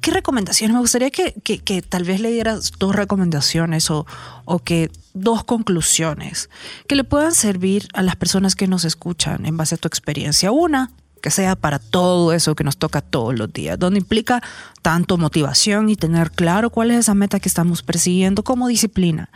¿Qué 0.00 0.10
recomendaciones? 0.10 0.74
Me 0.74 0.80
gustaría 0.80 1.10
que, 1.10 1.34
que, 1.44 1.58
que, 1.58 1.82
tal 1.82 2.04
vez 2.04 2.20
le 2.20 2.30
dieras 2.30 2.72
dos 2.78 2.94
recomendaciones 2.94 3.90
o, 3.90 4.06
o 4.44 4.60
que 4.60 4.90
dos 5.12 5.44
conclusiones 5.44 6.48
que 6.86 6.94
le 6.94 7.04
puedan 7.04 7.34
servir 7.34 7.88
a 7.92 8.02
las 8.02 8.16
personas 8.16 8.54
que 8.54 8.66
nos 8.66 8.84
escuchan 8.84 9.44
en 9.44 9.56
base 9.56 9.74
a 9.74 9.78
tu 9.78 9.88
experiencia. 9.88 10.52
Una, 10.52 10.90
que 11.20 11.30
sea 11.30 11.56
para 11.56 11.78
todo 11.78 12.32
eso 12.32 12.54
que 12.54 12.64
nos 12.64 12.76
toca 12.76 13.00
todos 13.00 13.36
los 13.36 13.52
días, 13.52 13.78
donde 13.78 13.98
implica 13.98 14.42
tanto 14.82 15.18
motivación 15.18 15.88
y 15.88 15.96
tener 15.96 16.30
claro 16.30 16.70
cuál 16.70 16.90
es 16.90 16.98
esa 16.98 17.14
meta 17.14 17.40
que 17.40 17.48
estamos 17.48 17.82
persiguiendo 17.82 18.42
como 18.42 18.68
disciplina. 18.68 19.30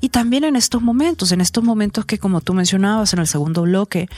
Y 0.00 0.10
también 0.10 0.44
en 0.44 0.56
estos 0.56 0.82
momentos, 0.82 1.32
en 1.32 1.40
estos 1.40 1.64
momentos 1.64 2.04
que 2.04 2.18
como 2.18 2.40
tú 2.40 2.54
mencionabas 2.54 3.12
en 3.12 3.20
el 3.20 3.26
segundo 3.26 3.62
bloque, 3.62 4.08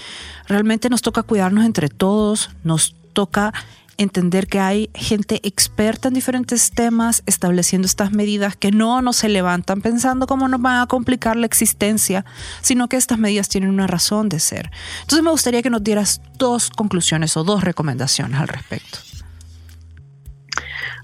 realmente 0.49 0.91
nos 0.91 1.03
toca 1.03 1.23
cuidarnos 1.23 1.65
entre 1.65 1.89
todos, 1.89 2.51
nos 2.65 2.95
toca 3.13 3.53
entender 3.99 4.47
que 4.47 4.59
hay 4.59 4.91
gente 4.95 5.41
experta 5.43 6.09
en 6.09 6.15
diferentes 6.15 6.71
temas 6.71 7.23
estableciendo 7.27 7.87
estas 7.87 8.13
medidas 8.13 8.57
que 8.57 8.71
no 8.71 9.03
nos 9.03 9.17
se 9.17 9.29
levantan 9.29 9.83
pensando 9.83 10.27
cómo 10.27 10.49
nos 10.49 10.61
van 10.61 10.81
a 10.81 10.87
complicar 10.87 11.37
la 11.37 11.47
existencia, 11.47 12.25
sino 12.61 12.89
que 12.89 12.97
estas 12.97 13.19
medidas 13.19 13.49
tienen 13.49 13.71
una 13.71 13.87
razón 13.87 14.29
de 14.29 14.41
ser. 14.41 14.71
Entonces 15.03 15.23
me 15.23 15.31
gustaría 15.31 15.63
que 15.63 15.71
nos 15.71 15.85
dieras 15.85 16.21
dos 16.39 16.71
conclusiones 16.71 17.37
o 17.37 17.45
dos 17.45 17.65
recomendaciones 17.65 18.41
al 18.41 18.49
respecto. 18.49 18.99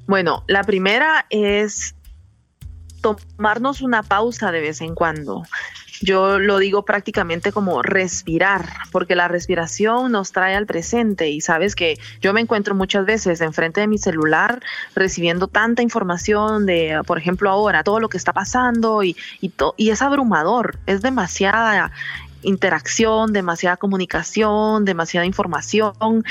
Bueno, 0.07 0.45
la 0.49 0.64
primera 0.64 1.26
es 1.28 1.95
tomarnos 3.03 3.82
una 3.82 4.03
pausa 4.03 4.51
de 4.51 4.61
vez 4.61 4.80
en 4.80 4.95
cuando. 4.95 5.43
Yo 6.01 6.39
lo 6.39 6.59
digo 6.59 6.85
prácticamente 6.85 7.53
como 7.53 7.83
respirar, 7.83 8.69
porque 8.93 9.17
la 9.17 9.29
respiración 9.29 10.13
nos 10.13 10.33
trae 10.33 10.55
al 10.55 10.67
presente 10.67 11.29
y 11.29 11.41
sabes 11.41 11.75
que 11.75 11.99
yo 12.21 12.33
me 12.33 12.41
encuentro 12.41 12.75
muchas 12.75 13.05
veces 13.05 13.41
enfrente 13.41 13.81
de 13.81 13.89
mi 13.89 13.99
celular 13.99 14.61
recibiendo 14.95 15.49
tanta 15.49 15.83
información 15.83 16.67
de, 16.67 17.01
por 17.07 17.19
ejemplo, 17.19 17.51
ahora, 17.51 17.83
todo 17.83 18.01
lo 18.01 18.09
que 18.09 18.17
está 18.17 18.33
pasando 18.33 19.03
y, 19.03 19.17
y, 19.41 19.53
y 19.77 19.91
es 19.91 20.03
abrumador, 20.03 20.79
es 20.87 21.03
demasiada 21.03 21.91
interacción, 22.43 23.33
demasiada 23.33 23.77
comunicación, 23.77 24.85
demasiada 24.85 25.27
información 25.27 26.25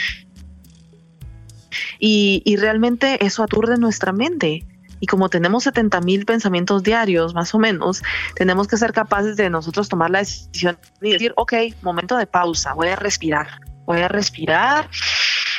y, 2.00 2.42
y 2.46 2.56
realmente 2.56 3.26
eso 3.26 3.44
aturde 3.44 3.78
nuestra 3.78 4.14
mente. 4.14 4.66
Y 5.00 5.08
como 5.08 5.30
tenemos 5.30 5.64
70 5.64 6.02
mil 6.02 6.26
pensamientos 6.26 6.84
diarios, 6.84 7.34
más 7.34 7.54
o 7.54 7.60
menos, 7.60 8.04
tenemos 8.36 8.68
que 8.68 8.78
ser 8.78 8.94
capaces 8.94 9.38
de 9.38 9.50
nosotros 9.50 9.90
tomar 9.90 10.10
la 10.10 10.20
decisión 10.20 10.78
y 11.02 11.12
decir, 11.12 11.34
ok, 11.36 11.54
momento 11.82 12.18
de 12.18 12.28
pausa, 12.28 12.74
voy 12.74 12.90
a 12.90 12.96
respirar, 12.96 13.48
voy 13.86 14.02
a 14.02 14.08
respirar 14.08 14.90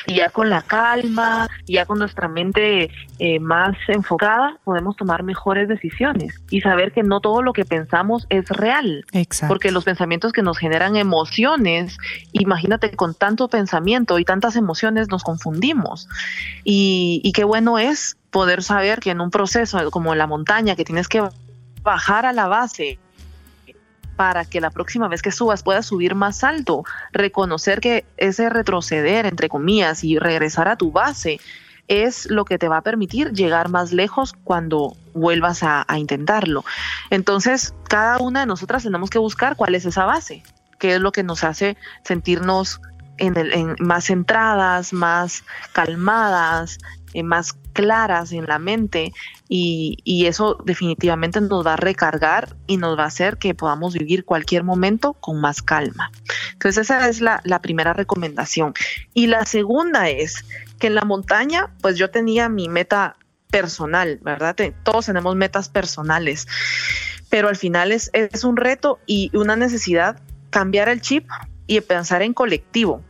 y 0.08 0.14
ya 0.14 0.30
con 0.30 0.48
la 0.48 0.62
calma, 0.62 1.48
ya 1.66 1.84
con 1.84 1.98
nuestra 1.98 2.28
mente 2.28 2.90
eh, 3.18 3.38
más 3.40 3.76
enfocada, 3.88 4.58
podemos 4.64 4.96
tomar 4.96 5.22
mejores 5.22 5.68
decisiones 5.68 6.40
y 6.50 6.62
saber 6.62 6.92
que 6.92 7.02
no 7.02 7.20
todo 7.20 7.42
lo 7.42 7.52
que 7.52 7.66
pensamos 7.66 8.26
es 8.30 8.48
real. 8.48 9.04
Exacto. 9.12 9.52
Porque 9.52 9.70
los 9.70 9.84
pensamientos 9.84 10.32
que 10.32 10.42
nos 10.42 10.56
generan 10.58 10.96
emociones, 10.96 11.98
imagínate 12.32 12.90
con 12.92 13.14
tanto 13.14 13.48
pensamiento 13.48 14.18
y 14.18 14.24
tantas 14.24 14.56
emociones 14.56 15.08
nos 15.10 15.22
confundimos. 15.22 16.08
Y, 16.64 17.20
y 17.22 17.32
qué 17.32 17.44
bueno 17.44 17.78
es 17.78 18.16
poder 18.30 18.62
saber 18.62 19.00
que 19.00 19.10
en 19.10 19.20
un 19.20 19.30
proceso 19.30 19.90
como 19.90 20.14
la 20.14 20.26
montaña, 20.26 20.74
que 20.74 20.86
tienes 20.86 21.08
que 21.08 21.22
bajar 21.82 22.24
a 22.24 22.32
la 22.32 22.48
base 22.48 22.98
para 24.18 24.44
que 24.44 24.60
la 24.60 24.70
próxima 24.70 25.06
vez 25.06 25.22
que 25.22 25.30
subas 25.30 25.62
puedas 25.62 25.86
subir 25.86 26.16
más 26.16 26.42
alto, 26.42 26.82
reconocer 27.12 27.78
que 27.78 28.04
ese 28.16 28.48
retroceder, 28.50 29.26
entre 29.26 29.48
comillas, 29.48 30.02
y 30.02 30.18
regresar 30.18 30.66
a 30.66 30.74
tu 30.74 30.90
base 30.90 31.38
es 31.86 32.28
lo 32.28 32.44
que 32.44 32.58
te 32.58 32.66
va 32.66 32.78
a 32.78 32.82
permitir 32.82 33.30
llegar 33.30 33.68
más 33.68 33.92
lejos 33.92 34.34
cuando 34.42 34.96
vuelvas 35.14 35.62
a, 35.62 35.84
a 35.86 35.98
intentarlo. 36.00 36.64
Entonces, 37.10 37.74
cada 37.88 38.18
una 38.18 38.40
de 38.40 38.46
nosotras 38.46 38.82
tenemos 38.82 39.08
que 39.08 39.20
buscar 39.20 39.54
cuál 39.54 39.76
es 39.76 39.84
esa 39.84 40.04
base, 40.04 40.42
qué 40.80 40.96
es 40.96 41.00
lo 41.00 41.12
que 41.12 41.22
nos 41.22 41.44
hace 41.44 41.76
sentirnos 42.02 42.80
más 43.78 44.04
centradas, 44.06 44.92
más 44.92 45.44
calmadas, 45.72 46.78
eh, 47.14 47.22
más 47.22 47.54
claras 47.72 48.32
en 48.32 48.44
la 48.46 48.58
mente 48.58 49.12
y, 49.48 50.26
eso 50.26 50.58
definitivamente 50.64 51.40
nos 51.40 51.64
va 51.64 51.74
a 51.74 51.76
recargar 51.76 52.56
y 52.66 52.76
nos 52.76 52.98
va 52.98 53.04
a 53.04 53.06
hacer 53.06 53.38
que 53.38 53.54
podamos 53.54 53.94
vivir 53.94 54.24
cualquier 54.24 54.62
momento 54.62 55.14
con 55.14 55.40
más 55.40 55.62
calma. 55.62 56.10
Entonces 56.52 56.82
esa 56.82 57.08
es 57.08 57.20
la, 57.20 57.40
primera 57.62 57.92
recomendación. 57.92 58.74
Y 59.14 59.28
la 59.28 59.46
segunda 59.46 60.10
es 60.10 60.44
que 60.78 60.88
en 60.88 60.96
la 60.96 61.02
montaña, 61.02 61.72
pues 61.80 61.96
yo 61.96 62.10
tenía 62.10 62.48
mi 62.48 62.68
meta 62.68 63.16
personal, 63.50 64.18
¿verdad? 64.22 64.56
Todos 64.82 65.06
tenemos 65.06 65.34
metas 65.36 65.68
personales, 65.68 66.46
pero 67.30 67.48
al 67.48 67.56
final 67.56 67.92
es, 67.92 68.10
es 68.12 68.44
un 68.44 68.56
reto 68.56 68.98
y 69.06 69.34
una 69.34 69.56
necesidad 69.56 70.20
cambiar 70.50 70.88
el 70.88 71.00
chip 71.00 71.26
y 71.66 71.80
pensar 71.80 72.22
en 72.22 72.34
colectivo. 72.34 73.02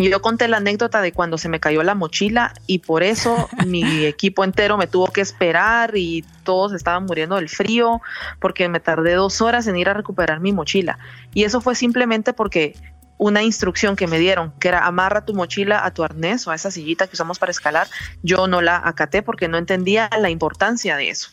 Y 0.00 0.08
Yo 0.08 0.22
conté 0.22 0.48
la 0.48 0.56
anécdota 0.56 1.02
de 1.02 1.12
cuando 1.12 1.36
se 1.36 1.50
me 1.50 1.60
cayó 1.60 1.82
la 1.82 1.94
mochila 1.94 2.54
y 2.66 2.78
por 2.78 3.02
eso 3.02 3.50
mi 3.66 4.06
equipo 4.06 4.44
entero 4.44 4.78
me 4.78 4.86
tuvo 4.86 5.08
que 5.08 5.20
esperar 5.20 5.94
y 5.94 6.24
todos 6.42 6.72
estaban 6.72 7.04
muriendo 7.04 7.36
del 7.36 7.50
frío 7.50 8.00
porque 8.38 8.70
me 8.70 8.80
tardé 8.80 9.12
dos 9.12 9.42
horas 9.42 9.66
en 9.66 9.76
ir 9.76 9.90
a 9.90 9.94
recuperar 9.94 10.40
mi 10.40 10.52
mochila. 10.52 10.98
Y 11.34 11.44
eso 11.44 11.60
fue 11.60 11.74
simplemente 11.74 12.32
porque 12.32 12.76
una 13.18 13.42
instrucción 13.42 13.94
que 13.94 14.06
me 14.06 14.18
dieron, 14.18 14.54
que 14.58 14.68
era 14.68 14.86
amarra 14.86 15.26
tu 15.26 15.34
mochila 15.34 15.84
a 15.84 15.92
tu 15.92 16.02
arnés 16.02 16.46
o 16.46 16.50
a 16.50 16.54
esa 16.54 16.70
sillita 16.70 17.06
que 17.06 17.12
usamos 17.12 17.38
para 17.38 17.50
escalar, 17.50 17.86
yo 18.22 18.46
no 18.46 18.62
la 18.62 18.80
acaté 18.82 19.20
porque 19.20 19.48
no 19.48 19.58
entendía 19.58 20.08
la 20.18 20.30
importancia 20.30 20.96
de 20.96 21.10
eso. 21.10 21.28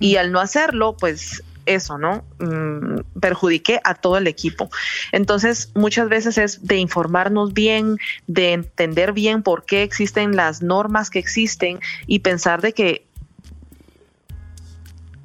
Y 0.00 0.16
al 0.16 0.32
no 0.32 0.40
hacerlo, 0.40 0.96
pues 0.98 1.44
eso, 1.74 1.98
¿no? 1.98 2.24
Mm, 2.38 3.00
perjudiqué 3.20 3.80
a 3.84 3.94
todo 3.94 4.18
el 4.18 4.26
equipo. 4.26 4.70
Entonces, 5.12 5.70
muchas 5.74 6.08
veces 6.08 6.38
es 6.38 6.66
de 6.66 6.76
informarnos 6.76 7.52
bien, 7.52 7.98
de 8.26 8.52
entender 8.52 9.12
bien 9.12 9.42
por 9.42 9.64
qué 9.64 9.82
existen 9.82 10.36
las 10.36 10.62
normas 10.62 11.10
que 11.10 11.18
existen 11.18 11.80
y 12.06 12.20
pensar 12.20 12.62
de 12.62 12.72
que 12.72 13.06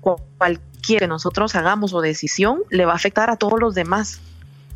cu- 0.02 0.22
cualquier 0.38 1.08
nosotros 1.08 1.56
hagamos 1.56 1.94
o 1.94 2.02
decisión 2.02 2.64
le 2.70 2.86
va 2.86 2.94
a 2.94 2.96
afectar 2.96 3.30
a 3.30 3.38
todos 3.38 3.60
los 3.60 3.74
demás. 3.76 4.20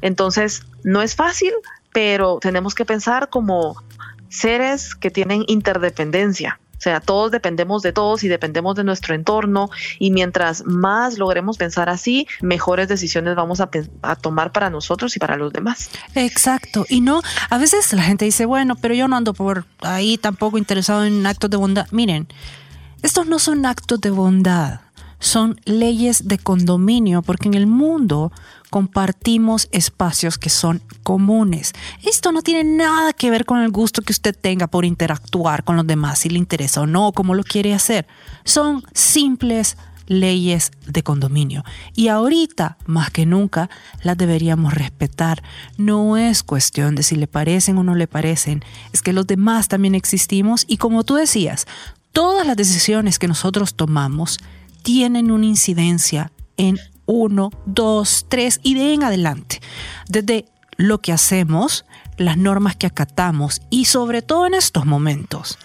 Entonces, 0.02 0.64
no 0.84 1.02
es 1.02 1.16
fácil, 1.16 1.54
pero 1.92 2.40
tenemos 2.40 2.76
que 2.76 2.86
pensar 2.86 3.30
como 3.30 3.82
seres 4.30 4.96
que 4.96 5.10
tienen 5.10 5.44
interdependencia. 5.48 6.60
O 6.78 6.82
sea, 6.82 7.00
todos 7.00 7.32
dependemos 7.32 7.82
de 7.82 7.92
todos 7.92 8.24
y 8.24 8.28
dependemos 8.28 8.76
de 8.76 8.84
nuestro 8.84 9.16
entorno 9.16 9.70
y 9.98 10.12
mientras 10.12 10.64
más 10.66 11.18
logremos 11.18 11.58
pensar 11.58 11.90
así, 11.90 12.28
mejores 12.42 12.88
decisiones 12.88 13.36
vamos 13.36 13.62
a, 13.62 13.70
a 14.04 14.16
tomar 14.16 14.52
para 14.52 14.70
nosotros 14.70 15.16
y 15.16 15.20
para 15.20 15.38
los 15.38 15.52
demás. 15.52 15.90
Exacto. 16.14 16.86
Y 16.88 17.02
no, 17.02 17.22
a 17.50 17.58
veces 17.58 17.92
la 17.94 18.04
gente 18.04 18.26
dice, 18.26 18.46
bueno, 18.46 18.76
pero 18.76 18.94
yo 18.94 19.08
no 19.08 19.16
ando 19.16 19.34
por 19.34 19.66
ahí 19.82 20.18
tampoco 20.18 20.58
interesado 20.58 21.04
en 21.04 21.26
actos 21.26 21.50
de 21.50 21.58
bondad. 21.58 21.88
Miren, 21.92 22.28
estos 23.02 23.28
no 23.28 23.40
son 23.40 23.66
actos 23.66 24.00
de 24.02 24.10
bondad, 24.10 24.82
son 25.20 25.60
leyes 25.66 26.28
de 26.28 26.38
condominio, 26.38 27.22
porque 27.22 27.48
en 27.48 27.54
el 27.56 27.68
mundo 27.68 28.32
compartimos 28.70 29.68
espacios 29.72 30.38
que 30.38 30.50
son 30.50 30.82
comunes. 31.04 31.74
Esto 32.04 32.32
no 32.32 32.42
tiene 32.42 32.64
nada 32.64 33.14
que 33.14 33.30
ver 33.30 33.46
con 33.46 33.62
el 33.62 33.72
gusto 33.72 34.02
que 34.02 34.14
usted 34.14 34.36
tenga 34.36 34.68
por 34.68 34.86
interactuar 34.86 35.64
con 35.64 35.76
los 35.76 35.88
demás, 35.88 36.20
si 36.20 36.30
le 36.30 36.38
interesa 36.38 36.82
o 36.82 36.88
no, 36.88 37.12
cómo 37.12 37.34
lo 37.34 37.44
quiere 37.44 37.74
hacer. 37.74 38.08
Son 38.44 38.84
simples 38.94 39.78
leyes 40.08 40.72
de 40.86 41.04
condominio. 41.04 41.64
Y 41.94 42.08
ahorita, 42.08 42.78
más 42.86 43.12
que 43.12 43.26
nunca, 43.26 43.70
las 44.04 44.18
deberíamos 44.18 44.74
respetar. 44.74 45.44
No 45.78 46.18
es 46.18 46.44
cuestión 46.44 46.96
de 46.96 47.04
si 47.04 47.16
le 47.16 47.28
parecen 47.28 47.78
o 47.78 47.84
no 47.84 47.96
le 47.96 48.08
parecen, 48.08 48.64
es 48.94 49.02
que 49.02 49.14
los 49.14 49.28
demás 49.28 49.68
también 49.68 49.96
existimos 49.96 50.66
y 50.68 50.78
como 50.78 51.04
tú 51.04 51.16
decías, 51.16 51.68
todas 52.12 52.48
las 52.48 52.58
decisiones 52.58 53.20
que 53.20 53.28
nosotros 53.28 53.76
tomamos 53.76 54.40
tienen 54.82 55.32
una 55.32 55.46
incidencia 55.46 56.32
en 56.56 56.80
uno, 57.08 57.50
dos, 57.66 58.28
tres 58.30 58.60
y 58.62 58.76
de 58.76 58.94
en 58.94 59.04
adelante. 59.04 59.60
Desde 60.08 60.46
lo 60.78 61.00
que 61.00 61.12
hacemos, 61.12 61.86
las 62.18 62.38
normas 62.38 62.76
que 62.76 62.86
acatamos 62.86 63.62
y 63.72 63.86
sobre 63.86 64.22
todo 64.22 64.46
en 64.46 64.54
estos 64.54 64.86
momentos, 64.86 65.58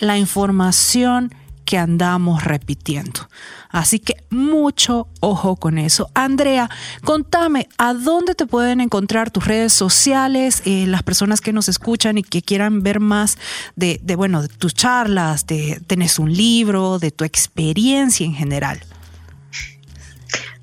la 0.00 0.18
información 0.18 1.32
que 1.64 1.78
andamos 1.78 2.44
repitiendo. 2.44 3.28
Así 3.68 3.98
que 3.98 4.14
mucho 4.30 5.08
ojo 5.20 5.56
con 5.56 5.78
eso. 5.78 6.08
Andrea, 6.14 6.70
contame, 7.04 7.68
¿a 7.76 7.92
dónde 7.92 8.34
te 8.34 8.46
pueden 8.46 8.80
encontrar 8.80 9.30
tus 9.30 9.44
redes 9.44 9.72
sociales, 9.72 10.62
eh, 10.64 10.86
las 10.86 11.02
personas 11.02 11.40
que 11.40 11.52
nos 11.52 11.68
escuchan 11.68 12.18
y 12.18 12.22
que 12.22 12.40
quieran 12.40 12.82
ver 12.82 13.00
más 13.00 13.36
de, 13.74 14.00
bueno, 14.16 14.42
de 14.42 14.48
tus 14.48 14.74
charlas, 14.74 15.46
de 15.46 15.82
un 16.18 16.32
libro, 16.32 16.98
de 16.98 17.10
tu 17.10 17.24
experiencia 17.24 18.24
en 18.24 18.34
general? 18.34 18.80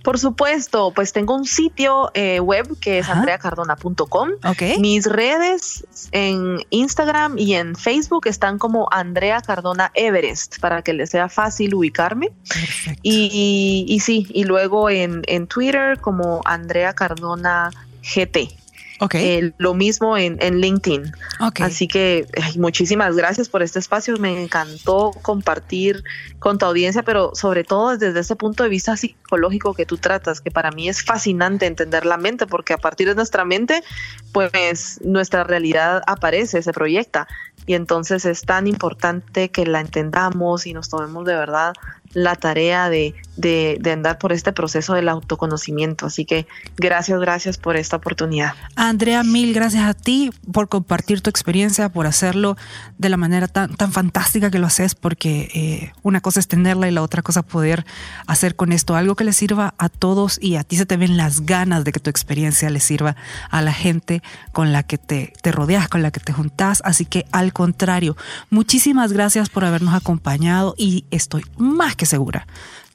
Por 0.04 0.20
supuesto, 0.20 0.91
pues 0.91 1.14
tengo 1.14 1.34
un 1.34 1.45
sitio 1.45 2.12
eh, 2.14 2.41
web 2.41 2.78
que 2.80 2.99
es 2.99 3.10
andreacardona.com. 3.10 4.30
Ok. 4.45 4.80
Mis 4.80 5.06
redes 5.06 5.86
en 6.12 6.60
Instagram 6.70 7.38
y 7.38 7.56
en 7.56 7.76
Facebook 7.76 8.28
están 8.28 8.60
como 8.60 8.89
Andrea 8.91 9.41
Cardona 9.41 9.91
Everest 9.93 10.60
para 10.60 10.82
que 10.82 10.91
les 10.91 11.10
sea 11.10 11.30
fácil 11.30 11.74
ubicarme. 11.74 12.32
Perfecto. 12.49 12.99
Y, 13.01 13.86
y 13.88 13.99
sí, 14.01 14.28
y 14.30 14.43
luego 14.43 14.89
en, 14.89 15.24
en 15.28 15.47
Twitter 15.47 15.97
como 16.01 16.41
Andrea 16.43 16.93
Cardona 16.93 17.72
GT. 18.01 18.62
Eh, 19.12 19.54
lo 19.58 19.74
mismo 19.74 20.18
en, 20.18 20.38
en 20.41 20.60
LinkedIn. 20.60 21.12
Así 21.39 21.88
que 21.88 22.28
ay, 22.41 22.58
muchísimas 22.58 23.16
gracias 23.16 23.49
por 23.49 23.62
este 23.62 23.80
espacio. 23.80 24.18
Me 24.18 24.41
encantó 24.41 25.12
compartir 25.22 26.04
con 26.39 26.58
tu 26.58 26.66
audiencia, 26.66 27.04
pero 27.04 27.32
sobre 27.34 27.64
todo 27.64 27.97
desde 27.97 28.20
ese 28.20 28.36
punto 28.36 28.64
de 28.64 28.70
vista 28.70 28.95
psicológico 28.95 29.74
que 29.74 29.86
tú 29.86 29.97
tratas, 29.97 30.41
que 30.41 30.51
para 30.51 30.72
mí 30.72 30.89
es 30.89 31.04
fascinante 31.04 31.66
entender 31.66 32.06
la 32.06 32.18
mente, 32.18 32.47
porque 32.47 32.74
a 32.74 32.78
partir 32.78 33.08
de 33.08 33.16
nuestra 33.16 33.45
mente, 33.45 33.84
pues 34.32 34.99
nuestra 35.04 35.43
realidad 35.43 36.01
aparece, 36.08 36.62
se 36.62 36.74
proyecta. 36.74 37.28
Y 37.66 37.76
entonces 37.76 38.26
es 38.26 38.41
tan 38.41 38.68
importante 38.68 39.49
que 39.49 39.66
la 39.66 39.80
entendamos 39.80 40.66
y 40.66 40.74
nos 40.74 40.89
tomemos 40.89 41.26
de 41.26 41.36
verdad 41.36 41.74
la 42.14 42.36
tarea 42.36 42.89
de, 42.89 43.16
de, 43.38 43.91
andar 43.91 44.18
por 44.18 44.32
este 44.32 44.53
proceso 44.53 44.93
del 44.93 45.09
autoconocimiento. 45.09 46.05
Así 46.05 46.26
que 46.26 46.47
gracias, 46.78 47.20
gracias 47.20 47.57
por 47.57 47.76
esta 47.76 47.97
oportunidad. 47.97 48.53
Andrea, 48.76 49.24
mil 49.24 49.53
gracias 49.53 49.84
a 49.84 49.93
ti 49.93 50.32
por 50.51 50.70
compartir 50.70 51.22
tu 51.22 51.30
experiencia, 51.30 51.89
por 51.89 52.07
hacerlo 52.07 52.57
de 52.97 53.09
la 53.09 53.18
manera 53.18 53.47
tan, 53.47 53.76
tan 53.76 53.91
fantástica 53.91 54.51
que 54.51 54.59
lo 54.59 54.68
haces, 54.68 54.95
porque 54.95 55.49
eh, 55.53 55.91
una 56.03 56.22
cosa 56.22 56.39
es 56.39 56.47
tenerla 56.47 56.88
y 56.88 56.91
la 56.91 57.01
otra 57.01 57.22
cosa 57.22 57.41
poder 57.41 57.86
hacer 58.28 58.55
con 58.55 58.72
esto 58.72 58.95
algo 58.95 59.16
que 59.16 59.24
le 59.24 59.34
sirva 59.34 59.74
a 59.78 59.89
todos 59.89 60.38
y 60.41 60.55
a 60.55 60.64
ti 60.64 60.78
se 60.78 60.86
te 60.86 60.97
ven 60.97 61.18
las 61.18 61.45
ganas 61.45 61.84
de 61.84 61.91
que 61.91 61.99
tu 61.99 62.09
experiencia 62.09 62.70
le 62.70 62.80
sirva 62.80 63.16
a 63.49 63.61
la 63.61 63.74
gente 63.74 64.22
con 64.51 64.72
la 64.72 64.84
que 64.84 64.97
te, 64.97 65.34
te 65.41 65.51
rodeas, 65.51 65.88
con 65.88 66.01
la 66.01 66.11
que 66.11 66.20
te 66.20 66.34
juntas. 66.34 66.82
Así 66.86 67.05
que 67.05 67.26
al 67.32 67.53
contrario, 67.53 68.16
muchísimas 68.49 69.11
gracias 69.11 69.49
por 69.49 69.66
habernos 69.66 69.93
acompañado 69.93 70.76
y 70.78 71.05
estoy 71.11 71.43
más 71.57 71.95
que 71.95 72.03
segura 72.06 72.47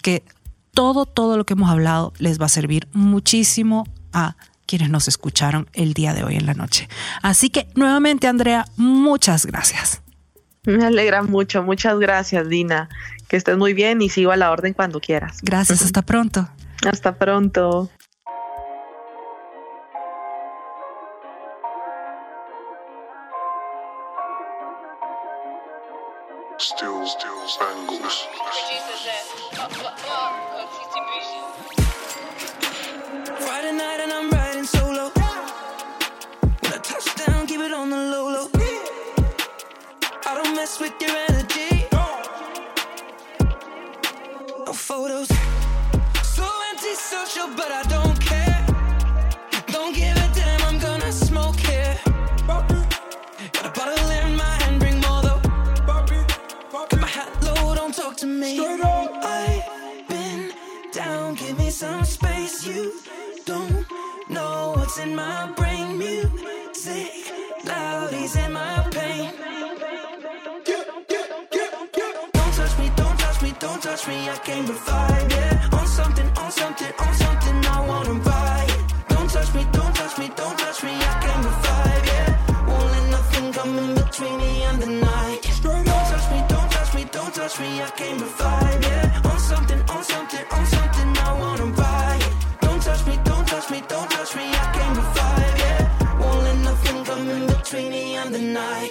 que 0.02 0.24
todo, 0.72 1.06
todo 1.06 1.36
lo 1.36 1.44
que 1.44 1.54
hemos 1.54 1.70
hablado 1.70 2.12
les 2.18 2.40
va 2.40 2.46
a 2.46 2.50
servir 2.50 2.88
muchísimo 2.92 3.84
a 4.12 4.36
quienes 4.66 4.90
nos 4.90 5.08
escucharon 5.08 5.68
el 5.72 5.94
día 5.94 6.14
de 6.14 6.22
hoy 6.22 6.36
en 6.36 6.46
la 6.46 6.54
noche. 6.54 6.88
Así 7.22 7.50
que 7.50 7.68
nuevamente, 7.74 8.28
Andrea, 8.28 8.66
muchas 8.76 9.46
gracias. 9.46 10.02
Me 10.64 10.84
alegra 10.84 11.22
mucho, 11.22 11.62
muchas 11.62 11.98
gracias 11.98 12.48
Dina, 12.48 12.90
que 13.26 13.36
estés 13.36 13.56
muy 13.56 13.72
bien 13.72 14.02
y 14.02 14.10
sigo 14.10 14.32
a 14.32 14.36
la 14.36 14.50
orden 14.50 14.74
cuando 14.74 15.00
quieras. 15.00 15.38
Gracias, 15.42 15.82
hasta 15.84 16.02
pronto. 16.02 16.48
Hasta 16.86 17.16
pronto. 17.16 17.90
Still, 26.60 27.06
still 27.06 27.46
bangles. 27.60 28.26
Friday 33.38 33.72
night 33.72 34.00
and 34.02 34.12
I'm 34.12 34.28
riding 34.30 34.64
solo. 34.64 35.12
When 36.60 36.72
I 36.72 36.78
touch 36.82 37.14
down, 37.14 37.46
keep 37.46 37.60
it 37.60 37.72
on 37.72 37.90
the 37.90 37.96
low 37.96 38.28
low. 38.28 38.48
I 40.26 40.34
don't 40.34 40.56
mess 40.56 40.80
with 40.80 40.94
your 41.00 41.16
energy. 41.28 41.86
No 44.66 44.72
photos. 44.72 45.28
So 46.24 46.44
antisocial, 46.72 47.54
but 47.56 47.70
I. 47.70 47.82
Don't 47.88 48.17
low, 58.24 58.76
don't 58.76 58.80
talk 58.80 59.20
to 59.20 59.26
me. 59.26 59.62
I've 60.00 60.08
been 60.08 60.52
down, 60.92 61.34
give 61.34 61.58
me 61.58 61.70
some 61.70 62.04
space. 62.04 62.66
You 62.66 62.92
don't 63.44 63.86
know 64.28 64.74
what's 64.76 64.98
in 64.98 65.14
my 65.14 65.52
brain. 65.56 65.98
Music 65.98 67.32
loud. 67.64 68.12
he's 68.12 68.36
in 68.36 68.52
my 68.52 68.86
pain. 68.90 69.32
Don't 72.32 72.54
touch 72.54 72.78
me, 72.78 72.90
don't 72.96 73.18
touch 73.18 73.42
me, 73.42 73.54
don't 73.58 73.82
touch 73.82 74.08
me. 74.08 74.28
I 74.28 74.36
came 74.44 74.66
to 74.66 74.74
fight, 74.74 75.30
yeah. 75.30 75.77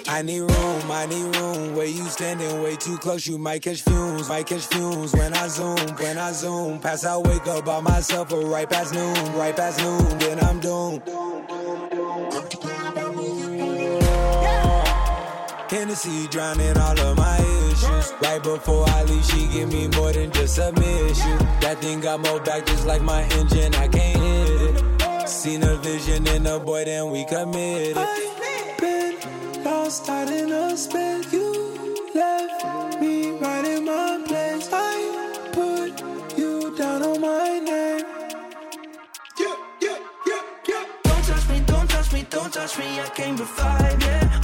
I 0.08 0.22
need 0.22 0.40
room, 0.40 0.90
I 0.90 1.06
need 1.06 1.36
room. 1.36 1.74
Where 1.76 1.86
you 1.86 2.04
standing 2.06 2.62
way 2.62 2.76
too 2.76 2.98
close, 2.98 3.26
you 3.26 3.38
might 3.38 3.62
catch 3.62 3.82
fumes, 3.82 4.28
might 4.28 4.46
catch 4.46 4.66
fumes. 4.66 5.12
When 5.12 5.32
I 5.32 5.48
zoom, 5.48 5.78
when 5.96 6.18
I 6.18 6.32
zoom, 6.32 6.80
pass 6.80 7.04
out, 7.04 7.26
wake 7.26 7.46
up 7.46 7.64
by 7.64 7.80
myself, 7.80 8.32
or 8.32 8.44
right 8.46 8.68
past 8.68 8.94
noon, 8.94 9.14
right 9.34 9.54
past 9.54 9.78
noon, 9.80 10.18
then 10.18 10.42
I'm 10.42 10.60
doomed. 10.60 11.37
Hennessy 15.70 16.26
drowning 16.28 16.78
all 16.78 16.98
of 16.98 17.16
my 17.18 17.36
issues. 17.36 18.12
Right 18.22 18.42
before 18.42 18.88
I 18.88 19.02
leave, 19.04 19.24
she 19.24 19.46
give 19.48 19.70
me 19.70 19.86
more 19.88 20.12
than 20.12 20.30
just 20.32 20.54
submission. 20.54 21.38
That 21.60 21.78
thing 21.80 22.00
got 22.00 22.20
more 22.20 22.40
back 22.40 22.64
just 22.64 22.86
like 22.86 23.02
my 23.02 23.22
engine, 23.24 23.74
I 23.74 23.86
can't 23.88 24.18
hit 24.18 24.60
it. 24.62 25.28
Seen 25.28 25.62
a 25.62 25.76
vision 25.76 26.26
in 26.26 26.46
a 26.46 26.58
boy, 26.58 26.86
then 26.86 27.10
we 27.10 27.26
committed. 27.26 27.98
I've 27.98 28.78
been 28.80 29.62
lost 29.62 30.08
out 30.08 30.30
in 30.30 30.50
a 30.50 30.74
space. 30.74 31.30
You 31.34 32.10
left 32.14 33.00
me 33.00 33.32
right 33.32 33.64
in 33.66 33.84
my 33.84 34.24
place. 34.26 34.70
I 34.72 35.50
put 35.52 36.38
you 36.38 36.74
down 36.78 37.02
on 37.02 37.20
my 37.20 37.58
name. 37.58 38.04
Yeah, 39.38 39.54
yeah, 39.82 39.98
yeah, 40.26 40.42
yeah. 40.66 40.84
Don't 41.04 41.24
touch 41.24 41.48
me, 41.50 41.60
don't 41.66 41.90
touch 41.90 42.12
me, 42.12 42.26
don't 42.30 42.52
touch 42.54 42.78
me. 42.78 43.00
I 43.00 43.08
came 43.14 43.36
to 43.36 43.44
fight, 43.44 44.00
yeah. 44.00 44.37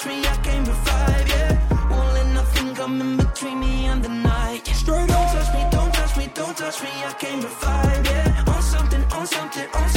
Touch 0.00 0.08
me. 0.08 0.26
I 0.26 0.64
to 0.64 0.72
fight, 0.72 1.28
yeah. 1.28 1.90
Won't 1.90 2.14
let 2.14 2.26
nothing 2.34 2.74
come 2.74 3.00
in 3.00 3.16
between 3.16 3.60
me 3.60 3.86
and 3.86 4.02
the 4.02 4.08
night. 4.08 4.66
Straight 4.66 5.08
don't 5.08 5.28
touch 5.28 5.54
me, 5.54 5.66
don't 5.70 5.92
touch 5.94 6.16
me, 6.16 6.30
don't 6.34 6.56
touch 6.56 6.82
me. 6.82 6.90
I 7.04 7.12
to 7.12 7.48
fight, 7.48 8.04
yeah. 8.04 8.54
On 8.54 8.62
something, 8.62 9.04
on 9.12 9.26
something, 9.26 9.68
on 9.74 9.89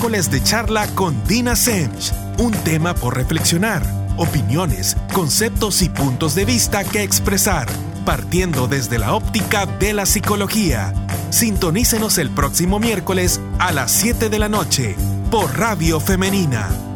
Miércoles 0.00 0.30
de 0.30 0.42
charla 0.42 0.86
con 0.94 1.14
Dina 1.26 1.54
Semch. 1.54 2.14
Un 2.38 2.52
tema 2.52 2.94
por 2.94 3.18
reflexionar, 3.18 3.82
opiniones, 4.16 4.96
conceptos 5.12 5.82
y 5.82 5.90
puntos 5.90 6.34
de 6.34 6.46
vista 6.46 6.84
que 6.84 7.02
expresar, 7.02 7.68
partiendo 8.06 8.66
desde 8.66 8.98
la 8.98 9.12
óptica 9.12 9.66
de 9.66 9.92
la 9.92 10.06
psicología. 10.06 10.94
Sintonícenos 11.28 12.16
el 12.16 12.30
próximo 12.30 12.78
miércoles 12.78 13.42
a 13.58 13.72
las 13.72 13.92
7 13.92 14.30
de 14.30 14.38
la 14.38 14.48
noche 14.48 14.96
por 15.30 15.58
Radio 15.58 16.00
Femenina 16.00 16.89